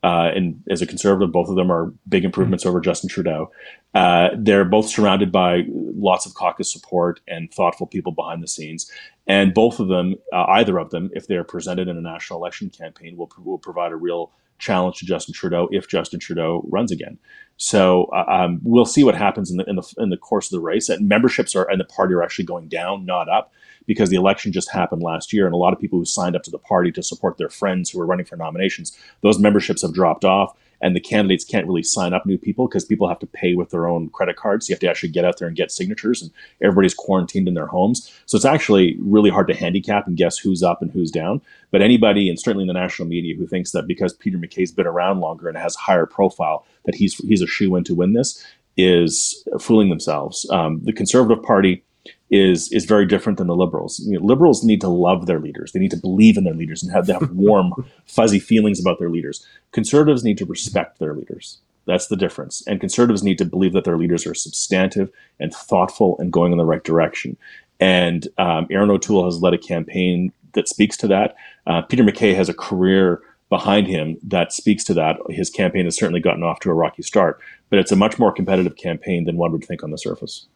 Uh, 0.04 0.30
and 0.36 0.62
as 0.69 0.84
a 0.84 0.86
conservative, 0.86 1.32
both 1.32 1.50
of 1.50 1.56
them 1.56 1.71
are 1.71 1.91
big 2.08 2.24
improvements 2.24 2.63
mm-hmm. 2.63 2.69
over 2.69 2.80
Justin 2.80 3.10
Trudeau. 3.10 3.52
Uh, 3.95 4.30
they're 4.38 4.65
both 4.65 4.88
surrounded 4.88 5.32
by 5.32 5.63
lots 5.67 6.28
of 6.28 6.36
caucus 6.36 6.71
support 6.71 7.21
and 7.28 7.52
thoughtful 7.52 7.88
people 7.88 8.12
behind 8.12 8.43
the 8.43 8.48
scenes. 8.48 8.91
And 9.26 9.52
both 9.52 9.80
of 9.80 9.88
them, 9.88 10.15
uh, 10.32 10.45
either 10.50 10.78
of 10.78 10.91
them, 10.91 11.10
if 11.13 11.26
they're 11.26 11.43
presented 11.43 11.88
in 11.88 11.98
a 11.98 12.02
national 12.02 12.38
election 12.38 12.69
campaign, 12.69 13.17
will, 13.17 13.32
will 13.39 13.58
provide 13.58 13.91
a 13.91 13.95
real 13.95 14.32
challenge 14.60 14.98
to 15.00 15.06
Justin 15.06 15.34
Trudeau 15.34 15.67
if 15.71 15.88
Justin 15.88 16.19
Trudeau 16.19 16.63
runs 16.69 16.91
again. 16.91 17.17
So 17.58 18.06
uh, 18.13 18.26
um, 18.28 18.60
we'll 18.62 18.86
see 18.86 19.04
what 19.04 19.15
happens 19.15 19.50
in 19.50 19.58
the, 19.58 19.63
in 19.67 19.76
the 19.76 19.93
in 19.98 20.10
the 20.10 20.17
course 20.17 20.48
of 20.48 20.52
the 20.52 20.60
race. 20.60 20.88
And 20.88 21.10
memberships 21.10 21.56
are 21.56 21.69
and 21.69 21.80
the 21.80 21.86
party 21.86 22.13
are 22.13 22.21
actually 22.21 22.45
going 22.45 22.67
down, 22.67 23.06
not 23.06 23.28
up, 23.28 23.52
because 23.86 24.10
the 24.10 24.15
election 24.15 24.52
just 24.52 24.71
happened 24.71 25.04
last 25.04 25.34
year, 25.34 25.45
and 25.45 25.54
a 25.54 25.58
lot 25.58 25.74
of 25.74 25.80
people 25.80 26.00
who 26.00 26.06
signed 26.06 26.36
up 26.36 26.43
to 26.43 26.52
the 26.52 26.58
party 26.58 26.91
to 26.91 27.04
support 27.04 27.38
their 27.38 27.50
friends 27.50 27.89
who 27.89 28.00
were 28.00 28.06
running 28.06 28.26
for 28.26 28.36
nominations, 28.36 28.98
those 29.21 29.39
memberships 29.39 29.82
have 29.82 29.93
dropped 29.93 30.26
off 30.26 30.56
and 30.82 30.95
the 30.95 31.00
candidates 31.00 31.43
can't 31.43 31.67
really 31.67 31.84
sign 31.84 32.13
up 32.13 32.26
new 32.26 32.38
people 32.38 32.67
because 32.67 32.86
people 32.86 33.08
have 33.08 33.19
to 33.19 33.28
pay 33.28 33.56
with 33.56 33.69
their 33.69 33.88
own 33.88 34.10
credit 34.10 34.36
cards. 34.36 34.65
So 34.65 34.71
you 34.71 34.76
have 34.76 34.82
to 34.82 34.89
actually 34.89 35.10
get 35.10 35.26
out 35.26 35.38
there 35.38 35.48
and 35.48 35.58
get 35.58 35.71
signatures, 35.71 36.21
and 36.21 36.32
everybody's 36.62 36.93
quarantined 36.93 37.48
in 37.48 37.54
their 37.54 37.67
homes. 37.67 38.12
So 38.26 38.36
it's 38.36 38.45
actually 38.45 38.98
really 39.00 39.30
hard 39.30 39.48
to 39.48 39.56
handicap 39.56 40.08
and 40.08 40.17
guess 40.17 40.38
who's 40.38 40.63
up 40.63 40.82
and 40.82 40.91
who's 40.91 41.12
down. 41.12 41.41
But 41.71 41.82
anybody, 41.82 42.30
and 42.30 42.39
certainly 42.39 42.63
in 42.63 42.67
the 42.67 42.74
national 42.74 43.08
media, 43.08 43.36
who 43.36 43.48
thinks 43.48 43.71
that 43.71 43.88
because 43.88 44.13
Peter 44.13 44.38
MacKay's 44.38 44.71
been 44.71 44.88
around 44.88 45.19
longer 45.19 45.48
and 45.48 45.58
has 45.58 45.76
higher 45.76 46.06
profile, 46.06 46.65
that 46.86 46.95
he's 46.95 47.15
he's 47.15 47.41
a 47.41 47.48
shoe 47.48 47.76
in 47.76 47.84
to 47.86 47.95
win 47.95 48.13
this, 48.13 48.45
is 48.78 49.43
fooling 49.60 49.89
themselves. 49.89 50.48
Um, 50.52 50.82
the 50.84 50.93
Conservative 50.93 51.43
Party 51.43 51.84
is 52.30 52.72
is 52.72 52.86
very 52.86 53.06
different 53.06 53.38
than 53.38 53.48
the 53.48 53.56
liberals. 53.56 54.00
You 54.00 54.20
know, 54.20 54.26
liberals 54.26 54.63
need 54.63 54.82
to 54.82 54.88
love 54.88 55.26
their 55.26 55.39
leaders. 55.39 55.72
They 55.72 55.80
need 55.80 55.91
to 55.91 55.98
believe 55.98 56.38
in 56.38 56.44
their 56.44 56.54
leaders 56.54 56.84
and 56.84 56.91
have, 56.91 57.08
have 57.08 57.32
warm, 57.32 57.74
fuzzy 58.06 58.39
feelings 58.39 58.80
about 58.80 59.00
their 59.00 59.10
leaders. 59.10 59.46
Conservatives 59.72 60.24
need 60.24 60.38
to 60.39 60.46
respect 60.46 61.00
their 61.00 61.13
leaders. 61.13 61.60
That's 61.86 62.08
the 62.08 62.15
difference. 62.15 62.63
And 62.68 62.80
conservatives 62.80 63.24
need 63.24 63.38
to 63.38 63.46
believe 63.46 63.74
that 63.74 63.84
their 63.84 63.98
leaders 63.98 64.26
are 64.26 64.34
substantive 64.34 65.12
and 65.39 65.54
thoughtful 65.54 66.18
and 66.20 66.34
going 66.34 66.52
in 66.52 66.58
the 66.58 66.65
right 66.65 66.84
direction. 66.84 67.38
And 67.80 68.28
um, 68.38 68.68
Erin 68.72 68.89
O'Toole 68.89 69.26
has 69.26 69.41
led 69.41 69.54
a 69.54 69.58
campaign 69.58 70.32
that 70.54 70.68
speaks 70.68 70.98
to 70.98 71.08
that. 71.08 71.36
Uh, 71.68 71.82
Peter 71.84 72.04
MacKay 72.04 72.34
has 72.34 72.50
a 72.50 72.54
career 72.54 73.22
behind 73.50 73.88
him 73.88 74.18
that 74.24 74.52
speaks 74.52 74.84
to 74.86 74.94
that. 74.96 75.18
His 75.30 75.50
campaign 75.50 75.86
has 75.86 75.96
certainly 75.96 76.20
gotten 76.20 76.44
off 76.44 76.60
to 76.62 76.72
a 76.72 76.74
rocky 76.74 77.04
start, 77.04 77.39
but 77.70 77.78
it's 77.78 77.91
a 77.91 77.96
much 77.96 78.18
more 78.18 78.32
competitive 78.32 78.76
campaign 78.76 79.26
than 79.26 79.38
one 79.38 79.52
would 79.52 79.63
think 79.63 79.84
on 79.84 79.91
the 79.91 79.98
surface. 79.98 80.48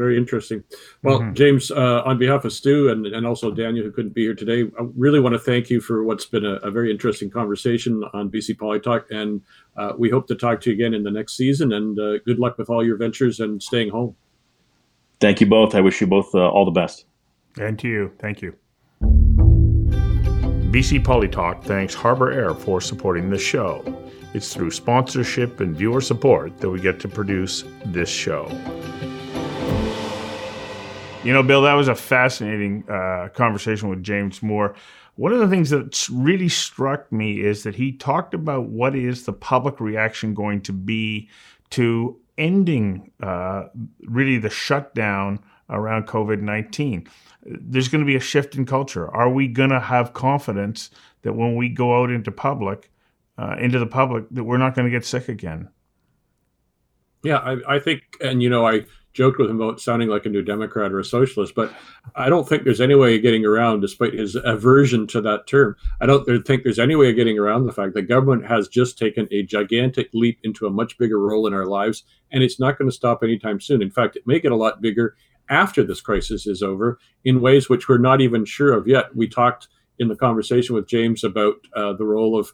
Very 0.00 0.16
interesting. 0.16 0.64
Well, 1.02 1.18
mm-hmm. 1.18 1.34
James, 1.34 1.70
uh, 1.70 2.00
on 2.06 2.16
behalf 2.16 2.46
of 2.46 2.54
Stu 2.54 2.88
and, 2.88 3.04
and 3.04 3.26
also 3.26 3.50
Daniel, 3.50 3.84
who 3.84 3.92
couldn't 3.92 4.14
be 4.14 4.22
here 4.22 4.34
today, 4.34 4.62
I 4.62 4.86
really 4.96 5.20
want 5.20 5.34
to 5.34 5.38
thank 5.38 5.68
you 5.68 5.78
for 5.78 6.04
what's 6.04 6.24
been 6.24 6.46
a, 6.46 6.54
a 6.62 6.70
very 6.70 6.90
interesting 6.90 7.28
conversation 7.28 8.02
on 8.14 8.30
BC 8.30 8.56
Polytalk. 8.56 9.04
And 9.10 9.42
uh, 9.76 9.92
we 9.98 10.08
hope 10.08 10.26
to 10.28 10.34
talk 10.34 10.62
to 10.62 10.70
you 10.70 10.74
again 10.74 10.94
in 10.94 11.02
the 11.02 11.10
next 11.10 11.36
season. 11.36 11.74
And 11.74 11.98
uh, 11.98 12.20
good 12.24 12.38
luck 12.38 12.56
with 12.56 12.70
all 12.70 12.82
your 12.82 12.96
ventures 12.96 13.40
and 13.40 13.62
staying 13.62 13.90
home. 13.90 14.16
Thank 15.20 15.42
you 15.42 15.46
both. 15.46 15.74
I 15.74 15.82
wish 15.82 16.00
you 16.00 16.06
both 16.06 16.34
uh, 16.34 16.48
all 16.48 16.64
the 16.64 16.70
best. 16.70 17.04
And 17.60 17.78
to 17.80 17.88
you. 17.88 18.10
Thank 18.18 18.40
you. 18.40 18.56
BC 20.72 21.04
Polytalk 21.04 21.62
thanks 21.64 21.92
Harbour 21.92 22.32
Air 22.32 22.54
for 22.54 22.80
supporting 22.80 23.28
the 23.28 23.38
show. 23.38 23.84
It's 24.32 24.54
through 24.54 24.70
sponsorship 24.70 25.60
and 25.60 25.76
viewer 25.76 26.00
support 26.00 26.56
that 26.56 26.70
we 26.70 26.80
get 26.80 27.00
to 27.00 27.08
produce 27.08 27.64
this 27.84 28.08
show. 28.08 28.46
You 31.22 31.34
know, 31.34 31.42
Bill, 31.42 31.60
that 31.62 31.74
was 31.74 31.88
a 31.88 31.94
fascinating 31.94 32.82
uh, 32.88 33.28
conversation 33.34 33.90
with 33.90 34.02
James 34.02 34.42
Moore. 34.42 34.74
One 35.16 35.34
of 35.34 35.38
the 35.38 35.48
things 35.48 35.68
that 35.68 36.08
really 36.10 36.48
struck 36.48 37.12
me 37.12 37.42
is 37.42 37.62
that 37.64 37.74
he 37.74 37.92
talked 37.92 38.32
about 38.32 38.70
what 38.70 38.96
is 38.96 39.26
the 39.26 39.34
public 39.34 39.80
reaction 39.80 40.32
going 40.32 40.62
to 40.62 40.72
be 40.72 41.28
to 41.70 42.18
ending 42.38 43.10
uh, 43.22 43.64
really 44.06 44.38
the 44.38 44.48
shutdown 44.48 45.40
around 45.68 46.06
COVID 46.06 46.40
19. 46.40 47.06
There's 47.42 47.88
going 47.88 48.00
to 48.00 48.06
be 48.06 48.16
a 48.16 48.20
shift 48.20 48.54
in 48.54 48.64
culture. 48.64 49.06
Are 49.10 49.28
we 49.28 49.46
going 49.46 49.70
to 49.70 49.80
have 49.80 50.14
confidence 50.14 50.88
that 51.20 51.34
when 51.34 51.54
we 51.54 51.68
go 51.68 52.00
out 52.00 52.10
into 52.10 52.32
public, 52.32 52.90
uh, 53.36 53.56
into 53.58 53.78
the 53.78 53.86
public, 53.86 54.24
that 54.30 54.44
we're 54.44 54.56
not 54.56 54.74
going 54.74 54.86
to 54.86 54.90
get 54.90 55.04
sick 55.04 55.28
again? 55.28 55.68
Yeah, 57.22 57.36
I, 57.36 57.76
I 57.76 57.78
think, 57.78 58.02
and 58.22 58.42
you 58.42 58.48
know, 58.48 58.66
I 58.66 58.86
joked 59.12 59.38
with 59.38 59.50
him 59.50 59.60
about 59.60 59.80
sounding 59.80 60.08
like 60.08 60.24
a 60.26 60.28
new 60.28 60.42
Democrat 60.42 60.92
or 60.92 61.00
a 61.00 61.04
socialist, 61.04 61.54
but 61.54 61.72
I 62.14 62.28
don't 62.28 62.48
think 62.48 62.64
there's 62.64 62.80
any 62.80 62.94
way 62.94 63.16
of 63.16 63.22
getting 63.22 63.44
around, 63.44 63.80
despite 63.80 64.14
his 64.14 64.36
aversion 64.44 65.06
to 65.08 65.20
that 65.22 65.46
term. 65.46 65.76
I 66.00 66.06
don't 66.06 66.24
think 66.46 66.62
there's 66.62 66.78
any 66.78 66.94
way 66.94 67.10
of 67.10 67.16
getting 67.16 67.38
around 67.38 67.66
the 67.66 67.72
fact 67.72 67.94
that 67.94 68.02
government 68.02 68.46
has 68.46 68.68
just 68.68 68.98
taken 68.98 69.26
a 69.30 69.42
gigantic 69.42 70.10
leap 70.14 70.38
into 70.44 70.66
a 70.66 70.70
much 70.70 70.96
bigger 70.98 71.18
role 71.18 71.46
in 71.46 71.54
our 71.54 71.66
lives, 71.66 72.04
and 72.30 72.42
it's 72.42 72.60
not 72.60 72.78
going 72.78 72.88
to 72.88 72.94
stop 72.94 73.22
anytime 73.22 73.60
soon. 73.60 73.82
In 73.82 73.90
fact, 73.90 74.16
it 74.16 74.26
may 74.26 74.38
get 74.38 74.52
a 74.52 74.56
lot 74.56 74.80
bigger 74.80 75.16
after 75.48 75.82
this 75.82 76.00
crisis 76.00 76.46
is 76.46 76.62
over 76.62 76.98
in 77.24 77.40
ways 77.40 77.68
which 77.68 77.88
we're 77.88 77.98
not 77.98 78.20
even 78.20 78.44
sure 78.44 78.72
of 78.72 78.86
yet. 78.86 79.14
We 79.16 79.28
talked 79.28 79.68
in 79.98 80.08
the 80.08 80.16
conversation 80.16 80.74
with 80.74 80.86
James 80.88 81.24
about 81.24 81.56
uh, 81.74 81.92
the 81.92 82.04
role 82.04 82.38
of 82.38 82.52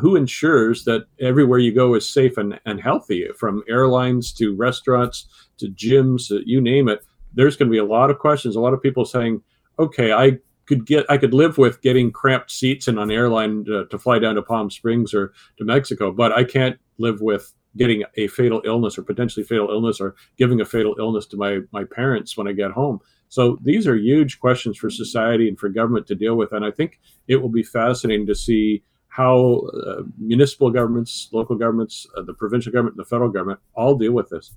who 0.00 0.16
ensures 0.16 0.84
that 0.84 1.06
everywhere 1.20 1.58
you 1.58 1.72
go 1.74 1.94
is 1.94 2.08
safe 2.08 2.36
and, 2.36 2.60
and 2.64 2.80
healthy 2.80 3.26
from 3.38 3.62
airlines 3.68 4.32
to 4.32 4.54
restaurants 4.54 5.26
to 5.58 5.68
gyms 5.68 6.30
uh, 6.30 6.40
you 6.44 6.60
name 6.60 6.88
it. 6.88 7.04
There's 7.34 7.56
going 7.56 7.68
to 7.68 7.72
be 7.72 7.78
a 7.78 7.84
lot 7.84 8.10
of 8.10 8.18
questions 8.18 8.56
a 8.56 8.60
lot 8.60 8.74
of 8.74 8.82
people 8.82 9.04
saying 9.04 9.42
okay 9.78 10.12
i 10.12 10.38
could 10.66 10.86
get 10.86 11.04
i 11.10 11.18
could 11.18 11.34
live 11.34 11.58
with 11.58 11.82
getting 11.82 12.12
cramped 12.12 12.50
seats 12.50 12.86
in 12.86 12.98
an 12.98 13.10
airline 13.10 13.64
to, 13.64 13.86
to 13.86 13.98
fly 13.98 14.20
down 14.20 14.36
to 14.36 14.42
palm 14.42 14.70
springs 14.70 15.12
or 15.12 15.32
to 15.58 15.64
mexico 15.64 16.12
but 16.12 16.30
i 16.30 16.44
can't 16.44 16.78
live 16.98 17.20
with 17.20 17.52
getting 17.76 18.04
a 18.16 18.28
fatal 18.28 18.62
illness 18.64 18.96
or 18.96 19.02
potentially 19.02 19.44
fatal 19.44 19.70
illness 19.70 20.00
or 20.00 20.14
giving 20.36 20.60
a 20.60 20.64
fatal 20.64 20.94
illness 20.98 21.26
to 21.26 21.36
my 21.36 21.60
my 21.72 21.84
parents 21.84 22.36
when 22.36 22.48
i 22.48 22.52
get 22.52 22.70
home. 22.70 23.00
So 23.28 23.58
these 23.62 23.88
are 23.88 23.96
huge 23.96 24.38
questions 24.38 24.78
for 24.78 24.90
society 24.90 25.48
and 25.48 25.58
for 25.58 25.68
government 25.68 26.06
to 26.08 26.14
deal 26.14 26.36
with 26.36 26.52
and 26.52 26.64
i 26.64 26.70
think 26.70 27.00
it 27.26 27.36
will 27.36 27.48
be 27.48 27.62
fascinating 27.62 28.26
to 28.26 28.34
see 28.34 28.82
how 29.14 29.58
uh, 29.86 30.02
municipal 30.18 30.72
governments, 30.72 31.28
local 31.30 31.54
governments, 31.54 32.04
uh, 32.16 32.22
the 32.22 32.34
provincial 32.34 32.72
government, 32.72 32.96
the 32.96 33.04
federal 33.04 33.30
government 33.30 33.60
all 33.76 33.94
deal 33.94 34.10
with 34.10 34.28
this. 34.28 34.50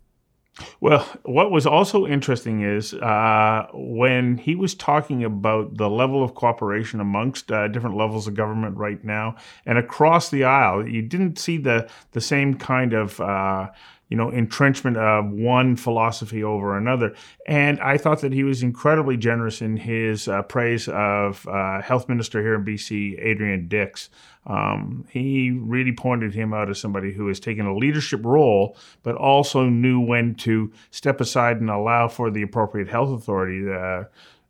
Well, 0.79 1.07
what 1.21 1.51
was 1.51 1.67
also 1.67 2.07
interesting 2.07 2.63
is 2.63 2.95
uh, 2.95 3.67
when 3.71 4.39
he 4.39 4.55
was 4.55 4.73
talking 4.73 5.23
about 5.23 5.77
the 5.77 5.87
level 5.87 6.23
of 6.23 6.33
cooperation 6.33 6.99
amongst 6.99 7.51
uh, 7.51 7.67
different 7.67 7.97
levels 7.97 8.25
of 8.25 8.33
government 8.33 8.75
right 8.77 9.03
now 9.03 9.35
and 9.67 9.77
across 9.77 10.31
the 10.31 10.43
aisle, 10.45 10.87
you 10.87 11.03
didn't 11.03 11.37
see 11.37 11.59
the 11.59 11.87
the 12.13 12.21
same 12.21 12.55
kind 12.55 12.93
of 12.93 13.21
uh, 13.21 13.67
you 14.09 14.15
know, 14.15 14.29
entrenchment 14.29 14.97
of 14.97 15.29
one 15.29 15.75
philosophy 15.75 16.43
over 16.43 16.77
another. 16.77 17.13
And 17.45 17.79
I 17.81 17.97
thought 17.97 18.21
that 18.21 18.33
he 18.33 18.43
was 18.43 18.63
incredibly 18.63 19.17
generous 19.17 19.61
in 19.61 19.77
his 19.77 20.27
uh, 20.27 20.43
praise 20.43 20.87
of 20.87 21.47
uh, 21.47 21.81
Health 21.81 22.07
Minister 22.07 22.41
here 22.41 22.55
in 22.55 22.63
BC, 22.63 23.21
Adrian 23.21 23.67
Dix. 23.67 24.09
Um, 24.45 25.05
he 25.09 25.51
really 25.51 25.91
pointed 25.91 26.33
him 26.33 26.53
out 26.53 26.69
as 26.69 26.79
somebody 26.79 27.11
who 27.11 27.27
has 27.27 27.39
taken 27.39 27.65
a 27.65 27.75
leadership 27.75 28.23
role, 28.23 28.77
but 29.03 29.15
also 29.15 29.65
knew 29.65 29.99
when 29.99 30.35
to 30.35 30.71
step 30.89 31.19
aside 31.19 31.59
and 31.59 31.69
allow 31.69 32.07
for 32.07 32.31
the 32.31 32.43
appropriate 32.43 32.87
health 32.87 33.09
authority. 33.09 33.69
Uh, 33.69 34.03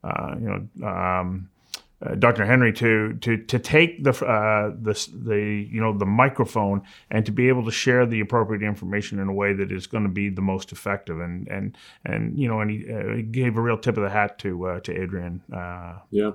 uh 0.03 0.35
you 0.39 0.69
know. 0.79 0.87
Um, 0.87 1.49
uh, 2.05 2.15
Dr. 2.15 2.45
Henry 2.45 2.71
to 2.73 3.13
to 3.21 3.37
to 3.37 3.57
take 3.57 4.03
the 4.03 4.11
uh, 4.23 4.69
the 4.79 4.93
the 5.13 5.67
you 5.71 5.81
know 5.81 5.97
the 5.97 6.05
microphone 6.05 6.83
and 7.09 7.25
to 7.25 7.31
be 7.31 7.47
able 7.47 7.65
to 7.65 7.71
share 7.71 8.05
the 8.05 8.19
appropriate 8.19 8.61
information 8.61 9.19
in 9.19 9.27
a 9.27 9.33
way 9.33 9.53
that 9.53 9.71
is 9.71 9.87
going 9.87 10.03
to 10.03 10.09
be 10.09 10.29
the 10.29 10.41
most 10.41 10.71
effective 10.71 11.19
and 11.19 11.47
and 11.47 11.75
and 12.05 12.37
you 12.37 12.47
know 12.47 12.61
and 12.61 12.69
he, 12.69 12.85
uh, 12.93 13.15
he 13.15 13.23
gave 13.23 13.57
a 13.57 13.61
real 13.61 13.77
tip 13.77 13.97
of 13.97 14.03
the 14.03 14.09
hat 14.09 14.37
to 14.39 14.67
uh, 14.67 14.79
to 14.81 15.01
Adrian. 15.01 15.41
Uh, 15.51 15.97
yeah, 16.11 16.31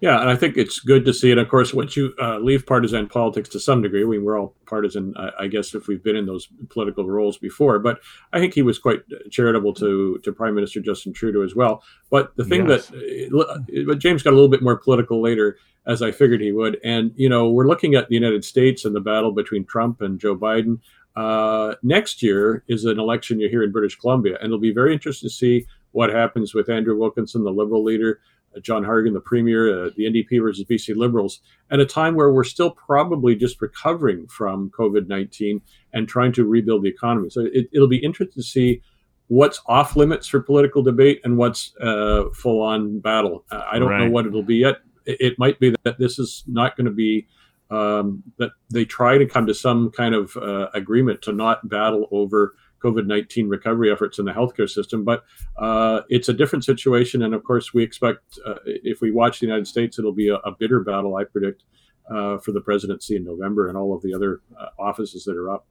yeah, 0.00 0.18
and 0.20 0.30
I 0.30 0.36
think 0.36 0.56
it's 0.56 0.80
good 0.80 1.04
to 1.04 1.12
see 1.12 1.30
it. 1.30 1.36
Of 1.36 1.50
course, 1.50 1.74
once 1.74 1.94
you 1.94 2.14
uh, 2.20 2.38
leave 2.38 2.64
partisan 2.64 3.06
politics 3.06 3.50
to 3.50 3.60
some 3.60 3.82
degree, 3.82 4.02
I 4.02 4.18
we're 4.18 4.38
all 4.38 4.54
partisan, 4.64 5.14
I, 5.16 5.30
I, 5.40 5.46
guess, 5.46 5.74
if 5.74 5.88
we've 5.88 6.02
been 6.02 6.16
in 6.16 6.24
those 6.24 6.48
political 6.70 7.06
roles 7.06 7.36
before. 7.36 7.78
But 7.78 8.00
I 8.32 8.40
think 8.40 8.54
he 8.54 8.62
was 8.62 8.78
quite 8.78 9.02
charitable 9.30 9.74
to 9.74 10.18
to 10.24 10.32
Prime 10.32 10.54
Minister 10.54 10.80
Justin 10.80 11.12
Trudeau 11.12 11.42
as 11.42 11.54
well. 11.54 11.82
But 12.08 12.34
the 12.36 12.46
thing 12.46 12.66
yes. 12.66 12.86
that, 12.88 13.84
but 13.86 13.98
James 13.98 14.22
got 14.22 14.30
a 14.30 14.36
little 14.36 14.48
bit 14.48 14.62
more 14.62 14.78
political 14.78 15.20
later, 15.20 15.58
as 15.86 16.00
I 16.00 16.12
figured 16.12 16.40
he 16.40 16.52
would. 16.52 16.78
And 16.82 17.12
you 17.14 17.28
know, 17.28 17.50
we're 17.50 17.68
looking 17.68 17.94
at 17.94 18.08
the 18.08 18.14
United 18.14 18.42
States 18.42 18.86
and 18.86 18.96
the 18.96 19.00
battle 19.00 19.32
between 19.32 19.66
Trump 19.66 20.00
and 20.00 20.18
Joe 20.18 20.34
Biden. 20.34 20.78
Uh, 21.14 21.74
next 21.82 22.22
year 22.22 22.64
is 22.68 22.86
an 22.86 22.98
election 22.98 23.38
year 23.38 23.50
here 23.50 23.62
in 23.62 23.70
British 23.70 23.96
Columbia, 23.96 24.36
and 24.36 24.46
it'll 24.46 24.58
be 24.58 24.72
very 24.72 24.94
interesting 24.94 25.28
to 25.28 25.34
see 25.34 25.66
what 25.92 26.08
happens 26.08 26.54
with 26.54 26.70
Andrew 26.70 26.96
Wilkinson, 26.96 27.44
the 27.44 27.50
Liberal 27.50 27.84
leader. 27.84 28.20
John 28.62 28.84
Horgan, 28.84 29.14
the 29.14 29.20
premier, 29.20 29.86
uh, 29.86 29.90
the 29.96 30.04
NDP 30.04 30.42
versus 30.42 30.64
BC 30.64 30.96
Liberals, 30.96 31.40
at 31.70 31.80
a 31.80 31.86
time 31.86 32.14
where 32.14 32.32
we're 32.32 32.44
still 32.44 32.70
probably 32.70 33.36
just 33.36 33.60
recovering 33.62 34.26
from 34.26 34.70
COVID 34.70 35.08
19 35.08 35.60
and 35.92 36.08
trying 36.08 36.32
to 36.32 36.44
rebuild 36.44 36.82
the 36.82 36.88
economy. 36.88 37.30
So 37.30 37.46
it, 37.52 37.68
will 37.72 37.88
be 37.88 37.98
interesting 37.98 38.42
to 38.42 38.46
see 38.46 38.82
what's 39.28 39.60
off 39.66 39.94
limits 39.94 40.26
for 40.26 40.40
political 40.40 40.82
debate 40.82 41.20
and 41.22 41.36
what's 41.36 41.74
uh, 41.80 42.24
full 42.34 42.60
on 42.62 42.98
battle. 42.98 43.44
Uh, 43.50 43.64
I 43.70 43.78
don't 43.78 43.88
right. 43.88 44.04
know 44.04 44.10
what 44.10 44.26
it'll 44.26 44.42
be 44.42 44.56
yet. 44.56 44.78
It, 45.06 45.16
it, 45.20 45.38
might 45.38 45.60
be 45.60 45.74
that 45.84 45.98
this 45.98 46.18
is 46.18 46.44
not 46.46 46.76
going 46.76 46.86
to 46.86 46.92
be. 46.92 47.26
Um, 47.70 48.24
that 48.38 48.50
they 48.72 48.84
try 48.84 49.16
to 49.16 49.26
come 49.26 49.46
to 49.46 49.54
some 49.54 49.92
kind 49.92 50.12
of 50.12 50.36
uh, 50.36 50.70
agreement 50.74 51.22
to 51.22 51.32
not 51.32 51.68
battle 51.68 52.08
over 52.10 52.56
COVID 52.82 53.06
19 53.06 53.48
recovery 53.48 53.92
efforts 53.92 54.18
in 54.18 54.24
the 54.24 54.32
healthcare 54.32 54.68
system. 54.68 55.04
But 55.04 55.24
uh, 55.56 56.02
it's 56.08 56.28
a 56.28 56.32
different 56.32 56.64
situation. 56.64 57.22
And 57.22 57.34
of 57.34 57.44
course, 57.44 57.72
we 57.74 57.82
expect 57.82 58.38
uh, 58.46 58.56
if 58.64 59.00
we 59.00 59.10
watch 59.10 59.40
the 59.40 59.46
United 59.46 59.66
States, 59.66 59.98
it'll 59.98 60.12
be 60.12 60.28
a, 60.28 60.36
a 60.36 60.52
bitter 60.58 60.80
battle, 60.80 61.16
I 61.16 61.24
predict, 61.24 61.64
uh, 62.10 62.38
for 62.38 62.52
the 62.52 62.60
presidency 62.60 63.16
in 63.16 63.24
November 63.24 63.68
and 63.68 63.76
all 63.76 63.94
of 63.94 64.02
the 64.02 64.14
other 64.14 64.40
uh, 64.58 64.66
offices 64.78 65.24
that 65.24 65.36
are 65.36 65.50
up. 65.50 65.66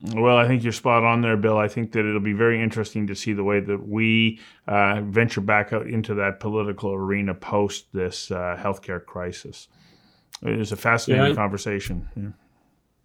Well, 0.00 0.36
I 0.36 0.46
think 0.46 0.62
you're 0.62 0.72
spot 0.72 1.02
on 1.02 1.22
there, 1.22 1.36
Bill. 1.36 1.58
I 1.58 1.66
think 1.66 1.90
that 1.92 2.06
it'll 2.06 2.20
be 2.20 2.32
very 2.32 2.62
interesting 2.62 3.08
to 3.08 3.16
see 3.16 3.32
the 3.32 3.42
way 3.42 3.58
that 3.58 3.88
we 3.88 4.38
uh, 4.68 5.00
venture 5.02 5.40
back 5.40 5.72
out 5.72 5.88
into 5.88 6.14
that 6.14 6.38
political 6.38 6.92
arena 6.94 7.34
post 7.34 7.86
this 7.92 8.30
uh, 8.30 8.56
healthcare 8.56 9.04
crisis. 9.04 9.66
It 10.42 10.60
is 10.60 10.70
a 10.70 10.76
fascinating 10.76 11.30
yeah, 11.30 11.34
conversation. 11.34 12.08
Yeah. 12.14 12.28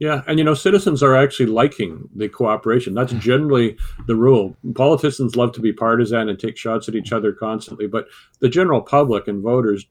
Yeah, 0.03 0.21
and 0.27 0.37
you 0.37 0.43
know, 0.43 0.53
citizens 0.53 1.01
are 1.01 1.15
actually 1.15 1.45
liking 1.45 2.09
the 2.13 2.27
cooperation. 2.27 2.93
That's 2.93 3.13
mm. 3.13 3.21
generally 3.21 3.77
the 4.05 4.17
rule. 4.17 4.53
Politicians 4.75 5.37
love 5.37 5.53
to 5.53 5.61
be 5.61 5.71
partisan 5.71 6.27
and 6.27 6.37
take 6.37 6.57
shots 6.57 6.89
at 6.89 6.95
each 6.95 7.13
other 7.13 7.31
constantly, 7.31 7.87
but 7.87 8.07
the 8.39 8.49
general 8.49 8.81
public 8.81 9.29
and 9.29 9.41
voters 9.41 9.85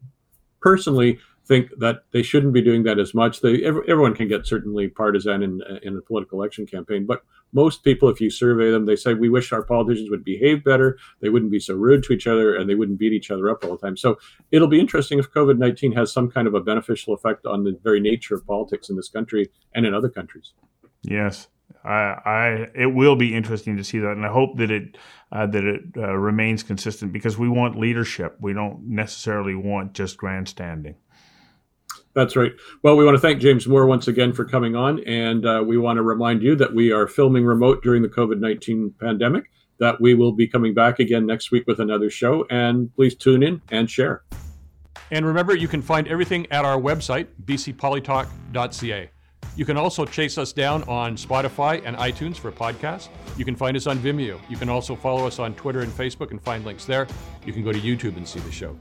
personally 0.61 1.19
think 1.53 1.67
that 1.79 1.97
they 2.13 2.23
shouldn't 2.23 2.55
be 2.59 2.63
doing 2.63 2.83
that 2.85 2.99
as 2.99 3.13
much. 3.15 3.35
They, 3.41 3.55
everyone 3.93 4.15
can 4.15 4.29
get 4.29 4.47
certainly 4.47 4.89
partisan 4.89 5.43
in, 5.43 5.61
in 5.87 5.97
a 5.97 6.01
political 6.09 6.39
election 6.39 6.65
campaign, 6.67 7.07
but 7.07 7.21
most 7.53 7.85
people, 7.85 8.09
if 8.09 8.19
you 8.21 8.31
survey 8.31 8.71
them, 8.71 8.87
they 8.87 8.97
say 8.97 9.13
we 9.13 9.29
wish 9.29 9.53
our 9.53 9.63
politicians 9.63 10.09
would 10.11 10.25
behave 10.25 10.65
better, 10.65 10.89
they 11.21 11.31
wouldn't 11.33 11.53
be 11.53 11.61
so 11.61 11.75
rude 11.75 12.03
to 12.05 12.13
each 12.13 12.27
other, 12.27 12.57
and 12.57 12.65
they 12.69 12.75
wouldn't 12.75 12.99
beat 12.99 13.13
each 13.13 13.31
other 13.31 13.51
up 13.51 13.63
all 13.63 13.77
the 13.77 13.83
time. 13.87 13.97
So 13.97 14.17
it'll 14.51 14.75
be 14.77 14.81
interesting 14.81 15.19
if 15.19 15.31
COVID 15.39 15.59
nineteen 15.59 15.93
has 15.93 16.11
some 16.11 16.31
kind 16.31 16.47
of 16.49 16.55
a 16.55 16.61
beneficial 16.61 17.13
effect 17.13 17.45
on 17.45 17.65
the 17.65 17.79
very 17.85 18.01
nature 18.01 18.35
of 18.35 18.47
politics 18.47 18.89
in 18.91 18.97
this 18.97 19.11
country 19.11 19.51
and 19.75 19.85
in 19.87 19.93
other 19.95 20.09
countries. 20.09 20.55
Yes, 21.03 21.49
I, 21.85 21.99
I, 22.39 22.47
it 22.85 22.95
will 22.95 23.17
be 23.17 23.35
interesting 23.35 23.77
to 23.77 23.85
see 23.85 23.99
that, 23.99 24.13
and 24.13 24.25
I 24.25 24.33
hope 24.33 24.57
that 24.57 24.71
it 24.71 24.97
uh, 25.31 25.47
that 25.55 25.65
it 25.65 25.83
uh, 25.97 26.17
remains 26.17 26.63
consistent 26.63 27.13
because 27.13 27.37
we 27.37 27.49
want 27.49 27.79
leadership. 27.79 28.31
We 28.41 28.55
don't 28.55 28.79
necessarily 28.89 29.55
want 29.55 29.93
just 29.93 30.17
grandstanding. 30.17 30.95
That's 32.15 32.37
right. 32.37 32.53
Well, 32.83 32.97
we 32.97 33.05
want 33.05 33.17
to 33.17 33.21
thank 33.21 33.41
James 33.41 33.67
Moore 33.67 33.87
once 33.87 34.07
again 34.09 34.33
for 34.33 34.45
coming 34.45 34.77
on. 34.77 35.03
And 35.05 35.47
uh, 35.47 35.63
we 35.67 35.79
want 35.79 35.97
to 35.97 36.03
remind 36.03 36.43
you 36.43 36.55
that 36.57 36.75
we 36.75 36.93
are 36.93 37.07
filming 37.07 37.45
remote 37.45 37.83
during 37.83 38.03
the 38.03 38.09
COVID 38.09 38.39
19 38.39 38.95
pandemic, 39.01 39.51
that 39.79 40.01
we 40.01 40.15
will 40.15 40.33
be 40.33 40.47
coming 40.47 40.75
back 40.75 40.99
again 40.99 41.27
next 41.27 41.51
week 41.51 41.65
with 41.67 41.81
another 41.81 42.11
show. 42.11 42.47
And 42.51 42.95
please 42.95 43.15
tune 43.15 43.43
in 43.43 43.63
and 43.71 43.91
share. 43.91 44.25
And 45.11 45.27
remember, 45.27 45.57
you 45.57 45.69
can 45.69 45.83
find 45.83 46.07
everything 46.09 46.47
at 46.51 46.65
our 46.65 46.79
website, 46.79 47.29
bcpolytalk.ca. 47.45 49.11
You 49.55 49.67
can 49.67 49.77
also 49.77 50.07
chase 50.07 50.39
us 50.39 50.53
down 50.53 50.83
on 50.85 51.17
Spotify 51.17 51.83
and 51.85 51.97
iTunes 51.97 52.37
for 52.37 52.51
podcasts. 52.51 53.09
You 53.37 53.45
can 53.45 53.55
find 53.55 53.77
us 53.77 53.87
on 53.87 53.99
Vimeo. 53.99 54.41
You 54.49 54.57
can 54.57 54.71
also 54.71 54.97
follow 54.97 55.27
us 55.27 55.39
on 55.39 55.55
Twitter 55.55 55.81
and 55.81 55.93
Facebook 55.93 56.31
and 56.31 56.41
find 56.41 56.65
links 56.65 56.87
there. 56.87 57.07
You 57.45 57.53
can 57.53 57.63
go 57.63 57.73
to 57.73 57.81
YouTube 57.81 58.17
and 58.17 58.27
see 58.27 58.41
the 58.41 58.53
show. 58.53 58.77